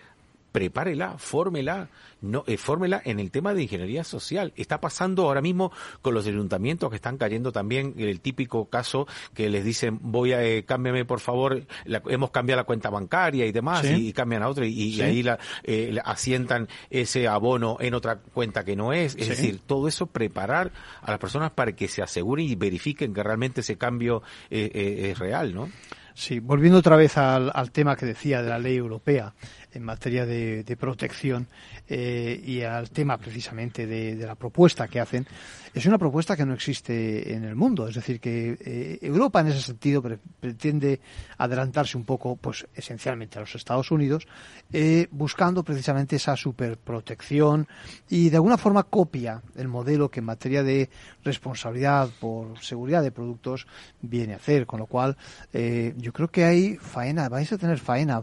prepárela, 0.55 1.19
fórmela, 1.19 1.89
no, 2.21 2.45
eh, 2.47 2.57
fórmela 2.57 3.03
en 3.05 3.19
el 3.19 3.33
tema 3.33 3.55
de 3.55 3.65
ingeniería 3.65 4.05
social. 4.05 4.53
Está 4.55 4.81
pasando 4.81 5.25
ahora 5.25 5.41
mismo 5.41 5.73
con 6.01 6.15
los 6.15 6.29
ayuntamientos 6.29 6.91
que 6.91 6.95
están 6.97 7.19
cayendo 7.19 7.51
también 7.51 7.93
el 7.99 8.21
típico 8.21 8.67
caso 8.67 9.09
que 9.35 9.49
les 9.51 9.65
dicen, 9.65 9.99
voy 10.01 10.33
a, 10.33 10.45
eh, 10.45 10.65
cámbiame 10.65 11.05
por 11.05 11.19
favor, 11.19 11.67
la- 11.87 12.01
hemos 12.07 12.31
cambiado 12.31 12.61
la 12.61 12.65
cuenta 12.67 12.89
bancaria 12.89 13.45
y 13.47 13.51
demás, 13.51 13.81
Sí. 13.85 13.95
y, 13.95 14.09
y 14.11 14.13
cambian 14.13 14.45
a 14.45 14.49
otra, 14.49 14.65
y, 14.65 15.01
ahí 15.03 15.25
la, 15.25 15.41
eh, 15.65 15.91
la 15.93 16.03
asientan 16.03 16.69
ese 16.89 17.27
abono 17.27 17.77
en 17.81 17.93
otra 17.95 18.21
cuenta 18.21 18.65
que 18.65 18.77
no 18.77 18.93
es. 18.93 19.17
Es 19.17 19.25
Sí. 19.25 19.31
decir, 19.31 19.61
todo 19.67 19.89
eso 19.89 20.07
preparar 20.07 20.71
a 21.03 21.11
las 21.11 21.19
personas 21.19 21.51
para 21.51 21.73
que 21.73 21.89
se 21.89 22.01
aseguren 22.01 22.47
y 22.47 22.55
verifiquen 22.55 23.13
que 23.13 23.25
realmente 23.25 23.63
ese 23.63 23.77
cambio 23.77 24.23
eh, 24.53 24.71
eh, 24.73 25.11
es 25.11 25.19
real, 25.19 25.53
¿no? 25.53 25.69
Sí, 26.17 26.39
volviendo 26.39 26.79
otra 26.79 26.95
vez 26.95 27.19
al, 27.19 27.51
al 27.53 27.73
tema 27.73 27.97
que 27.97 28.07
decía 28.07 28.41
de 28.41 28.49
la 28.49 28.61
ley 28.61 28.77
europea 28.77 29.35
en 29.75 29.83
materia 29.83 30.25
de, 30.25 30.65
de 30.65 30.77
protección 30.77 31.47
eh, 31.89 32.41
y 32.45 32.63
al 32.63 32.91
tema 32.91 33.19
precisamente 33.19 33.87
de, 33.87 34.17
de 34.17 34.27
la 34.27 34.35
propuesta 34.37 34.89
que 34.89 35.01
hacen, 35.01 35.27
es 35.75 35.85
una 35.87 35.99
propuesta 35.99 36.37
que 36.37 36.47
no 36.47 36.55
existe 36.55 37.35
en 37.35 37.45
el 37.45 37.57
mundo. 37.57 37.89
Es 37.89 37.97
decir, 37.97 38.21
que 38.21 38.57
eh, 38.65 38.99
Europa 39.03 39.41
en 39.41 39.49
ese 39.49 39.61
sentido 39.61 40.01
pre- 40.01 40.19
pretende 40.41 41.01
adelantarse 41.39 41.97
un 41.97 42.05
poco, 42.05 42.37
pues 42.37 42.67
esencialmente 42.75 43.39
a 43.39 43.41
los 43.41 43.55
Estados 43.55 43.91
Unidos, 43.91 44.27
eh, 44.73 45.09
buscando 45.11 45.65
precisamente 45.65 46.17
esa 46.17 46.37
superprotección 46.37 47.67
y 48.09 48.31
de 48.31 48.37
alguna 48.37 48.57
forma 48.57 48.85
copia 48.85 49.43
el 49.57 49.69
modelo 49.69 50.11
que 50.11 50.21
en 50.21 50.27
materia 50.27 50.63
de 50.63 50.89
responsabilidad 51.25 52.09
por 52.21 52.59
seguridad 52.61 53.03
de 53.03 53.11
productos 53.11 53.67
viene 54.01 54.35
a 54.35 54.37
hacer. 54.37 54.67
Con 54.67 54.79
lo 54.79 54.87
cual, 54.87 55.17
eh, 55.53 55.93
yo 55.97 56.13
creo 56.13 56.29
que 56.29 56.45
hay 56.45 56.77
faena, 56.77 57.29
vais 57.29 57.53
a 57.53 57.59
tener 57.59 57.79
faena 57.79 58.23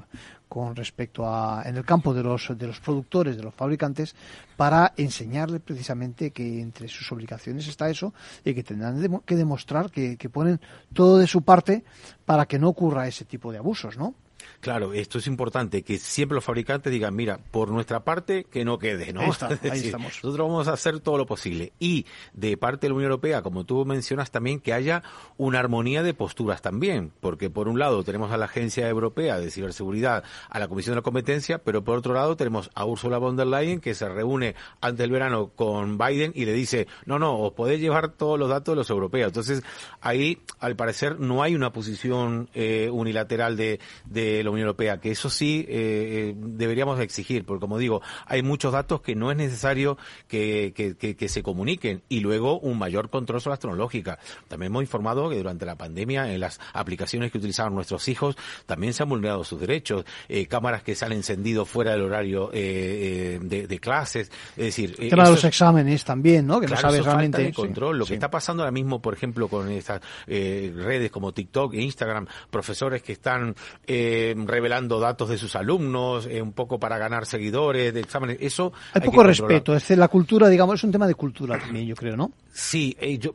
con 0.52 0.76
respecto 0.76 1.26
a 1.26 1.64
en 1.66 1.78
el 1.78 1.86
campo 1.86 2.14
de 2.14 2.22
los 2.22 2.52
de 2.58 2.68
los 2.68 2.82
productores 2.82 3.38
de 3.38 3.44
los 3.44 3.54
fabricantes 3.54 4.14
para 4.58 4.92
enseñarle 4.98 5.62
precisamente 5.62 6.32
que 6.32 6.60
entre 6.60 6.90
sus 6.90 7.10
obligaciones 7.14 7.70
está 7.70 7.90
eso 7.90 8.14
y 8.44 8.54
que 8.54 8.62
tendrán 8.62 9.22
que 9.26 9.38
demostrar 9.38 9.90
que, 9.90 10.18
que 10.18 10.28
ponen 10.28 10.60
todo 10.92 11.20
de 11.20 11.28
su 11.28 11.44
parte 11.44 11.86
para 12.26 12.48
que 12.48 12.60
no 12.60 12.68
ocurra 12.68 13.08
ese 13.08 13.24
tipo 13.24 13.50
de 13.54 13.60
abusos, 13.60 13.96
¿no? 13.96 14.14
Claro, 14.62 14.94
esto 14.94 15.18
es 15.18 15.26
importante, 15.26 15.82
que 15.82 15.98
siempre 15.98 16.36
los 16.36 16.44
fabricantes 16.44 16.94
digan, 16.94 17.16
mira, 17.16 17.40
por 17.50 17.70
nuestra 17.70 18.04
parte, 18.04 18.44
que 18.44 18.64
no 18.64 18.78
quede, 18.78 19.12
¿no? 19.12 19.22
Ahí, 19.22 19.30
está, 19.30 19.48
ahí 19.72 19.80
estamos. 19.86 20.24
Nosotros 20.24 20.48
vamos 20.48 20.68
a 20.68 20.74
hacer 20.74 21.00
todo 21.00 21.18
lo 21.18 21.26
posible. 21.26 21.74
Y 21.80 22.06
de 22.34 22.58
parte 22.58 22.86
de 22.86 22.90
la 22.90 22.96
Unión 22.96 23.10
Europea, 23.10 23.42
como 23.42 23.64
tú 23.64 23.84
mencionas 23.86 24.30
también, 24.30 24.60
que 24.60 24.72
haya 24.72 25.02
una 25.38 25.58
armonía 25.58 26.04
de 26.04 26.14
posturas 26.14 26.62
también, 26.62 27.12
porque 27.22 27.50
por 27.50 27.68
un 27.68 27.80
lado 27.80 28.04
tenemos 28.04 28.32
a 28.32 28.38
la 28.38 28.46
Agencia 28.46 28.88
Europea 28.88 29.40
de 29.40 29.50
Ciberseguridad, 29.50 30.24
a 30.48 30.60
la 30.60 30.68
Comisión 30.68 30.94
de 30.94 30.98
la 30.98 31.02
Competencia, 31.02 31.58
pero 31.58 31.84
por 31.84 31.98
otro 31.98 32.14
lado 32.14 32.38
tenemos 32.38 32.70
a 32.76 32.86
Ursula 32.86 33.18
von 33.18 33.36
der 33.36 33.48
Leyen, 33.48 33.82
que 33.82 33.96
se 33.96 34.08
reúne 34.08 34.54
antes 34.80 35.00
del 35.00 35.12
verano 35.12 35.54
con 35.56 35.98
Biden 35.98 36.34
y 36.36 36.46
le 36.46 36.54
dice, 36.54 36.86
no, 37.06 37.18
no, 37.18 37.40
os 37.40 37.54
podéis 37.54 37.82
llevar 37.82 38.10
todos 38.10 38.38
los 38.38 38.48
datos 38.48 38.74
de 38.74 38.78
los 38.78 38.90
europeos. 38.92 39.30
Entonces, 39.30 39.64
ahí, 40.02 40.44
al 40.60 40.76
parecer, 40.76 41.20
no 41.20 41.42
hay 41.42 41.56
una 41.56 41.74
posición 41.74 42.48
eh, 42.54 42.90
unilateral 42.92 43.58
de, 43.58 43.80
de 44.06 44.44
la 44.44 44.51
Unión 44.52 44.68
Europea, 44.68 45.00
que 45.00 45.12
eso 45.12 45.30
sí 45.30 45.66
eh, 45.68 46.34
deberíamos 46.36 47.00
exigir, 47.00 47.46
porque 47.46 47.62
como 47.62 47.78
digo, 47.78 48.02
hay 48.26 48.44
muchos 48.44 48.74
datos 48.74 49.02
que 49.02 49.16
no 49.16 49.32
es 49.32 49.38
necesario 49.38 49.98
que, 50.28 50.74
que, 50.76 51.16
que, 51.16 51.30
se 51.30 51.44
comuniquen 51.44 52.02
y 52.10 52.20
luego 52.20 52.60
un 52.60 52.78
mayor 52.78 53.10
control 53.10 53.42
sobre 53.42 53.54
las 53.54 53.60
tecnológicas. 53.60 54.18
También 54.48 54.72
hemos 54.72 54.84
informado 54.84 55.30
que 55.30 55.38
durante 55.38 55.66
la 55.66 55.76
pandemia 55.76 56.32
en 56.34 56.40
las 56.40 56.60
aplicaciones 56.74 57.32
que 57.32 57.38
utilizaban 57.38 57.74
nuestros 57.74 58.08
hijos 58.08 58.36
también 58.66 58.94
se 58.94 59.04
han 59.04 59.10
vulnerado 59.10 59.44
sus 59.44 59.60
derechos, 59.60 60.06
eh, 60.28 60.48
cámaras 60.48 60.84
que 60.84 60.96
se 60.96 61.06
han 61.06 61.14
encendido 61.14 61.66
fuera 61.66 61.92
del 61.92 62.02
horario 62.02 62.50
eh, 62.54 63.40
de, 63.42 63.68
de, 63.68 63.80
clases, 63.80 64.32
es 64.58 64.66
decir... 64.66 64.96
El 65.00 65.10
tema 65.10 65.26
de 65.26 65.32
los 65.32 65.44
exámenes 65.44 66.04
también, 66.04 66.46
¿no? 66.46 66.60
Que 66.60 66.68
no 66.68 66.76
sabes 66.76 67.06
realmente... 67.06 67.42
De 67.42 67.54
control. 67.54 67.98
Lo 67.98 68.06
que 68.06 68.14
está 68.14 68.30
pasando 68.30 68.64
ahora 68.64 68.72
mismo, 68.72 69.02
por 69.02 69.14
ejemplo, 69.14 69.48
con 69.48 69.70
estas 69.70 70.02
redes 70.28 71.12
como 71.12 71.34
TikTok 71.34 71.74
e 71.74 71.82
Instagram, 71.82 72.28
profesores 72.50 73.02
que 73.02 73.14
están 73.14 73.56
eh, 73.88 74.34
revelando 74.48 75.00
datos 75.00 75.30
de 75.30 75.38
sus 75.38 75.56
alumnos, 75.56 76.26
eh, 76.26 76.42
un 76.42 76.54
poco 76.54 76.80
para 76.80 76.98
ganar 76.98 77.26
seguidores, 77.26 77.94
de 77.94 78.00
exámenes, 78.00 78.38
eso... 78.40 78.74
Hay, 78.94 79.02
poco 79.02 79.24
respeto, 79.24 79.76
es 79.76 79.90
la 79.92 80.08
cultura, 80.08 80.50
digamos, 80.50 80.76
es 80.76 80.84
un 80.84 80.92
tema 80.92 81.08
de 81.08 81.16
cultura 81.16 81.60
también, 81.60 81.88
yo 81.88 81.96
creo, 81.96 82.16
¿no? 82.16 82.32
Sí, 82.54 82.96
eh, 83.00 83.18
yo, 83.18 83.34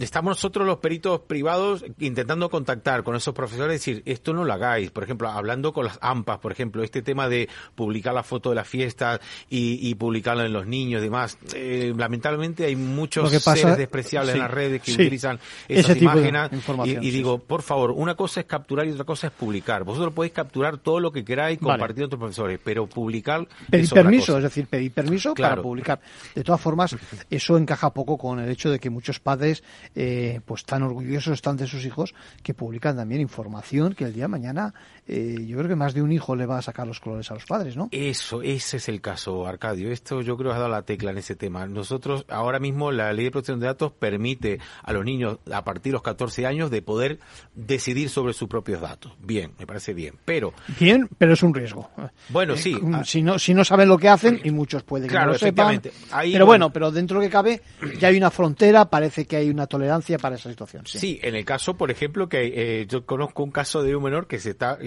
estamos 0.00 0.30
nosotros 0.30 0.66
los 0.66 0.78
peritos 0.78 1.20
privados 1.20 1.84
intentando 1.98 2.50
contactar 2.50 3.02
con 3.02 3.16
esos 3.16 3.34
profesores 3.34 3.86
y 3.86 3.92
decir, 3.92 4.02
esto 4.06 4.32
no 4.32 4.44
lo 4.44 4.52
hagáis, 4.52 4.90
por 4.90 5.04
ejemplo, 5.04 5.28
hablando 5.28 5.72
con 5.72 5.86
las 5.86 5.98
AMPAs, 6.02 6.38
por 6.38 6.52
ejemplo, 6.52 6.82
este 6.82 7.02
tema 7.02 7.28
de 7.28 7.48
publicar 7.74 8.14
la 8.14 8.22
foto 8.22 8.50
de 8.50 8.56
la 8.56 8.64
fiesta 8.64 9.20
y, 9.48 9.88
y 9.88 9.94
publicarla 9.94 10.44
en 10.44 10.52
los 10.52 10.66
niños 10.66 11.00
y 11.00 11.04
demás, 11.04 11.38
eh, 11.54 11.94
lamentablemente 11.96 12.64
hay 12.66 12.76
muchos 12.76 13.30
seres 13.30 13.76
despreciables 13.76 14.34
en 14.34 14.40
las 14.40 14.50
redes 14.50 14.82
que 14.82 14.92
utilizan 14.92 15.38
esas 15.68 15.96
imágenes 15.96 16.50
y, 16.84 17.08
y 17.08 17.10
digo, 17.10 17.38
por 17.38 17.62
favor, 17.62 17.90
una 17.92 18.14
cosa 18.14 18.40
es 18.40 18.46
capturar 18.46 18.86
y 18.86 18.92
otra 18.92 19.04
cosa 19.04 19.28
es 19.28 19.32
publicar. 19.32 19.84
Vosotros 19.84 20.12
podéis 20.12 20.32
capturar 20.40 20.78
todo 20.78 21.00
lo 21.00 21.12
que 21.12 21.24
queráis, 21.24 21.58
compartir 21.58 21.96
con 21.96 22.04
otros 22.04 22.18
profesores, 22.18 22.60
pero 22.62 22.86
publicar. 22.86 23.46
Pedir 23.70 23.90
permiso, 23.90 24.36
es 24.36 24.42
decir, 24.42 24.66
pedir 24.66 24.92
permiso 24.92 25.34
para 25.34 25.60
publicar. 25.60 26.00
De 26.34 26.42
todas 26.42 26.60
formas, 26.60 26.96
eso 27.30 27.56
encaja 27.56 27.92
poco 27.92 28.16
con 28.16 28.40
el 28.40 28.50
hecho 28.50 28.70
de 28.70 28.78
que 28.78 28.90
muchos 28.90 29.20
padres, 29.20 29.62
eh, 29.94 30.40
pues 30.44 30.64
tan 30.64 30.82
orgullosos 30.82 31.34
están 31.34 31.56
de 31.56 31.66
sus 31.66 31.84
hijos, 31.84 32.14
que 32.42 32.54
publican 32.54 32.96
también 32.96 33.20
información 33.20 33.94
que 33.94 34.04
el 34.04 34.12
día 34.12 34.24
de 34.24 34.28
mañana, 34.28 34.74
eh, 35.12 35.44
yo 35.44 35.56
creo 35.58 35.68
que 35.68 35.74
más 35.74 35.92
de 35.92 36.02
un 36.02 36.12
hijo 36.12 36.36
le 36.36 36.46
va 36.46 36.58
a 36.58 36.62
sacar 36.62 36.86
los 36.86 37.00
colores 37.00 37.28
a 37.32 37.34
los 37.34 37.44
padres, 37.44 37.76
¿no? 37.76 37.88
Eso, 37.90 38.42
ese 38.42 38.76
es 38.76 38.88
el 38.88 39.00
caso, 39.00 39.44
Arcadio. 39.44 39.90
Esto 39.90 40.20
yo 40.20 40.36
creo 40.36 40.50
que 40.52 40.56
ha 40.56 40.60
dado 40.60 40.70
la 40.70 40.82
tecla 40.82 41.10
en 41.10 41.18
ese 41.18 41.34
tema. 41.34 41.66
Nosotros, 41.66 42.24
ahora 42.28 42.60
mismo, 42.60 42.92
la 42.92 43.12
ley 43.12 43.24
de 43.24 43.32
protección 43.32 43.58
de 43.58 43.66
datos 43.66 43.90
permite 43.90 44.60
a 44.84 44.92
los 44.92 45.04
niños, 45.04 45.38
a 45.52 45.64
partir 45.64 45.90
de 45.90 45.94
los 45.94 46.02
14 46.02 46.46
años, 46.46 46.70
de 46.70 46.82
poder 46.82 47.18
decidir 47.56 48.08
sobre 48.08 48.34
sus 48.34 48.48
propios 48.48 48.80
datos. 48.80 49.12
Bien, 49.20 49.52
me 49.58 49.66
parece 49.66 49.94
bien. 49.94 50.14
Pero. 50.24 50.52
Bien, 50.78 51.08
pero 51.18 51.32
es 51.32 51.42
un 51.42 51.54
riesgo. 51.54 51.90
Bueno, 52.28 52.56
sí. 52.56 52.74
Eh, 52.74 53.04
si 53.04 53.22
no, 53.22 53.36
si 53.38 53.52
no 53.52 53.64
saben 53.64 53.88
lo 53.88 53.98
que 53.98 54.08
hacen, 54.08 54.40
y 54.44 54.52
muchos 54.52 54.84
pueden 54.84 55.08
que 55.08 55.18
no 55.18 55.26
lo 55.26 55.38
sepan. 55.38 55.82
pero 56.12 56.46
bueno, 56.46 56.72
pero 56.72 56.92
dentro 56.92 57.18
de 57.18 57.24
lo 57.24 57.28
que 57.28 57.32
cabe, 57.32 57.62
ya 57.98 58.08
hay 58.08 58.16
una 58.16 58.30
frontera, 58.30 58.88
parece 58.88 59.26
que 59.26 59.34
hay 59.34 59.50
una 59.50 59.66
tolerancia 59.66 60.18
para 60.18 60.36
esa 60.36 60.50
situación. 60.50 60.86
Sí, 60.86 60.98
sí 61.00 61.20
en 61.22 61.34
el 61.34 61.44
caso, 61.44 61.76
por 61.76 61.90
ejemplo, 61.90 62.28
que 62.28 62.52
eh, 62.54 62.86
yo 62.86 63.04
conozco 63.04 63.42
un 63.42 63.50
caso 63.50 63.82
de 63.82 63.96
un 63.96 64.04
menor 64.04 64.28
que 64.28 64.38
se 64.38 64.50
está. 64.50 64.78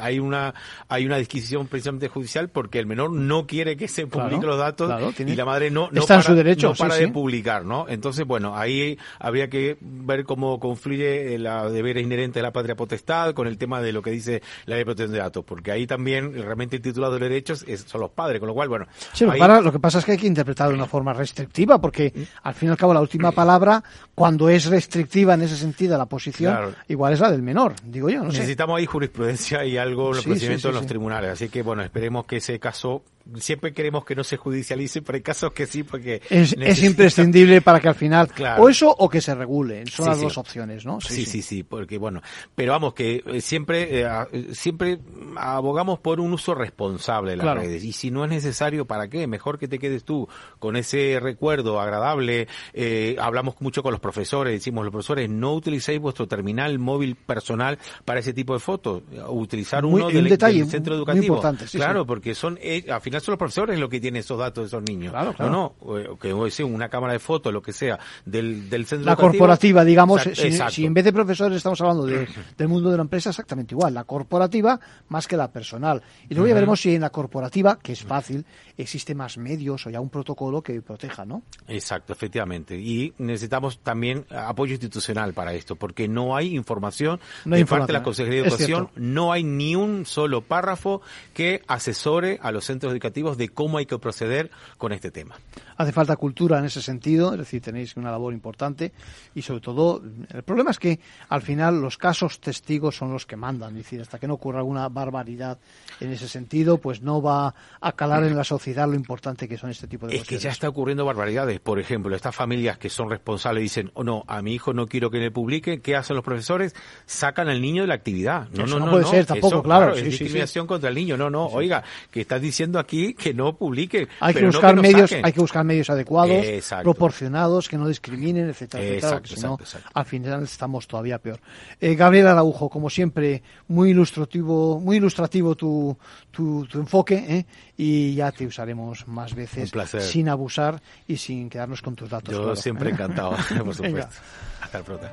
Hay 0.00 0.18
una, 0.18 0.54
hay 0.88 1.06
una 1.06 1.16
disquisición 1.16 1.66
precisamente 1.66 2.08
judicial 2.08 2.48
porque 2.48 2.78
el 2.78 2.86
menor 2.86 3.12
no 3.12 3.46
quiere 3.46 3.76
que 3.76 3.88
se 3.88 4.06
publiquen 4.06 4.46
los 4.46 4.58
datos 4.58 4.92
y 5.18 5.34
la 5.34 5.44
madre 5.44 5.70
no, 5.70 5.88
no 5.90 6.00
está 6.00 6.14
para, 6.14 6.20
en 6.20 6.26
su 6.26 6.34
derecho, 6.34 6.68
no 6.70 6.74
para 6.74 6.96
de 6.96 7.08
publicar, 7.08 7.64
¿no? 7.64 7.86
Entonces, 7.88 8.26
bueno, 8.26 8.56
ahí 8.56 8.98
habría 9.18 9.48
que 9.48 9.76
ver 9.80 10.24
cómo 10.24 10.60
confluye 10.60 11.38
la 11.38 11.68
deber 11.68 11.98
inherente 11.98 12.38
de 12.38 12.42
la 12.42 12.52
patria 12.52 12.76
potestad 12.76 13.34
con 13.34 13.46
el 13.46 13.58
tema 13.58 13.80
de 13.80 13.92
lo 13.92 14.02
que 14.02 14.10
dice 14.10 14.42
la 14.66 14.74
ley 14.74 14.78
de 14.80 14.84
protección 14.84 15.12
de 15.12 15.18
datos, 15.18 15.44
porque 15.44 15.72
ahí 15.72 15.86
también 15.86 16.34
realmente 16.34 16.76
el 16.76 16.82
titulado 16.82 17.14
de 17.14 17.20
derechos 17.20 17.64
es, 17.66 17.82
son 17.82 18.00
los 18.00 18.10
padres, 18.10 18.40
con 18.40 18.48
lo 18.48 18.54
cual, 18.54 18.68
bueno. 18.68 18.86
Sí, 19.12 19.24
ahí... 19.24 19.38
para, 19.38 19.60
lo 19.60 19.72
que 19.72 19.78
pasa 19.78 19.98
es 19.98 20.04
que 20.04 20.12
hay 20.12 20.18
que 20.18 20.26
interpretar 20.26 20.68
de 20.68 20.74
una 20.74 20.86
forma 20.86 21.12
restrictiva, 21.12 21.80
porque 21.80 22.12
al 22.42 22.54
fin 22.54 22.68
y 22.68 22.72
al 22.72 22.78
cabo 22.78 22.94
la 22.94 23.00
última 23.00 23.32
palabra, 23.32 23.82
cuando 24.14 24.48
es 24.48 24.66
restrictiva 24.66 25.34
en 25.34 25.42
ese 25.42 25.56
sentido 25.56 25.96
la 25.98 26.06
posición, 26.06 26.52
claro. 26.52 26.72
igual 26.88 27.12
es 27.12 27.20
la 27.20 27.30
del 27.30 27.42
menor, 27.42 27.74
digo 27.84 28.08
yo. 28.08 28.18
No 28.22 28.28
Necesitamos 28.28 28.76
sé. 28.76 28.80
ahí 28.80 28.86
jurisprudencia 28.86 29.15
y 29.64 29.76
algo 29.76 30.08
en 30.10 30.16
los 30.16 30.24
Sí, 30.24 30.30
procedimientos 30.30 30.62
sí, 30.62 30.68
sí, 30.68 30.68
en 30.68 30.74
los 30.74 30.86
tribunales, 30.86 31.30
así 31.30 31.48
que 31.48 31.62
bueno, 31.62 31.82
esperemos 31.82 32.26
que 32.26 32.36
ese 32.36 32.58
caso 32.58 33.02
siempre 33.38 33.72
queremos 33.72 34.04
que 34.04 34.14
no 34.14 34.24
se 34.24 34.36
judicialice, 34.36 35.02
pero 35.02 35.16
hay 35.16 35.22
casos 35.22 35.52
que 35.52 35.66
sí, 35.66 35.82
porque 35.82 36.22
Es, 36.30 36.54
imprescindible 36.82 37.60
para 37.60 37.80
que 37.80 37.88
al 37.88 37.94
final, 37.94 38.28
Claro. 38.28 38.62
o 38.62 38.68
eso 38.68 38.88
o 38.90 39.08
que 39.08 39.20
se 39.20 39.34
regule, 39.34 39.84
son 39.86 40.04
Sí, 40.06 40.10
las 40.10 40.18
sí. 40.18 40.24
dos 40.24 40.38
opciones, 40.38 40.84
¿no? 40.86 41.00
Sí, 41.00 41.26
sí, 41.26 41.42
sí, 41.42 41.62
porque 41.62 41.98
bueno, 41.98 42.22
pero 42.54 42.72
vamos 42.72 42.94
que 42.94 43.22
eh, 43.26 43.40
siempre 43.40 44.02
eh, 44.02 44.08
eh, 44.32 44.46
siempre 44.52 44.98
abogamos 45.36 45.98
por 45.98 46.20
un 46.20 46.32
uso 46.32 46.54
responsable 46.54 47.32
de 47.32 47.36
las 47.38 47.44
Claro. 47.44 47.60
redes 47.60 47.84
y 47.84 47.92
si 47.92 48.10
no 48.10 48.24
es 48.24 48.30
necesario, 48.30 48.84
¿para 48.86 49.08
qué? 49.08 49.26
Mejor 49.26 49.58
que 49.58 49.68
te 49.68 49.78
quedes 49.78 50.04
tú 50.04 50.28
con 50.58 50.76
ese 50.76 51.18
recuerdo 51.20 51.80
agradable. 51.80 52.48
Eh, 52.72 53.16
hablamos 53.20 53.56
mucho 53.60 53.82
con 53.82 53.92
los 53.92 54.00
profesores, 54.00 54.52
decimos 54.52 54.84
los 54.84 54.92
profesores 54.92 55.28
no 55.30 55.54
utilicéis 55.54 56.00
vuestro 56.00 56.26
terminal 56.26 56.78
móvil 56.78 57.14
personal 57.16 57.78
para 58.04 58.20
ese 58.20 58.32
tipo 58.32 58.54
de 58.54 58.60
fotos, 58.60 59.02
utilizar 59.28 59.82
Muy- 59.84 59.94
uno 60.00 60.06
un 60.08 60.14
del, 60.14 60.28
detalle 60.28 60.58
del 60.60 60.68
centro 60.70 60.92
muy 60.94 60.98
educativo. 60.98 61.24
importante, 61.36 61.64
claro, 61.70 62.06
porque 62.06 62.34
son 62.34 62.58
eh, 62.60 62.84
al 62.90 63.00
final 63.00 63.15
son 63.20 63.32
los 63.32 63.38
profesores 63.38 63.78
los 63.78 63.88
que 63.88 64.00
tienen 64.00 64.20
esos 64.20 64.38
datos 64.38 64.64
de 64.64 64.68
esos 64.68 64.82
niños. 64.82 65.12
Claro, 65.12 65.32
claro. 65.32 65.50
No, 65.52 65.74
no, 65.84 65.98
eh, 65.98 66.08
que 66.20 66.32
o 66.32 66.48
sea, 66.50 66.66
una 66.66 66.88
cámara 66.88 67.12
de 67.12 67.18
fotos, 67.18 67.52
lo 67.52 67.62
que 67.62 67.72
sea, 67.72 67.98
del, 68.24 68.68
del 68.70 68.86
centro 68.86 69.06
La 69.06 69.12
educativo. 69.12 69.30
corporativa, 69.32 69.84
digamos, 69.84 70.26
Exacto, 70.26 70.72
si, 70.72 70.84
en 70.86 70.94
vez 70.94 71.04
de 71.04 71.12
profesores 71.12 71.56
estamos 71.56 71.80
hablando 71.80 72.06
de- 72.06 72.26
del 72.56 72.68
mundo 72.68 72.90
de 72.90 72.96
la 72.96 73.02
empresa, 73.02 73.30
exactamente 73.30 73.74
igual. 73.74 73.94
La 73.94 74.04
corporativa 74.04 74.78
más 75.08 75.26
que 75.26 75.36
la 75.36 75.50
personal. 75.50 76.02
Y 76.28 76.34
luego 76.34 76.48
ya 76.48 76.54
veremos 76.54 76.80
si 76.80 76.94
en 76.94 77.00
la 77.02 77.10
corporativa, 77.10 77.78
que 77.80 77.92
es 77.92 78.02
fácil, 78.02 78.44
existe 78.76 79.14
más 79.14 79.38
medios 79.38 79.86
o 79.86 79.90
ya 79.90 80.00
un 80.00 80.10
protocolo 80.10 80.62
que 80.62 80.80
proteja, 80.82 81.24
¿no? 81.24 81.42
Exacto, 81.68 82.12
efectivamente. 82.12 82.76
Y 82.78 83.12
necesitamos 83.18 83.78
también 83.80 84.26
apoyo 84.30 84.72
institucional 84.72 85.32
para 85.32 85.52
esto, 85.54 85.76
porque 85.76 86.08
no 86.08 86.36
hay 86.36 86.54
información 86.56 87.20
No 87.44 87.54
hay 87.54 87.62
de 87.62 87.66
parte 87.66 87.86
de 87.88 87.92
la. 87.94 88.02
Consejería 88.02 88.42
de 88.42 88.48
Educación, 88.48 88.88
no 88.96 89.32
hay 89.32 89.42
ni 89.42 89.74
un 89.74 90.06
solo 90.06 90.40
párrafo 90.42 91.00
que 91.34 91.62
asesore 91.66 92.38
a 92.42 92.52
los 92.52 92.64
centros 92.64 92.92
educativos 92.92 93.05
de 93.10 93.48
cómo 93.48 93.78
hay 93.78 93.86
que 93.86 93.98
proceder 93.98 94.50
con 94.78 94.92
este 94.92 95.10
tema. 95.10 95.36
Hace 95.76 95.92
falta 95.92 96.16
cultura 96.16 96.58
en 96.58 96.64
ese 96.64 96.80
sentido, 96.80 97.32
es 97.32 97.38
decir, 97.38 97.60
tenéis 97.60 97.96
una 97.96 98.10
labor 98.10 98.32
importante 98.32 98.92
y 99.34 99.42
sobre 99.42 99.60
todo 99.60 100.02
el 100.32 100.42
problema 100.42 100.70
es 100.70 100.78
que 100.78 101.00
al 101.28 101.42
final 101.42 101.80
los 101.80 101.98
casos 101.98 102.40
testigos 102.40 102.96
son 102.96 103.12
los 103.12 103.26
que 103.26 103.36
mandan, 103.36 103.70
es 103.76 103.84
decir, 103.84 104.00
hasta 104.00 104.18
que 104.18 104.26
no 104.26 104.34
ocurra 104.34 104.60
alguna 104.60 104.88
barbaridad 104.88 105.58
en 106.00 106.12
ese 106.12 106.28
sentido, 106.28 106.78
pues 106.78 107.02
no 107.02 107.20
va 107.20 107.54
a 107.80 107.92
calar 107.92 108.24
en 108.24 108.36
la 108.36 108.44
sociedad 108.44 108.88
lo 108.88 108.94
importante 108.94 109.48
que 109.48 109.58
son 109.58 109.70
este 109.70 109.86
tipo 109.86 110.06
de 110.06 110.16
Es 110.16 110.26
que 110.26 110.38
ya 110.38 110.50
está 110.50 110.68
ocurriendo 110.68 111.04
barbaridades. 111.04 111.60
Por 111.60 111.78
ejemplo, 111.78 112.14
estas 112.14 112.34
familias 112.34 112.78
que 112.78 112.88
son 112.88 113.10
responsables 113.10 113.62
dicen, 113.62 113.90
oh 113.94 114.04
no, 114.04 114.24
a 114.26 114.42
mi 114.42 114.54
hijo 114.54 114.72
no 114.72 114.86
quiero 114.86 115.10
que 115.10 115.18
le 115.18 115.30
publique. 115.30 115.80
¿Qué 115.80 115.96
hacen 115.96 116.16
los 116.16 116.24
profesores? 116.24 116.74
Sacan 117.06 117.48
al 117.48 117.60
niño 117.60 117.82
de 117.82 117.88
la 117.88 117.94
actividad. 117.94 118.48
No, 118.50 118.64
Eso 118.64 118.78
no, 118.78 118.86
no 118.86 118.92
puede 118.92 119.04
ser 119.04 119.20
Eso, 119.20 119.34
tampoco, 119.34 119.62
claro, 119.62 119.94
sí, 119.94 120.00
es 120.00 120.04
sí, 120.04 120.04
sí. 120.04 120.24
discriminación 120.24 120.66
contra 120.66 120.88
el 120.88 120.94
niño. 120.94 121.16
No, 121.16 121.30
no, 121.30 121.46
oiga, 121.46 121.84
que 122.10 122.20
estás 122.20 122.40
diciendo 122.40 122.78
aquí 122.78 122.95
que 123.18 123.34
no 123.34 123.56
publique. 123.56 124.08
Hay 124.20 124.32
que 124.34 124.40
pero 124.40 124.46
no 124.52 124.52
buscar 124.52 124.76
medios, 124.76 125.10
saquen. 125.10 125.26
hay 125.26 125.32
que 125.32 125.40
buscar 125.40 125.64
medios 125.64 125.90
adecuados, 125.90 126.44
Exacto. 126.44 126.84
proporcionados, 126.84 127.68
que 127.68 127.76
no 127.76 127.88
discriminen, 127.88 128.48
etcétera, 128.48 128.82
etcétera, 128.82 128.96
Exacto, 128.96 129.16
porque 129.22 129.34
si 129.36 129.40
no, 129.46 129.54
exacto, 129.54 129.64
exacto. 129.78 129.90
al 129.98 130.04
final 130.06 130.42
estamos 130.44 130.86
todavía 130.86 131.18
peor. 131.18 131.40
Eh, 131.80 131.94
Gabriel 131.94 132.26
Araujo, 132.28 132.68
como 132.68 132.90
siempre, 132.90 133.42
muy 133.68 133.90
ilustrativo, 133.90 134.80
muy 134.80 134.96
ilustrativo 134.96 135.54
tu, 135.54 135.96
tu, 136.30 136.66
tu 136.66 136.78
enfoque, 136.78 137.24
¿eh? 137.28 137.46
y 137.76 138.14
ya 138.14 138.32
te 138.32 138.46
usaremos 138.46 139.06
más 139.08 139.34
veces 139.34 139.72
sin 140.00 140.28
abusar 140.28 140.80
y 141.06 141.16
sin 141.16 141.48
quedarnos 141.48 141.82
con 141.82 141.94
tus 141.94 142.08
datos. 142.10 142.32
Yo 142.34 142.40
claro. 142.42 142.56
siempre 142.56 142.90
encantado, 142.92 143.30
por 143.48 143.58
Venga. 143.58 143.72
supuesto. 143.74 144.14
Hasta 144.62 144.82
pronto. 144.82 145.06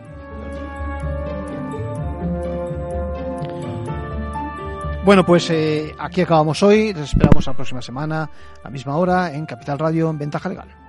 Bueno, 5.05 5.25
pues 5.25 5.49
eh, 5.49 5.93
aquí 5.99 6.21
acabamos 6.21 6.63
hoy. 6.63 6.93
Les 6.93 7.09
esperamos 7.09 7.45
la 7.45 7.53
próxima 7.53 7.81
semana, 7.81 8.23
a 8.23 8.63
la 8.63 8.69
misma 8.69 8.95
hora, 8.95 9.33
en 9.33 9.45
Capital 9.45 9.77
Radio, 9.77 10.09
en 10.09 10.17
Ventaja 10.17 10.47
Legal. 10.47 10.83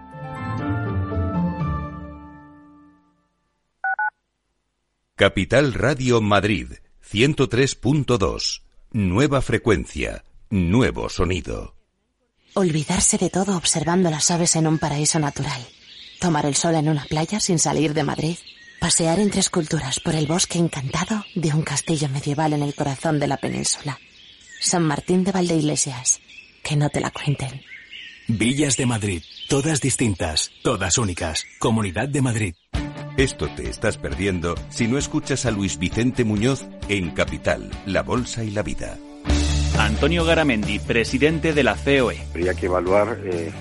Capital 5.17 5.75
Radio 5.75 6.21
Madrid 6.21 6.75
103.2 7.11 8.63
Nueva 8.93 9.43
frecuencia, 9.43 10.23
nuevo 10.51 11.09
sonido. 11.09 11.75
Olvidarse 12.55 13.19
de 13.19 13.31
todo 13.31 13.57
observando 13.57 14.11
las 14.11 14.31
aves 14.31 14.55
en 14.55 14.69
un 14.69 14.79
paraíso 14.79 15.19
natural. 15.19 15.61
Tomar 16.21 16.47
el 16.47 16.55
sol 16.55 16.77
en 16.77 16.89
una 16.89 17.05
playa 17.05 17.41
sin 17.41 17.59
salir 17.59 17.95
de 17.95 18.05
Madrid. 18.05 18.37
Pasear 18.81 19.19
entre 19.19 19.41
esculturas 19.41 19.99
por 19.99 20.15
el 20.15 20.27
bosque 20.27 20.59
encantado 20.59 21.25
de 21.35 21.53
un 21.53 21.63
castillo 21.63 22.09
medieval 22.09 22.53
en 22.53 22.63
el 22.63 22.75
corazón 22.77 23.19
de 23.19 23.27
la 23.27 23.37
península. 23.37 23.99
San 24.65 24.83
Martín 24.83 25.25
de 25.25 25.33
Valdeiglesias. 25.33 26.21
Que 26.63 26.75
no 26.75 26.89
te 26.89 27.01
la 27.01 27.11
cuenten. 27.11 27.61
Villas 28.29 28.79
de 28.79 28.87
Madrid, 28.87 29.23
todas 29.51 29.83
distintas, 29.83 30.53
todas 30.63 30.97
únicas. 30.97 31.45
Comunidad 31.59 32.09
de 32.09 32.23
Madrid. 32.23 32.55
Esto 33.19 33.49
te 33.55 33.69
estás 33.69 33.99
perdiendo 33.99 34.55
si 34.71 34.89
no 34.89 34.97
escuchas 34.97 35.45
a 35.45 35.51
Luis 35.51 35.79
Vicente 35.79 36.25
Muñoz 36.25 36.65
en 36.89 37.11
Capital, 37.11 37.71
La 37.85 38.03
Bolsa 38.03 38.43
y 38.43 38.51
la 38.51 38.63
Vida. 38.63 38.97
Antonio 39.79 40.25
Garamendi, 40.25 40.79
presidente 40.79 41.53
de 41.53 41.63
la 41.63 41.77
COE. 41.77 42.23
Habría 42.31 42.55
que 42.55 42.67
evaluar, 42.67 43.19
eh, 43.25 43.53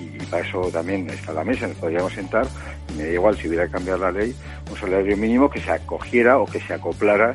y 0.00 0.24
para 0.26 0.46
eso 0.46 0.70
también 0.72 1.10
está 1.10 1.32
la 1.32 1.42
mesa, 1.42 1.66
nos 1.66 1.76
podríamos 1.78 2.12
sentar, 2.12 2.46
y 2.94 2.98
me 2.98 3.04
da 3.04 3.12
igual 3.12 3.36
si 3.36 3.48
hubiera 3.48 3.66
que 3.66 3.72
cambiar 3.72 3.98
la 3.98 4.12
ley, 4.12 4.32
un 4.70 4.78
salario 4.78 5.16
mínimo 5.16 5.50
que 5.50 5.60
se 5.60 5.72
acogiera 5.72 6.38
o 6.38 6.46
que 6.46 6.60
se 6.60 6.72
acoplara 6.72 7.34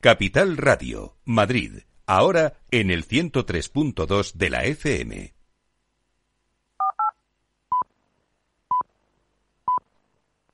Capital 0.00 0.56
Radio, 0.56 1.18
Madrid, 1.26 1.80
ahora 2.06 2.54
en 2.70 2.90
el 2.90 3.06
103.2 3.06 4.32
de 4.32 4.48
la 4.48 4.64
FM. 4.64 5.34